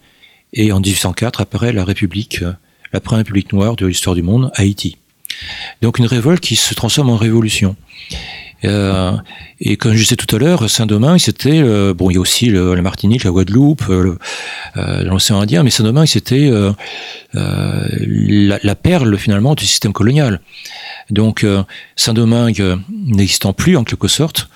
et 0.53 0.71
en 0.71 0.79
1804 0.79 1.41
apparaît 1.41 1.73
la 1.73 1.85
République, 1.85 2.41
euh, 2.41 2.53
la 2.91 2.99
première 2.99 3.19
République 3.19 3.53
noire 3.53 3.75
de 3.75 3.85
l'histoire 3.85 4.15
du 4.15 4.23
monde, 4.23 4.51
Haïti. 4.55 4.97
Donc 5.81 5.99
une 5.99 6.05
révolte 6.05 6.41
qui 6.41 6.55
se 6.55 6.73
transforme 6.73 7.09
en 7.09 7.17
révolution. 7.17 7.75
Euh, 8.65 9.11
et 9.59 9.77
comme 9.77 9.93
je 9.93 9.99
disais 9.99 10.15
tout 10.15 10.35
à 10.35 10.39
l'heure, 10.39 10.69
Saint-Domingue, 10.69 11.19
c'était 11.19 11.61
euh, 11.61 11.93
bon, 11.93 12.09
il 12.09 12.15
y 12.15 12.17
a 12.17 12.19
aussi 12.19 12.49
la 12.49 12.81
Martinique, 12.81 13.23
la 13.23 13.31
Guadeloupe, 13.31 13.83
euh, 13.89 14.17
l'océan 15.03 15.41
Indien, 15.41 15.63
mais 15.63 15.69
Saint-Domingue, 15.69 16.07
c'était 16.07 16.51
la, 17.33 18.75
perle 18.75 19.17
finalement 19.17 19.55
du 19.55 19.65
système 19.65 19.93
colonial. 19.93 20.41
Donc 21.09 21.45
Saint-Domingue 21.95 22.79
n'existant 23.05 23.53
plus 23.53 23.77
en 23.77 23.83
quelque 23.83 24.07
sorte, 24.07 24.49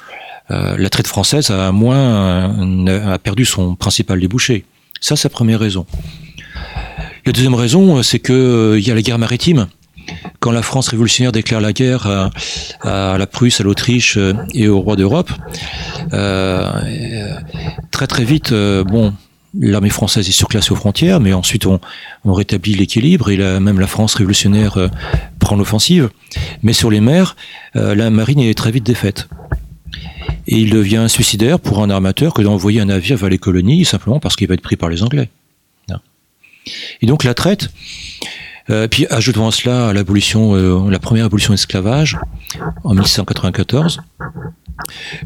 la 0.49 0.89
traite 0.89 1.07
française 1.07 1.49
a 1.49 1.71
moins 1.71 2.83
a 2.87 3.17
perdu 3.19 3.45
son 3.45 3.75
principal 3.75 4.19
débouché. 4.19 4.65
Ça, 4.99 5.15
c'est 5.15 5.29
la 5.29 5.33
première 5.33 5.59
raison. 5.59 5.85
La 7.25 7.31
deuxième 7.31 7.55
raison, 7.55 8.03
c'est 8.03 8.19
que 8.19 8.75
il 8.77 8.87
y 8.87 8.91
a 8.91 8.95
la 8.95 9.01
guerre 9.01 9.17
maritime 9.17 9.67
quand 10.39 10.51
la 10.51 10.61
France 10.61 10.89
révolutionnaire 10.89 11.31
déclare 11.31 11.61
la 11.61 11.73
guerre 11.73 12.07
à, 12.81 13.17
la 13.17 13.27
Prusse, 13.27 13.61
à 13.61 13.63
l'Autriche 13.63 14.17
euh, 14.17 14.33
et 14.53 14.67
au 14.67 14.79
roi 14.79 14.95
d'Europe, 14.95 15.31
euh, 16.13 17.37
très 17.91 18.07
très 18.07 18.23
vite, 18.23 18.51
euh, 18.51 18.83
bon, 18.83 19.13
l'armée 19.59 19.89
française 19.89 20.27
est 20.27 20.31
surclassée 20.31 20.71
aux 20.71 20.75
frontières, 20.75 21.19
mais 21.19 21.33
ensuite 21.33 21.65
on, 21.65 21.79
rétablit 22.25 22.73
l'équilibre 22.73 23.29
et 23.29 23.37
même 23.59 23.79
la 23.79 23.87
France 23.87 24.15
révolutionnaire 24.15 24.89
prend 25.39 25.55
l'offensive. 25.55 26.09
Mais 26.63 26.73
sur 26.73 26.89
les 26.89 27.01
mers, 27.01 27.35
la 27.73 28.09
marine 28.09 28.39
est 28.39 28.57
très 28.57 28.71
vite 28.71 28.85
défaite. 28.85 29.27
Et 30.47 30.57
il 30.57 30.69
devient 30.69 31.05
suicidaire 31.09 31.59
pour 31.59 31.83
un 31.83 31.89
armateur 31.89 32.33
que 32.33 32.41
d'envoyer 32.41 32.79
un 32.79 32.85
navire 32.85 33.17
vers 33.17 33.29
les 33.29 33.37
colonies 33.37 33.83
simplement 33.83 34.19
parce 34.19 34.35
qu'il 34.35 34.47
va 34.47 34.53
être 34.53 34.61
pris 34.61 34.77
par 34.77 34.89
les 34.89 35.03
Anglais. 35.03 35.29
Et 37.01 37.05
donc 37.05 37.23
la 37.23 37.33
traite, 37.33 37.69
euh, 38.69 38.87
puis 38.87 39.07
ajoutons 39.09 39.47
à 39.47 39.51
cela 39.51 39.93
l'abolition, 39.93 40.55
euh, 40.55 40.89
la 40.89 40.99
première 40.99 41.25
abolition 41.25 41.49
de 41.49 41.55
l'esclavage 41.55 42.17
en 42.83 42.93
1694. 42.93 44.01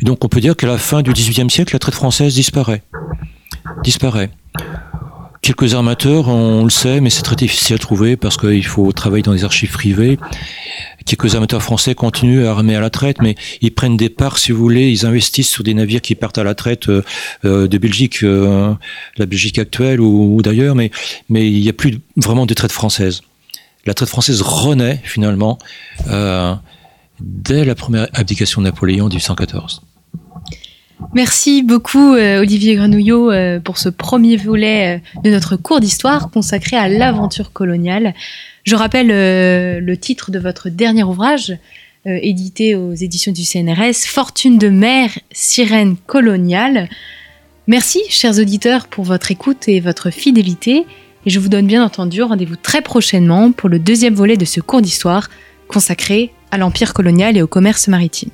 donc 0.02 0.24
on 0.24 0.28
peut 0.30 0.42
dire 0.42 0.56
qu'à 0.56 0.68
la 0.68 0.78
fin 0.78 1.02
du 1.02 1.12
XVIIIe 1.12 1.50
siècle, 1.50 1.76
la 1.76 1.80
traite 1.80 1.96
française 1.96 2.34
disparaît. 2.34 2.82
Disparaît. 3.84 4.30
Quelques 5.46 5.76
armateurs, 5.76 6.28
on 6.28 6.64
le 6.64 6.72
sait, 6.72 7.02
mais 7.02 7.12
c'est 7.12 7.22
très 7.22 7.36
difficile 7.36 7.76
à 7.76 7.78
trouver 7.78 8.18
parce 8.18 8.36
qu'il 8.36 8.66
faut 8.66 8.92
travailler 8.92 9.22
dans 9.22 9.32
des 9.32 9.44
archives 9.44 9.72
privées 9.72 10.18
quelques 11.06 11.36
amateurs 11.36 11.62
français 11.62 11.94
continuent 11.94 12.48
à 12.48 12.56
remettre 12.56 12.80
à 12.80 12.82
la 12.82 12.90
traite, 12.90 13.22
mais 13.22 13.36
ils 13.62 13.72
prennent 13.72 13.96
des 13.96 14.10
parts, 14.10 14.40
si 14.40 14.52
vous 14.52 14.58
voulez, 14.58 14.90
ils 14.90 15.06
investissent 15.06 15.52
sur 15.52 15.64
des 15.64 15.76
navires 15.76 16.02
qui 16.02 16.16
partent 16.16 16.40
à 16.40 16.44
la 16.44 16.56
traite 16.56 16.90
euh, 16.90 17.04
euh, 17.46 17.68
de 17.68 17.78
Belgique, 17.78 18.22
la 18.24 19.26
Belgique 19.28 19.60
actuelle 19.60 20.02
ou, 20.02 20.42
d'ailleurs, 20.42 20.74
mais 20.74 20.90
il 21.30 21.62
n'y 21.62 21.70
a 21.70 21.74
plus 21.74 22.00
vraiment 22.18 22.48
de 22.48 22.54
traite 22.56 22.72
française. 22.72 23.22
La 23.86 23.94
traite 23.94 24.10
française 24.10 24.42
renaît 24.42 25.00
finalement 25.04 25.60
dès 27.20 27.66
la 27.66 27.76
première 27.76 28.08
abdication 28.14 28.62
de 28.62 28.66
Napoléon 28.66 29.06
en 29.06 29.10
1814. 29.10 29.84
Merci 31.14 31.64
beaucoup 31.64 32.14
Olivier 32.14 32.76
Grenouillot 32.76 33.32
pour 33.64 33.78
ce 33.78 33.90
premier 33.90 34.38
volet 34.38 35.02
de 35.24 35.30
notre 35.30 35.56
cours 35.56 35.80
d'histoire 35.80 36.30
consacré 36.32 36.78
à 36.78 36.88
l'aventure 36.88 37.52
coloniale. 37.52 38.14
Je 38.66 38.76
rappelle 38.76 39.12
euh, 39.12 39.80
le 39.80 39.96
titre 39.96 40.32
de 40.32 40.40
votre 40.40 40.70
dernier 40.70 41.04
ouvrage, 41.04 41.56
euh, 42.08 42.18
édité 42.22 42.76
aux 42.76 42.96
éditions 42.96 43.32
du 43.32 43.44
CNRS, 43.44 44.08
Fortune 44.08 44.58
de 44.58 44.70
mer, 44.70 45.12
sirène 45.32 45.96
coloniale. 46.08 46.90
Merci, 47.68 48.02
chers 48.10 48.40
auditeurs, 48.40 48.88
pour 48.88 49.06
votre 49.06 49.30
écoute 49.30 49.68
et 49.68 49.80
votre 49.80 50.10
fidélité. 50.10 50.88
Et 51.28 51.30
je 51.30 51.40
vous 51.40 51.50
donne 51.50 51.68
bien 51.68 51.86
entendu 51.86 52.24
rendez-vous 52.24 52.56
très 52.56 52.82
prochainement 52.82 53.52
pour 53.52 53.70
le 53.70 53.78
deuxième 53.78 54.16
volet 54.16 54.36
de 54.36 54.46
ce 54.46 54.62
cours 54.62 54.82
d'histoire 54.82 55.30
consacré 55.68 56.32
à 56.50 56.58
l'empire 56.58 56.96
colonial 56.96 57.38
et 57.38 57.44
au 57.44 57.48
commerce 57.48 57.88
maritime. 57.88 58.32